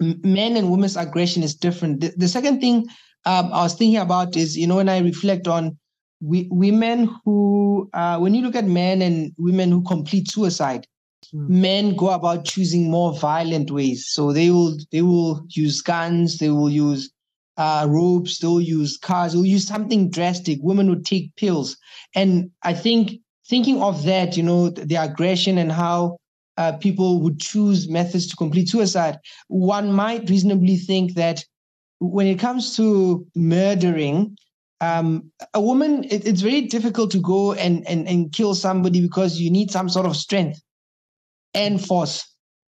men 0.00 0.56
and 0.56 0.70
women's 0.70 0.96
aggression 0.96 1.42
is 1.42 1.54
different. 1.54 2.00
The, 2.00 2.12
the 2.16 2.28
second 2.28 2.60
thing 2.60 2.86
um, 3.26 3.52
I 3.52 3.62
was 3.62 3.74
thinking 3.74 4.00
about 4.00 4.36
is, 4.36 4.56
you 4.56 4.66
know, 4.66 4.76
when 4.76 4.88
I 4.88 4.98
reflect 4.98 5.48
on 5.48 5.78
we, 6.20 6.48
women 6.50 7.10
who, 7.24 7.88
uh, 7.92 8.18
when 8.18 8.34
you 8.34 8.42
look 8.42 8.56
at 8.56 8.64
men 8.64 9.02
and 9.02 9.32
women 9.38 9.70
who 9.70 9.82
complete 9.82 10.30
suicide, 10.30 10.86
mm. 11.34 11.48
men 11.48 11.96
go 11.96 12.10
about 12.10 12.44
choosing 12.44 12.90
more 12.90 13.18
violent 13.18 13.70
ways. 13.70 14.08
So 14.08 14.32
they 14.32 14.50
will 14.50 14.76
they 14.90 15.02
will 15.02 15.44
use 15.50 15.80
guns, 15.82 16.38
they 16.38 16.50
will 16.50 16.70
use 16.70 17.10
uh, 17.56 17.86
ropes, 17.88 18.38
they'll 18.38 18.60
use 18.60 18.96
cars, 18.96 19.32
they'll 19.32 19.44
use 19.44 19.66
something 19.66 20.10
drastic. 20.10 20.58
Women 20.62 20.88
would 20.88 21.04
take 21.04 21.34
pills, 21.36 21.76
and 22.14 22.50
I 22.62 22.74
think 22.74 23.20
thinking 23.48 23.82
of 23.82 24.04
that, 24.04 24.36
you 24.36 24.42
know, 24.42 24.70
the 24.70 24.96
aggression 24.96 25.58
and 25.58 25.70
how 25.70 26.18
uh, 26.56 26.72
people 26.72 27.20
would 27.20 27.40
choose 27.40 27.88
methods 27.88 28.26
to 28.28 28.36
complete 28.36 28.68
suicide, 28.68 29.18
one 29.48 29.92
might 29.92 30.28
reasonably 30.30 30.76
think 30.76 31.14
that 31.14 31.44
when 31.98 32.26
it 32.26 32.38
comes 32.38 32.76
to 32.76 33.26
murdering, 33.34 34.36
um, 34.80 35.30
a 35.54 35.60
woman, 35.60 36.04
it, 36.04 36.26
it's 36.26 36.42
very 36.42 36.62
difficult 36.62 37.10
to 37.12 37.20
go 37.20 37.54
and, 37.54 37.86
and, 37.88 38.06
and 38.08 38.32
kill 38.32 38.54
somebody 38.54 39.00
because 39.00 39.38
you 39.38 39.50
need 39.50 39.70
some 39.70 39.88
sort 39.88 40.06
of 40.06 40.16
strength 40.16 40.60
and 41.54 41.84
force 41.84 42.33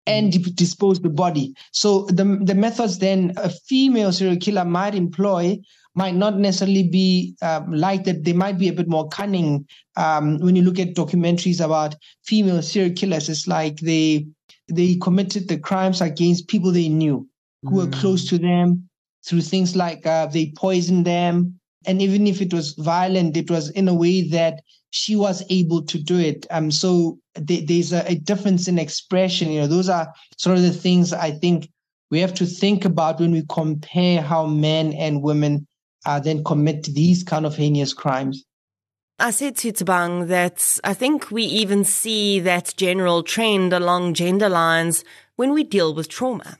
and 0.08 0.34
mm-hmm. 0.34 0.54
dispose 0.56 1.00
the 1.00 1.10
body. 1.10 1.54
So 1.72 2.06
the 2.06 2.40
the 2.42 2.56
methods 2.56 3.00
then 3.00 3.34
a 3.38 3.50
female 3.50 4.12
serial 4.12 4.38
killer 4.38 4.66
might 4.66 4.96
employ 4.96 5.60
might 5.98 6.14
not 6.14 6.38
necessarily 6.38 6.88
be 6.88 7.36
um, 7.42 7.74
like 7.74 8.04
that. 8.04 8.24
They 8.24 8.34
might 8.34 8.60
be 8.60 8.68
a 8.68 8.74
bit 8.74 8.88
more 8.88 9.10
cunning. 9.10 9.66
Um, 9.96 10.38
when 10.40 10.56
you 10.56 10.62
look 10.62 10.78
at 10.78 10.94
documentaries 10.94 11.60
about 11.60 11.96
female 12.24 12.62
serial 12.62 12.94
killers, 12.94 13.30
it's 13.30 13.48
like 13.48 13.78
they 13.78 14.28
they 14.68 14.96
committed 15.02 15.48
the 15.48 15.58
crimes 15.58 16.00
against 16.02 16.48
people 16.48 16.72
they 16.72 16.90
knew 16.90 17.28
who 17.64 17.72
mm. 17.72 17.86
were 17.86 17.92
close 18.00 18.28
to 18.30 18.38
them 18.38 18.88
through 19.26 19.42
things 19.42 19.76
like 19.76 20.06
uh, 20.06 20.28
they 20.28 20.54
poisoned 20.56 21.06
them, 21.06 21.60
and 21.88 22.02
even 22.02 22.28
if 22.28 22.42
it 22.42 22.54
was 22.54 22.74
violent, 22.74 23.36
it 23.36 23.50
was 23.50 23.72
in 23.72 23.88
a 23.88 23.94
way 23.94 24.22
that 24.30 24.62
she 24.92 25.16
was 25.16 25.44
able 25.50 25.84
to 25.84 26.00
do 26.00 26.18
it. 26.18 26.46
Um, 26.50 26.72
so 26.72 27.20
th- 27.48 27.68
there's 27.68 27.94
a, 27.94 28.04
a 28.10 28.16
difference 28.16 28.68
in 28.68 28.80
expression. 28.80 29.52
You 29.52 29.62
know, 29.62 29.68
those 29.68 29.90
are 29.90 30.14
sort 30.38 30.58
of 30.58 30.64
the 30.64 30.72
things 30.72 31.14
I 31.14 31.32
think 31.32 31.70
we 32.10 32.20
have 32.22 32.34
to 32.36 32.46
think 32.46 32.86
about 32.86 33.20
when 33.20 33.32
we 33.32 33.44
compare 33.50 34.22
how 34.22 34.46
men 34.46 34.94
and 34.94 35.22
women 35.22 35.68
uh, 36.06 36.20
then 36.20 36.44
commit 36.44 36.86
these 36.86 37.24
kind 37.24 37.46
of 37.46 37.56
heinous 37.56 37.94
crimes. 37.94 38.46
I 39.20 39.32
said 39.32 39.58
to 39.58 39.74
Thabang 39.74 40.28
that 40.28 40.80
I 40.84 40.94
think 40.94 41.32
we 41.32 41.44
even 41.44 41.84
see 41.84 42.40
that 42.42 42.76
general 42.78 43.24
trend 43.24 43.74
along 43.74 44.14
gender 44.14 44.48
lines 44.48 45.04
when 45.36 45.54
we 45.54 45.64
deal 45.64 45.94
with 45.94 46.08
trauma. 46.08 46.60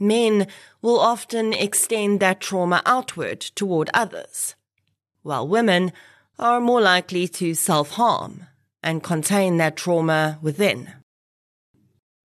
Men 0.00 0.48
will 0.82 0.98
often 0.98 1.52
extend 1.52 2.18
that 2.20 2.40
trauma 2.40 2.82
outward 2.84 3.40
toward 3.40 3.88
others, 3.94 4.56
while 5.22 5.46
women 5.46 5.92
are 6.38 6.60
more 6.60 6.80
likely 6.80 7.28
to 7.28 7.54
self-harm 7.54 8.46
and 8.82 9.02
contain 9.02 9.56
that 9.58 9.76
trauma 9.76 10.38
within. 10.42 10.92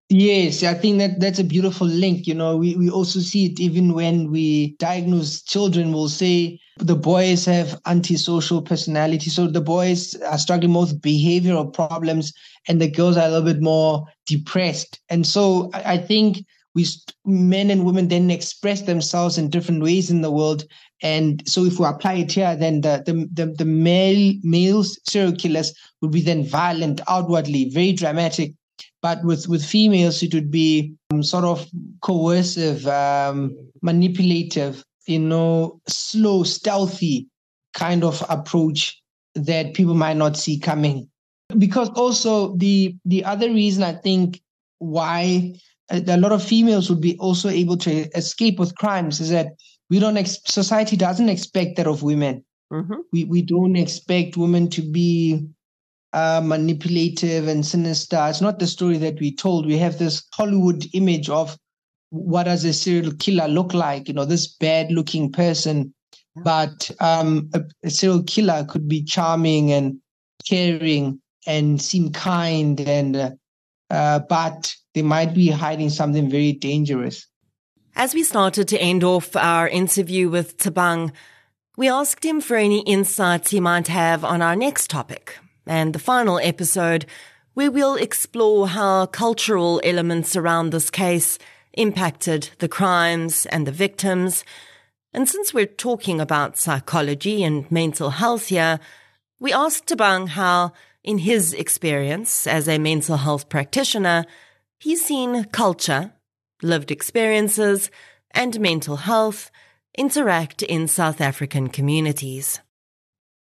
Yes, 0.08 0.62
I 0.62 0.74
think 0.74 0.98
that 0.98 1.18
that's 1.18 1.40
a 1.40 1.44
beautiful 1.44 1.86
link. 1.86 2.28
You 2.28 2.34
know, 2.34 2.56
we, 2.56 2.76
we 2.76 2.88
also 2.88 3.18
see 3.18 3.46
it 3.46 3.58
even 3.58 3.92
when 3.92 4.30
we 4.30 4.76
diagnose 4.78 5.42
children, 5.42 5.92
we'll 5.92 6.08
say 6.08 6.60
the 6.78 6.94
boys 6.94 7.44
have 7.46 7.80
antisocial 7.86 8.62
personality. 8.62 9.30
So 9.30 9.48
the 9.48 9.60
boys 9.60 10.14
are 10.22 10.38
struggling 10.38 10.72
more 10.72 10.84
with 10.84 11.00
behavioral 11.00 11.72
problems 11.72 12.32
and 12.68 12.80
the 12.80 12.90
girls 12.90 13.16
are 13.16 13.26
a 13.26 13.28
little 13.28 13.52
bit 13.52 13.60
more 13.60 14.06
depressed. 14.26 15.00
And 15.08 15.26
so 15.26 15.70
I, 15.74 15.94
I 15.94 15.98
think 15.98 16.44
we 16.76 16.86
men 17.24 17.70
and 17.70 17.84
women 17.84 18.06
then 18.06 18.30
express 18.30 18.82
themselves 18.82 19.38
in 19.38 19.50
different 19.50 19.82
ways 19.82 20.10
in 20.10 20.20
the 20.20 20.30
world. 20.30 20.64
And 21.02 21.42
so 21.48 21.64
if 21.64 21.80
we 21.80 21.86
apply 21.86 22.14
it 22.14 22.32
here, 22.32 22.54
then 22.54 22.82
the 22.82 23.02
the 23.04 23.28
the, 23.32 23.52
the 23.52 23.64
male 23.64 24.34
male 24.44 24.84
serial 24.84 25.34
killers 25.34 25.74
would 26.00 26.12
be 26.12 26.22
then 26.22 26.44
violent 26.44 27.00
outwardly, 27.08 27.70
very 27.70 27.92
dramatic 27.92 28.52
but 29.06 29.22
with, 29.22 29.48
with 29.48 29.64
females, 29.64 30.20
it 30.22 30.34
would 30.34 30.50
be 30.50 30.92
um, 31.12 31.22
sort 31.22 31.44
of 31.44 31.68
coercive, 32.02 32.86
um, 32.88 33.56
manipulative, 33.80 34.82
you 35.06 35.20
know, 35.20 35.80
slow, 35.86 36.42
stealthy 36.42 37.28
kind 37.72 38.02
of 38.02 38.24
approach 38.28 39.00
that 39.34 39.74
people 39.74 39.94
might 39.94 40.16
not 40.16 40.36
see 40.36 40.58
coming. 40.58 41.08
Because 41.56 41.88
also 41.90 42.56
the 42.56 42.96
the 43.04 43.24
other 43.24 43.48
reason 43.48 43.84
I 43.84 43.92
think 43.92 44.40
why 44.78 45.54
a, 45.90 46.02
a 46.06 46.16
lot 46.16 46.32
of 46.32 46.42
females 46.42 46.88
would 46.88 47.00
be 47.00 47.16
also 47.18 47.48
able 47.48 47.76
to 47.78 47.90
escape 48.16 48.58
with 48.58 48.76
crimes 48.76 49.20
is 49.20 49.30
that 49.30 49.48
we 49.88 49.98
don't 49.98 50.16
ex- 50.16 50.38
society 50.44 50.96
doesn't 50.96 51.28
expect 51.28 51.76
that 51.76 51.86
of 51.86 52.02
women. 52.02 52.44
Mm-hmm. 52.72 52.94
We 53.12 53.24
we 53.24 53.42
don't 53.42 53.76
expect 53.76 54.36
women 54.36 54.68
to 54.70 54.82
be 54.82 55.46
uh, 56.12 56.40
manipulative 56.44 57.46
and 57.46 57.64
sinister. 57.64 58.18
It's 58.28 58.40
not 58.40 58.58
the 58.58 58.66
story 58.66 58.98
that 58.98 59.20
we 59.20 59.34
told. 59.34 59.66
We 59.66 59.78
have 59.78 59.98
this 59.98 60.24
Hollywood 60.34 60.84
image 60.92 61.28
of 61.28 61.56
what 62.10 62.44
does 62.44 62.64
a 62.64 62.72
serial 62.72 63.12
killer 63.12 63.46
look 63.46 63.74
like? 63.74 64.08
You 64.08 64.14
know, 64.14 64.24
this 64.24 64.48
bad 64.48 64.90
looking 64.90 65.30
person, 65.30 65.94
but 66.36 66.90
um, 67.00 67.48
a, 67.54 67.62
a 67.84 67.90
serial 67.90 68.24
killer 68.24 68.66
could 68.68 68.88
be 68.88 69.04
charming 69.04 69.72
and 69.72 69.98
caring 70.48 71.20
and 71.46 71.80
seem 71.80 72.10
kind 72.12 72.80
and 72.80 73.16
uh, 73.16 73.30
uh, 73.90 74.20
but 74.28 74.74
they 74.96 75.02
might 75.02 75.34
be 75.34 75.50
hiding 75.50 75.90
something 75.90 76.30
very 76.30 76.52
dangerous. 76.52 77.26
As 77.94 78.14
we 78.14 78.22
started 78.22 78.66
to 78.68 78.80
end 78.80 79.04
off 79.04 79.36
our 79.36 79.68
interview 79.68 80.30
with 80.30 80.56
Thabang, 80.56 81.12
we 81.76 81.86
asked 81.86 82.24
him 82.24 82.40
for 82.40 82.56
any 82.56 82.80
insights 82.80 83.50
he 83.50 83.60
might 83.60 83.88
have 83.88 84.24
on 84.24 84.40
our 84.40 84.56
next 84.56 84.88
topic 84.88 85.38
and 85.66 85.94
the 85.94 85.98
final 85.98 86.38
episode, 86.38 87.04
where 87.52 87.70
we'll 87.70 87.96
explore 87.96 88.68
how 88.68 89.04
cultural 89.04 89.82
elements 89.84 90.34
around 90.34 90.70
this 90.70 90.88
case 90.88 91.38
impacted 91.74 92.48
the 92.58 92.68
crimes 92.68 93.44
and 93.46 93.66
the 93.66 93.72
victims. 93.72 94.44
And 95.12 95.28
since 95.28 95.52
we're 95.52 95.66
talking 95.66 96.22
about 96.22 96.56
psychology 96.56 97.44
and 97.44 97.70
mental 97.70 98.08
health 98.08 98.46
here, 98.46 98.80
we 99.40 99.52
asked 99.52 99.88
Thabang 99.88 100.28
how, 100.28 100.72
in 101.04 101.18
his 101.18 101.52
experience 101.52 102.46
as 102.46 102.66
a 102.66 102.78
mental 102.78 103.18
health 103.18 103.50
practitioner, 103.50 104.24
he's 104.78 105.04
seen 105.04 105.44
culture, 105.46 106.12
lived 106.62 106.90
experiences, 106.90 107.90
and 108.32 108.60
mental 108.60 108.96
health 108.96 109.50
interact 109.96 110.62
in 110.62 110.88
South 110.88 111.20
African 111.20 111.68
communities. 111.68 112.60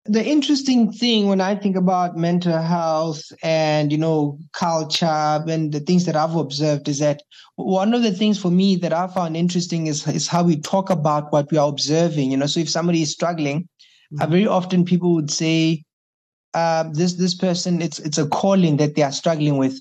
The 0.06 0.24
interesting 0.24 0.92
thing 0.92 1.28
when 1.28 1.40
I 1.40 1.54
think 1.54 1.76
about 1.76 2.16
mental 2.16 2.60
health 2.60 3.22
and, 3.42 3.90
you 3.90 3.96
know, 3.96 4.38
culture 4.52 5.06
and 5.06 5.72
the 5.72 5.80
things 5.80 6.04
that 6.04 6.14
I've 6.14 6.36
observed 6.36 6.88
is 6.88 6.98
that 6.98 7.22
one 7.56 7.94
of 7.94 8.02
the 8.02 8.12
things 8.12 8.38
for 8.38 8.50
me 8.50 8.76
that 8.76 8.92
I 8.92 9.06
found 9.06 9.34
interesting 9.34 9.86
is, 9.86 10.06
is 10.06 10.28
how 10.28 10.44
we 10.44 10.60
talk 10.60 10.90
about 10.90 11.32
what 11.32 11.50
we 11.50 11.56
are 11.56 11.68
observing. 11.68 12.30
You 12.30 12.36
know, 12.36 12.46
so 12.46 12.60
if 12.60 12.68
somebody 12.68 13.00
is 13.00 13.12
struggling, 13.12 13.62
mm-hmm. 13.62 14.20
uh, 14.20 14.26
very 14.26 14.46
often 14.46 14.84
people 14.84 15.14
would 15.14 15.30
say, 15.30 15.84
uh, 16.52 16.84
this 16.92 17.14
this 17.14 17.34
person, 17.34 17.82
it's 17.82 17.98
it's 17.98 18.18
a 18.18 18.28
calling 18.28 18.76
that 18.76 18.94
they 18.94 19.02
are 19.02 19.10
struggling 19.10 19.56
with. 19.56 19.80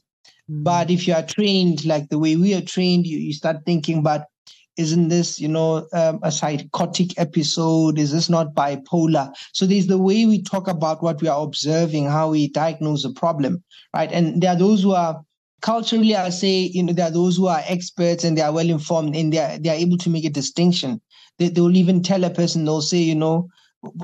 But 0.50 0.92
if 0.92 1.08
you 1.08 1.14
are 1.14 1.24
trained 1.24 1.86
like 1.86 2.10
the 2.10 2.20
way 2.20 2.36
we 2.36 2.54
are 2.54 2.62
trained, 2.62 3.08
you, 3.08 3.18
you 3.18 3.34
start 3.34 3.66
thinking, 3.66 4.04
but 4.04 4.28
isn't 4.76 5.10
this 5.10 5.40
you 5.40 5.48
know 5.48 5.88
um, 5.94 6.20
a 6.24 6.32
psychotic 6.32 7.18
episode? 7.20 8.00
Is 8.00 8.12
this 8.12 8.30
not 8.30 8.54
bipolar? 8.56 9.34
So 9.54 9.66
there's 9.66 9.88
the 9.88 9.98
way 10.00 10.26
we 10.26 10.42
talk 10.42 10.68
about 10.68 11.04
what 11.04 11.22
we 11.22 11.28
are 11.28 11.44
observing 11.44 12.06
how 12.08 12.32
we 12.32 12.50
diagnose 12.50 13.06
a 13.06 13.14
problem 13.14 13.64
right? 13.94 14.12
And 14.12 14.42
there 14.42 14.52
are 14.52 14.58
those 14.58 14.82
who 14.82 14.94
are 14.94 15.22
culturally 15.62 16.14
i 16.14 16.30
say 16.30 16.70
you 16.74 16.84
know 16.84 16.92
there 16.92 17.08
are 17.08 17.12
those 17.12 17.38
who 17.38 17.48
are 17.48 17.62
experts 17.68 18.26
and 18.26 18.38
they 18.38 18.42
are 18.42 18.52
well 18.52 18.70
informed 18.70 19.16
and 19.16 19.32
they 19.32 19.38
are, 19.38 19.58
they 19.58 19.70
are 19.70 19.76
able 19.76 19.98
to 19.98 20.10
make 20.10 20.26
a 20.26 20.30
distinction. 20.30 21.00
They, 21.40 21.48
they 21.48 21.62
will 21.62 21.78
even 21.78 22.04
tell 22.04 22.26
a 22.26 22.30
person 22.30 22.66
they'll 22.66 22.82
say 22.82 22.98
you 22.98 23.16
know 23.16 23.48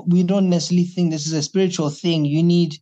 we 0.06 0.22
don't 0.22 0.48
necessarily 0.48 0.86
think 0.86 1.10
this 1.10 1.26
is 1.26 1.32
a 1.32 1.42
spiritual 1.42 1.90
thing. 1.90 2.24
You 2.24 2.42
need 2.42 2.76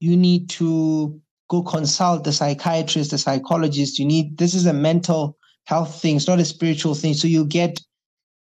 you 0.00 0.16
need 0.16 0.50
to 0.50 1.20
go 1.48 1.62
consult 1.62 2.24
the 2.24 2.32
psychiatrist 2.32 3.10
the 3.10 3.18
psychologist 3.18 3.98
you 3.98 4.06
need 4.06 4.36
this 4.38 4.54
is 4.54 4.66
a 4.66 4.72
mental 4.72 5.36
health 5.64 6.00
thing. 6.00 6.16
It's 6.16 6.28
not 6.28 6.40
a 6.40 6.44
spiritual 6.44 6.94
thing. 6.94 7.14
So 7.14 7.26
you 7.26 7.44
get 7.44 7.80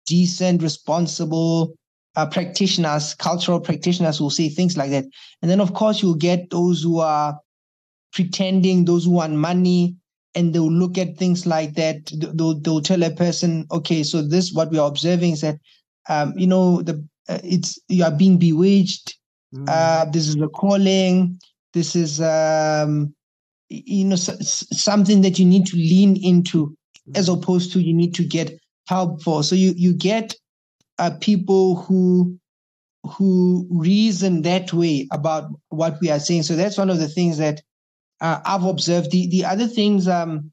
decent, 0.07 0.61
responsible 0.61 1.75
uh, 2.15 2.25
practitioners, 2.27 3.13
cultural 3.15 3.59
practitioners 3.59 4.17
who 4.17 4.29
say 4.29 4.49
things 4.49 4.75
like 4.75 4.89
that. 4.91 5.05
And 5.41 5.49
then, 5.49 5.61
of 5.61 5.73
course, 5.73 6.01
you'll 6.01 6.15
get 6.15 6.49
those 6.49 6.83
who 6.83 6.99
are 6.99 7.39
pretending, 8.13 8.85
those 8.85 9.05
who 9.05 9.11
want 9.11 9.33
money, 9.33 9.95
and 10.35 10.53
they'll 10.53 10.71
look 10.71 10.97
at 10.97 11.17
things 11.17 11.45
like 11.45 11.75
that. 11.75 12.11
They'll, 12.13 12.59
they'll 12.59 12.81
tell 12.81 13.03
a 13.03 13.11
person, 13.11 13.65
okay, 13.71 14.03
so 14.03 14.21
this, 14.21 14.51
what 14.51 14.71
we 14.71 14.79
are 14.79 14.87
observing 14.87 15.33
is 15.33 15.41
that, 15.41 15.57
um, 16.09 16.33
you 16.35 16.47
know, 16.47 16.81
the 16.81 17.05
uh, 17.29 17.37
it's 17.43 17.79
you 17.87 18.03
are 18.03 18.11
being 18.11 18.39
bewitched. 18.39 19.15
Mm. 19.53 19.65
Uh, 19.69 20.05
this 20.05 20.27
is 20.27 20.35
a 20.35 20.47
calling. 20.47 21.39
This 21.73 21.95
is, 21.95 22.19
um, 22.21 23.13
you 23.69 24.05
know, 24.05 24.15
something 24.15 25.21
that 25.21 25.39
you 25.39 25.45
need 25.45 25.65
to 25.67 25.77
lean 25.77 26.17
into 26.21 26.75
as 27.15 27.29
opposed 27.29 27.71
to 27.73 27.81
you 27.81 27.93
need 27.93 28.13
to 28.15 28.23
get 28.23 28.59
help 28.87 29.23
for. 29.23 29.43
So 29.43 29.55
you 29.55 29.73
you 29.75 29.93
get 29.93 30.35
uh, 30.99 31.11
people 31.19 31.75
who 31.75 32.37
who 33.03 33.67
reason 33.71 34.43
that 34.43 34.71
way 34.73 35.07
about 35.11 35.49
what 35.69 35.99
we 36.01 36.09
are 36.09 36.19
saying. 36.19 36.43
So 36.43 36.55
that's 36.55 36.77
one 36.77 36.89
of 36.89 36.99
the 36.99 37.07
things 37.07 37.37
that 37.37 37.61
uh, 38.19 38.39
I've 38.45 38.65
observed. 38.65 39.11
The 39.11 39.27
the 39.27 39.45
other 39.45 39.67
things 39.67 40.07
um, 40.07 40.51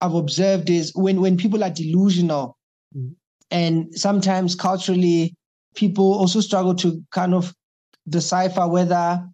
I've 0.00 0.14
observed 0.14 0.70
is 0.70 0.92
when 0.94 1.20
when 1.20 1.36
people 1.36 1.62
are 1.62 1.70
delusional, 1.70 2.56
mm-hmm. 2.96 3.12
and 3.50 3.94
sometimes 3.94 4.54
culturally 4.54 5.34
people 5.74 6.14
also 6.14 6.40
struggle 6.40 6.74
to 6.76 7.02
kind 7.10 7.34
of 7.34 7.54
decipher 8.08 8.68
whether 8.68 9.26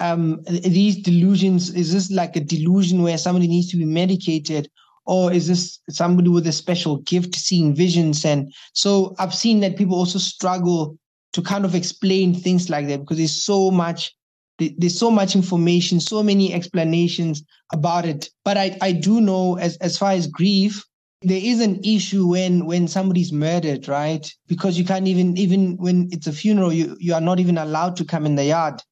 um, 0.00 0.42
these 0.46 0.96
delusions 0.96 1.70
is 1.70 1.92
this 1.92 2.10
like 2.10 2.36
a 2.36 2.40
delusion 2.40 3.02
where 3.02 3.18
somebody 3.18 3.48
needs 3.48 3.70
to 3.70 3.76
be 3.76 3.84
medicated? 3.84 4.68
Or 5.06 5.32
is 5.32 5.46
this 5.46 5.78
somebody 5.88 6.28
with 6.28 6.46
a 6.46 6.52
special 6.52 6.98
gift 6.98 7.36
seeing 7.36 7.74
visions? 7.74 8.24
And 8.24 8.52
so 8.72 9.14
i've 9.18 9.34
seen 9.34 9.60
that 9.60 9.76
people 9.76 9.96
also 9.96 10.18
struggle 10.18 10.98
to 11.32 11.42
kind 11.42 11.64
of 11.64 11.74
explain 11.74 12.34
things 12.34 12.68
like 12.70 12.88
that 12.88 13.00
because 13.00 13.18
there's 13.18 13.44
so 13.44 13.70
much 13.70 14.14
there's 14.58 14.98
so 14.98 15.10
much 15.10 15.36
information 15.36 16.00
so 16.00 16.22
many 16.22 16.54
explanations 16.54 17.44
about 17.72 18.04
it. 18.06 18.30
But 18.44 18.56
i 18.56 18.76
i 18.80 18.92
do 18.92 19.20
know 19.20 19.56
as 19.58 19.76
as 19.78 19.96
far 19.96 20.12
as 20.12 20.26
grief 20.26 20.84
there 21.22 21.40
is 21.42 21.60
an 21.60 21.82
issue 21.82 22.26
when 22.28 22.66
when 22.66 22.88
somebody's 22.88 23.32
murdered 23.32 23.88
right? 23.88 24.30
Because 24.48 24.78
you 24.78 24.84
can't 24.84 25.08
even 25.08 25.36
even 25.36 25.76
when 25.76 26.08
it's 26.10 26.26
a 26.26 26.32
funeral 26.32 26.72
you 26.72 26.96
you 26.98 27.14
are 27.14 27.20
not 27.20 27.38
even 27.38 27.58
allowed 27.58 27.96
to 27.96 28.04
come 28.04 28.26
in 28.26 28.34
the 28.34 28.44
yard 28.44 28.82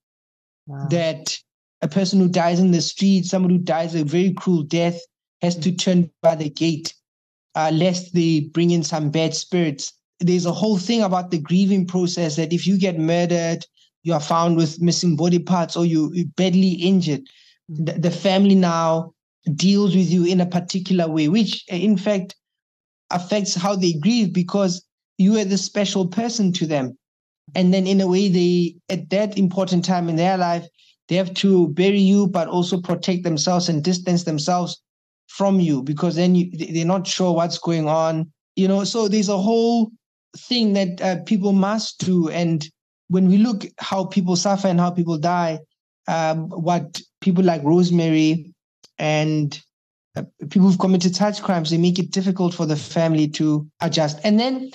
wow. 0.67 0.87
that 0.89 1.37
a 1.81 1.87
person 1.87 2.19
who 2.19 2.29
dies 2.29 2.59
in 2.59 2.71
the 2.71 2.81
street 2.81 3.25
someone 3.25 3.51
who 3.51 3.57
dies 3.57 3.95
a 3.95 4.03
very 4.03 4.33
cruel 4.33 4.63
death 4.63 4.99
has 5.41 5.55
to 5.55 5.71
mm. 5.71 5.79
turn 5.79 6.09
by 6.21 6.35
the 6.35 6.49
gate 6.49 6.93
uh, 7.55 7.71
lest 7.73 8.13
they 8.13 8.41
bring 8.41 8.71
in 8.71 8.83
some 8.83 9.09
bad 9.09 9.33
spirits. 9.33 9.93
There's 10.19 10.45
a 10.45 10.51
whole 10.51 10.77
thing 10.77 11.01
about 11.01 11.31
the 11.31 11.39
grieving 11.39 11.87
process 11.87 12.35
that 12.35 12.53
if 12.53 12.67
you 12.67 12.77
get 12.77 12.99
murdered, 12.99 13.65
you 14.03 14.13
are 14.13 14.19
found 14.19 14.57
with 14.57 14.81
missing 14.81 15.15
body 15.15 15.39
parts 15.39 15.75
or 15.75 15.85
you, 15.85 16.07
are 16.07 16.29
badly 16.35 16.73
injured, 16.73 17.21
mm. 17.71 17.85
the, 17.85 17.93
the 17.93 18.11
family 18.11 18.55
now 18.55 19.13
deals 19.55 19.95
with 19.95 20.09
you 20.09 20.25
in 20.25 20.41
a 20.41 20.45
particular 20.45 21.07
way, 21.07 21.27
which 21.27 21.63
uh, 21.71 21.75
in 21.75 21.97
fact 21.97 22.35
affects 23.11 23.55
how 23.55 23.75
they 23.75 23.93
grieve 23.93 24.33
because 24.33 24.85
you 25.17 25.37
are 25.37 25.45
the 25.45 25.57
special 25.57 26.07
person 26.07 26.51
to 26.51 26.65
them. 26.65 26.97
And 27.53 27.73
then 27.73 27.87
in 27.87 28.01
a 28.01 28.07
way, 28.07 28.27
they, 28.27 28.75
at 28.89 29.09
that 29.11 29.37
important 29.37 29.85
time 29.85 30.09
in 30.09 30.15
their 30.15 30.37
life, 30.37 30.67
they 31.07 31.15
have 31.15 31.33
to 31.35 31.67
bury 31.69 31.99
you, 31.99 32.27
but 32.27 32.47
also 32.47 32.81
protect 32.81 33.23
themselves 33.23 33.69
and 33.69 33.83
distance 33.83 34.23
themselves 34.23 34.81
from 35.27 35.59
you 35.59 35.83
because 35.83 36.15
then 36.15 36.33
you, 36.35 36.49
they're 36.73 36.85
not 36.85 37.05
sure 37.05 37.33
what's 37.33 37.57
going 37.57 37.87
on 37.87 38.31
you 38.55 38.67
know? 38.67 38.83
So 38.83 39.07
there's 39.07 39.29
a 39.29 39.37
whole 39.37 39.91
thing 40.37 40.73
that 40.73 41.01
uh, 41.01 41.23
people 41.23 41.53
must 41.53 41.99
do. 41.99 42.29
And 42.29 42.65
when 43.09 43.27
we 43.27 43.37
look 43.37 43.65
how 43.79 44.05
people 44.05 44.35
suffer 44.35 44.67
and 44.67 44.79
how 44.79 44.91
people 44.91 45.17
die 45.17 45.59
um, 46.07 46.49
what 46.49 47.01
people 47.19 47.43
like 47.43 47.63
rosemary 47.63 48.53
and 48.99 49.59
uh, 50.15 50.23
people 50.49 50.67
who've 50.67 50.79
committed 50.79 51.15
such 51.15 51.41
crimes 51.41 51.71
they 51.71 51.77
make 51.77 51.97
it 51.97 52.11
difficult 52.11 52.53
for 52.53 52.67
the 52.67 52.75
family 52.75 53.27
to 53.27 53.67
adjust. 53.81 54.19
And 54.23 54.39
then 54.39 54.71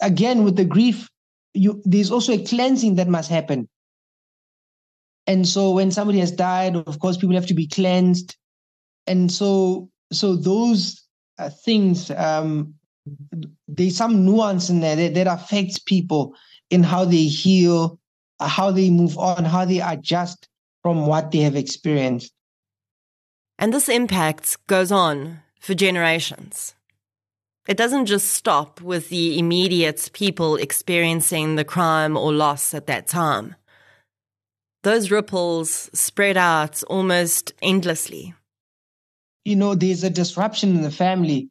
again 0.00 0.44
with 0.44 0.56
the 0.56 0.64
grief 0.64 1.08
you 1.54 1.82
there's 1.84 2.10
also 2.10 2.32
a 2.32 2.44
cleansing 2.44 2.96
that 2.96 3.08
must 3.08 3.30
happen. 3.30 3.68
And 5.26 5.46
so 5.46 5.72
when 5.72 5.90
somebody 5.90 6.20
has 6.20 6.32
died 6.32 6.76
of 6.76 6.98
course 6.98 7.16
people 7.16 7.34
have 7.34 7.46
to 7.46 7.54
be 7.54 7.66
cleansed. 7.66 8.36
And 9.06 9.30
so 9.30 9.90
so 10.12 10.36
those 10.36 11.02
uh, 11.38 11.50
things 11.50 12.10
um, 12.10 12.74
there's 13.66 13.96
some 13.96 14.24
nuance 14.24 14.68
in 14.68 14.80
there 14.80 14.96
that, 14.96 15.14
that 15.14 15.26
affects 15.26 15.78
people 15.78 16.34
in 16.70 16.82
how 16.82 17.04
they 17.04 17.24
heal 17.24 17.98
uh, 18.40 18.48
how 18.48 18.70
they 18.70 18.90
move 18.90 19.18
on 19.18 19.44
how 19.44 19.64
they 19.64 19.80
adjust 19.80 20.48
from 20.82 21.06
what 21.06 21.30
they 21.30 21.38
have 21.38 21.56
experienced. 21.56 22.32
And 23.58 23.74
this 23.74 23.88
impact 23.88 24.56
goes 24.68 24.92
on 24.92 25.40
for 25.60 25.74
generations 25.74 26.74
it 27.68 27.76
doesn't 27.76 28.06
just 28.06 28.32
stop 28.32 28.80
with 28.80 29.10
the 29.10 29.38
immediate 29.38 30.10
people 30.14 30.56
experiencing 30.56 31.54
the 31.54 31.64
crime 31.64 32.16
or 32.16 32.32
loss 32.32 32.72
at 32.72 32.86
that 32.86 33.06
time. 33.06 33.54
Those 34.84 35.10
ripples 35.10 35.90
spread 35.92 36.38
out 36.38 36.82
almost 36.84 37.52
endlessly. 37.60 38.34
You 39.44 39.56
know, 39.56 39.74
there's 39.74 40.02
a 40.02 40.10
disruption 40.10 40.76
in 40.76 40.82
the 40.82 40.90
family. 40.90 41.50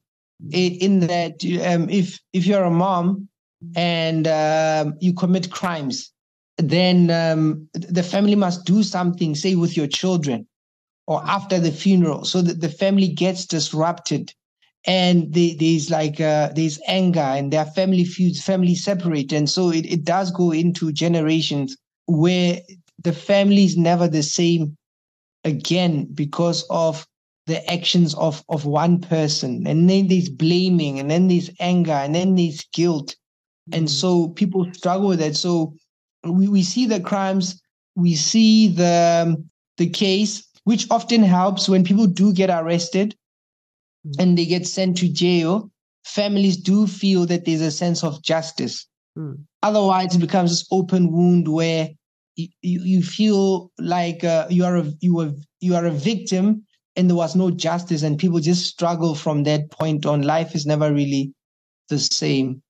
In 0.52 1.00
that 1.02 1.44
um, 1.66 1.90
if 1.90 2.20
if 2.32 2.46
you're 2.46 2.64
a 2.64 2.70
mom 2.70 3.28
and 3.76 4.28
um, 4.28 4.96
you 5.00 5.14
commit 5.14 5.52
crimes, 5.52 6.12
then 6.58 7.10
um, 7.10 7.68
the 7.74 8.04
family 8.04 8.36
must 8.36 8.66
do 8.66 8.84
something, 8.84 9.34
say 9.34 9.56
with 9.56 9.76
your 9.76 9.88
children 9.88 10.48
or 11.08 11.24
after 11.26 11.60
the 11.60 11.72
funeral, 11.72 12.24
so 12.24 12.42
that 12.42 12.62
the 12.62 12.70
family 12.70 13.08
gets 13.08 13.48
disrupted 13.48 14.32
and 14.88 15.34
they, 15.34 15.54
there's 15.54 15.92
like 15.92 16.20
uh, 16.22 16.50
there's 16.56 16.80
anger 16.88 17.20
and 17.20 17.52
there 17.52 17.60
are 17.60 17.72
family 17.72 18.06
feuds, 18.06 18.42
family 18.42 18.74
separate, 18.74 19.34
and 19.34 19.50
so 19.50 19.70
it, 19.70 19.86
it 19.86 20.06
does 20.06 20.32
go 20.32 20.52
into 20.52 20.94
generations 20.94 21.78
where 22.06 22.60
the 23.04 23.12
family 23.12 23.66
is 23.66 23.78
never 23.78 24.08
the 24.08 24.24
same 24.24 24.78
again 25.44 26.08
because 26.14 26.66
of 26.70 27.06
the 27.48 27.70
actions 27.72 28.16
of 28.16 28.44
of 28.48 28.66
one 28.66 29.00
person, 29.00 29.68
and 29.68 29.90
then 29.90 30.08
there's 30.08 30.30
blaming, 30.30 31.00
and 31.00 31.12
then 31.12 31.28
there's 31.28 31.52
anger, 31.60 31.92
and 31.92 32.16
then 32.16 32.36
there's 32.36 32.66
guilt, 32.74 33.14
and 33.74 33.88
mm. 33.88 33.90
so 33.90 34.30
people 34.30 34.66
struggle 34.74 35.10
with 35.10 35.20
that. 35.20 35.36
So 35.36 35.74
we, 36.24 36.48
we 36.48 36.64
see 36.64 36.86
the 36.86 37.02
crimes, 37.02 37.62
we 37.96 38.16
see 38.16 38.70
the 38.70 39.26
um, 39.28 39.50
the 39.78 39.90
case, 39.90 40.48
which 40.64 40.88
often 40.90 41.24
helps 41.24 41.68
when 41.68 41.84
people 41.84 42.08
do 42.08 42.32
get 42.34 42.50
arrested 42.50 43.14
mm. 44.06 44.14
and 44.20 44.38
they 44.38 44.46
get 44.46 44.68
sent 44.68 44.98
to 44.98 45.10
jail, 45.10 45.72
families 46.06 46.58
do 46.58 46.88
feel 46.88 47.26
that 47.26 47.46
there's 47.46 47.62
a 47.62 47.72
sense 47.72 48.04
of 48.04 48.22
justice. 48.24 48.88
Mm. 49.18 49.46
Otherwise, 49.64 50.16
it 50.16 50.20
becomes 50.20 50.52
this 50.52 50.68
open 50.72 51.12
wound 51.12 51.48
where 51.48 51.90
you, 52.36 52.50
you 52.62 53.02
feel 53.02 53.72
like 53.80 54.24
uh, 54.24 54.48
you 54.50 54.64
are 54.64 54.78
a, 54.78 54.92
you 55.02 55.20
are 55.20 55.32
you 55.60 55.76
are 55.76 55.86
a 55.86 55.92
victim 55.92 56.64
and 56.96 57.10
there 57.10 57.16
was 57.16 57.36
no 57.36 57.52
justice, 57.52 58.02
and 58.02 58.18
people 58.18 58.40
just 58.40 58.66
struggle 58.66 59.14
from 59.16 59.44
that 59.44 59.70
point 59.72 60.06
on. 60.06 60.24
Life 60.24 60.56
is 60.56 60.66
never 60.66 60.92
really 60.92 61.34
the 61.90 62.00
same. 62.00 62.64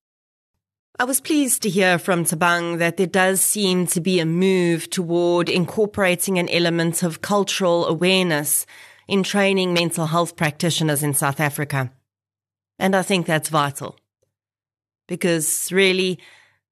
I 1.00 1.04
was 1.04 1.22
pleased 1.22 1.62
to 1.62 1.70
hear 1.70 2.00
from 2.00 2.26
Thabang 2.26 2.80
that 2.80 2.98
there 2.98 3.06
does 3.06 3.40
seem 3.40 3.86
to 3.88 4.02
be 4.02 4.20
a 4.20 4.26
move 4.26 4.90
toward 4.90 5.48
incorporating 5.48 6.40
an 6.40 6.50
element 6.50 7.04
of 7.04 7.22
cultural 7.22 7.86
awareness 7.86 8.66
in 9.08 9.24
training 9.24 9.74
mental 9.74 10.08
health 10.08 10.36
practitioners 10.36 11.04
in 11.04 11.14
South 11.14 11.40
Africa. 11.40 11.92
And 12.80 12.96
I 12.96 13.02
think 13.02 13.26
that's 13.26 13.50
vital. 13.50 13.98
Because 15.08 15.72
really, 15.72 16.20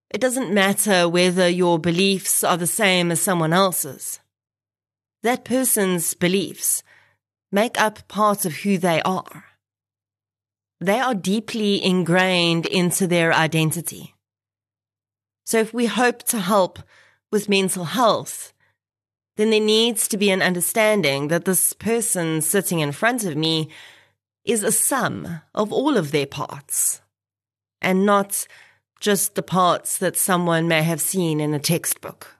it 0.09 0.21
doesn't 0.21 0.53
matter 0.53 1.09
whether 1.09 1.47
your 1.49 1.79
beliefs 1.79 2.43
are 2.43 2.57
the 2.57 2.67
same 2.67 3.11
as 3.11 3.21
someone 3.21 3.53
else's. 3.53 4.19
That 5.23 5.45
person's 5.45 6.13
beliefs 6.13 6.83
make 7.51 7.79
up 7.79 8.07
part 8.07 8.45
of 8.45 8.57
who 8.57 8.77
they 8.77 9.01
are. 9.01 9.45
They 10.81 10.99
are 10.99 11.15
deeply 11.15 11.83
ingrained 11.83 12.65
into 12.65 13.07
their 13.07 13.33
identity. 13.33 14.13
So 15.45 15.59
if 15.59 15.73
we 15.73 15.85
hope 15.85 16.23
to 16.23 16.39
help 16.39 16.79
with 17.31 17.49
mental 17.49 17.85
health, 17.85 18.53
then 19.37 19.49
there 19.49 19.59
needs 19.59 20.07
to 20.07 20.17
be 20.17 20.29
an 20.29 20.41
understanding 20.41 21.27
that 21.27 21.45
this 21.45 21.73
person 21.73 22.41
sitting 22.41 22.79
in 22.79 22.91
front 22.91 23.25
of 23.25 23.35
me 23.35 23.69
is 24.45 24.63
a 24.63 24.71
sum 24.71 25.41
of 25.53 25.73
all 25.73 25.97
of 25.97 26.11
their 26.11 26.27
parts 26.27 27.01
and 27.81 28.05
not 28.05 28.47
just 28.99 29.35
the 29.35 29.43
parts 29.43 29.97
that 29.97 30.17
someone 30.17 30.67
may 30.67 30.83
have 30.83 31.01
seen 31.01 31.39
in 31.39 31.53
a 31.53 31.59
textbook. 31.59 32.37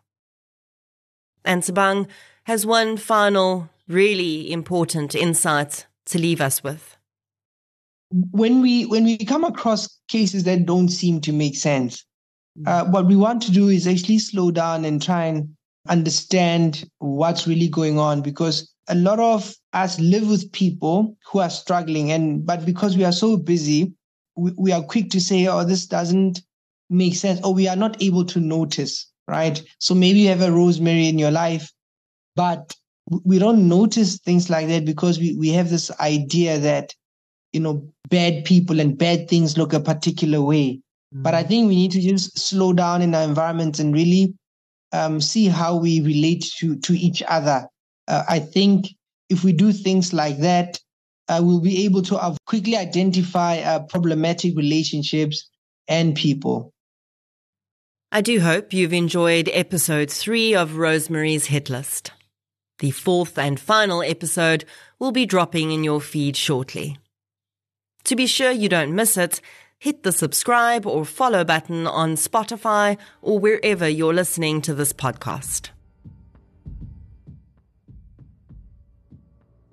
And 1.43 1.61
Thabang 1.61 2.07
has 2.45 2.65
one 2.65 2.97
final, 2.97 3.69
really 3.87 4.51
important 4.51 5.13
insight 5.13 5.85
to 6.05 6.19
leave 6.19 6.41
us 6.41 6.63
with. 6.63 6.95
When 8.31 8.61
we 8.61 8.85
when 8.85 9.03
we 9.03 9.17
come 9.17 9.43
across 9.43 9.99
cases 10.07 10.43
that 10.43 10.65
don't 10.65 10.89
seem 10.89 11.21
to 11.21 11.33
make 11.33 11.55
sense, 11.55 12.05
uh, 12.65 12.85
what 12.85 13.07
we 13.07 13.15
want 13.15 13.41
to 13.43 13.51
do 13.51 13.67
is 13.67 13.87
actually 13.87 14.19
slow 14.19 14.51
down 14.51 14.85
and 14.85 15.01
try 15.01 15.25
and 15.25 15.54
understand 15.87 16.89
what's 16.99 17.47
really 17.47 17.67
going 17.67 17.99
on 17.99 18.21
because 18.21 18.73
a 18.87 18.95
lot 18.95 19.19
of 19.19 19.55
us 19.73 19.99
live 19.99 20.27
with 20.27 20.51
people 20.51 21.17
who 21.31 21.39
are 21.39 21.49
struggling 21.49 22.11
and 22.11 22.45
but 22.45 22.65
because 22.65 22.97
we 22.97 23.03
are 23.03 23.11
so 23.11 23.37
busy 23.37 23.93
we, 24.35 24.51
we 24.57 24.71
are 24.71 24.83
quick 24.83 25.09
to 25.09 25.19
say 25.19 25.47
oh 25.47 25.63
this 25.63 25.85
doesn't 25.85 26.41
make 26.89 27.15
sense 27.15 27.39
or 27.43 27.53
we 27.53 27.67
are 27.67 27.75
not 27.75 28.01
able 28.01 28.25
to 28.25 28.39
notice 28.39 29.11
right? 29.27 29.63
So 29.79 29.95
maybe 29.95 30.19
you 30.19 30.29
have 30.29 30.41
a 30.41 30.51
rosemary 30.51 31.07
in 31.07 31.19
your 31.19 31.31
life 31.31 31.71
but 32.35 32.75
we 33.23 33.39
don't 33.39 33.67
notice 33.67 34.17
things 34.19 34.49
like 34.49 34.67
that 34.67 34.85
because 34.85 35.19
we, 35.19 35.35
we 35.35 35.49
have 35.49 35.69
this 35.69 35.91
idea 35.99 36.57
that 36.59 36.93
you 37.53 37.59
know 37.59 37.87
bad 38.09 38.45
people 38.45 38.79
and 38.79 38.97
bad 38.97 39.29
things 39.29 39.57
look 39.57 39.73
a 39.73 39.79
particular 39.79 40.41
way. 40.41 40.81
Mm. 41.13 41.23
But 41.23 41.33
I 41.33 41.43
think 41.43 41.67
we 41.67 41.75
need 41.75 41.91
to 41.91 42.01
just 42.01 42.37
slow 42.37 42.73
down 42.73 43.01
in 43.01 43.15
our 43.15 43.23
environments 43.23 43.79
and 43.79 43.93
really 43.93 44.33
um, 44.95 45.21
see 45.21 45.47
how 45.47 45.75
we 45.75 46.01
relate 46.01 46.45
to 46.59 46.77
to 46.77 46.93
each 46.93 47.21
other. 47.27 47.67
Uh, 48.07 48.23
I 48.27 48.39
think 48.39 48.87
if 49.29 49.43
we 49.43 49.51
do 49.53 49.71
things 49.71 50.13
like 50.13 50.39
that, 50.39 50.79
uh, 51.27 51.41
we'll 51.43 51.61
be 51.61 51.85
able 51.85 52.01
to 52.03 52.37
quickly 52.45 52.77
identify 52.77 53.57
uh, 53.57 53.79
problematic 53.89 54.55
relationships 54.55 55.49
and 55.87 56.15
people. 56.15 56.71
I 58.11 58.21
do 58.21 58.39
hope 58.39 58.73
you've 58.73 58.93
enjoyed 58.93 59.49
episode 59.51 60.09
three 60.09 60.55
of 60.55 60.77
Rosemary's 60.77 61.47
Hit 61.47 61.69
List. 61.69 62.11
The 62.79 62.91
fourth 62.91 63.37
and 63.37 63.59
final 63.59 64.01
episode 64.01 64.65
will 64.99 65.11
be 65.11 65.25
dropping 65.25 65.71
in 65.71 65.83
your 65.83 65.99
feed 65.99 66.37
shortly. 66.37 66.97
To 68.05 68.15
be 68.15 68.27
sure 68.27 68.51
you 68.51 68.69
don't 68.69 68.95
miss 68.95 69.17
it, 69.17 69.41
hit 69.77 70.03
the 70.03 70.11
subscribe 70.11 70.85
or 70.85 71.05
follow 71.05 71.43
button 71.43 71.87
on 71.87 72.15
Spotify 72.15 72.97
or 73.21 73.39
wherever 73.39 73.87
you're 73.87 74.13
listening 74.13 74.61
to 74.61 74.73
this 74.73 74.93
podcast. 74.93 75.69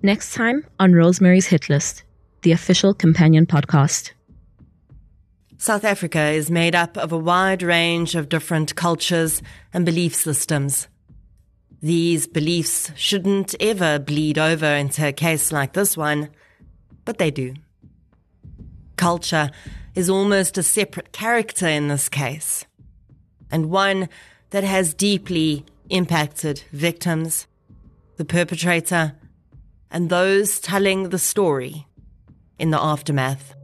Next 0.01 0.33
time 0.33 0.65
on 0.79 0.93
Rosemary's 0.93 1.47
Hit 1.47 1.69
List, 1.69 2.03
the 2.41 2.51
official 2.51 2.93
companion 2.93 3.45
podcast. 3.45 4.11
South 5.57 5.85
Africa 5.85 6.19
is 6.19 6.51
made 6.51 6.75
up 6.75 6.97
of 6.97 7.13
a 7.13 7.17
wide 7.17 7.63
range 7.63 8.15
of 8.15 8.27
different 8.27 8.75
cultures 8.75 9.41
and 9.73 9.85
belief 9.85 10.13
systems. 10.13 10.89
These 11.81 12.27
beliefs 12.27 12.91
shouldn't 12.97 13.55
ever 13.61 13.97
bleed 13.97 14.37
over 14.37 14.65
into 14.65 15.07
a 15.07 15.13
case 15.13 15.53
like 15.53 15.71
this 15.71 15.95
one, 15.95 16.29
but 17.05 17.17
they 17.17 17.31
do. 17.31 17.53
Culture 18.97 19.51
is 19.95 20.09
almost 20.09 20.57
a 20.57 20.63
separate 20.63 21.11
character 21.11 21.67
in 21.67 21.87
this 21.87 22.09
case, 22.09 22.65
and 23.51 23.69
one 23.69 24.09
that 24.49 24.63
has 24.63 24.93
deeply 24.93 25.65
impacted 25.89 26.63
victims, 26.71 27.47
the 28.17 28.25
perpetrator, 28.25 29.13
and 29.91 30.09
those 30.09 30.59
telling 30.59 31.09
the 31.09 31.19
story 31.19 31.85
in 32.57 32.71
the 32.71 32.81
aftermath. 32.81 33.55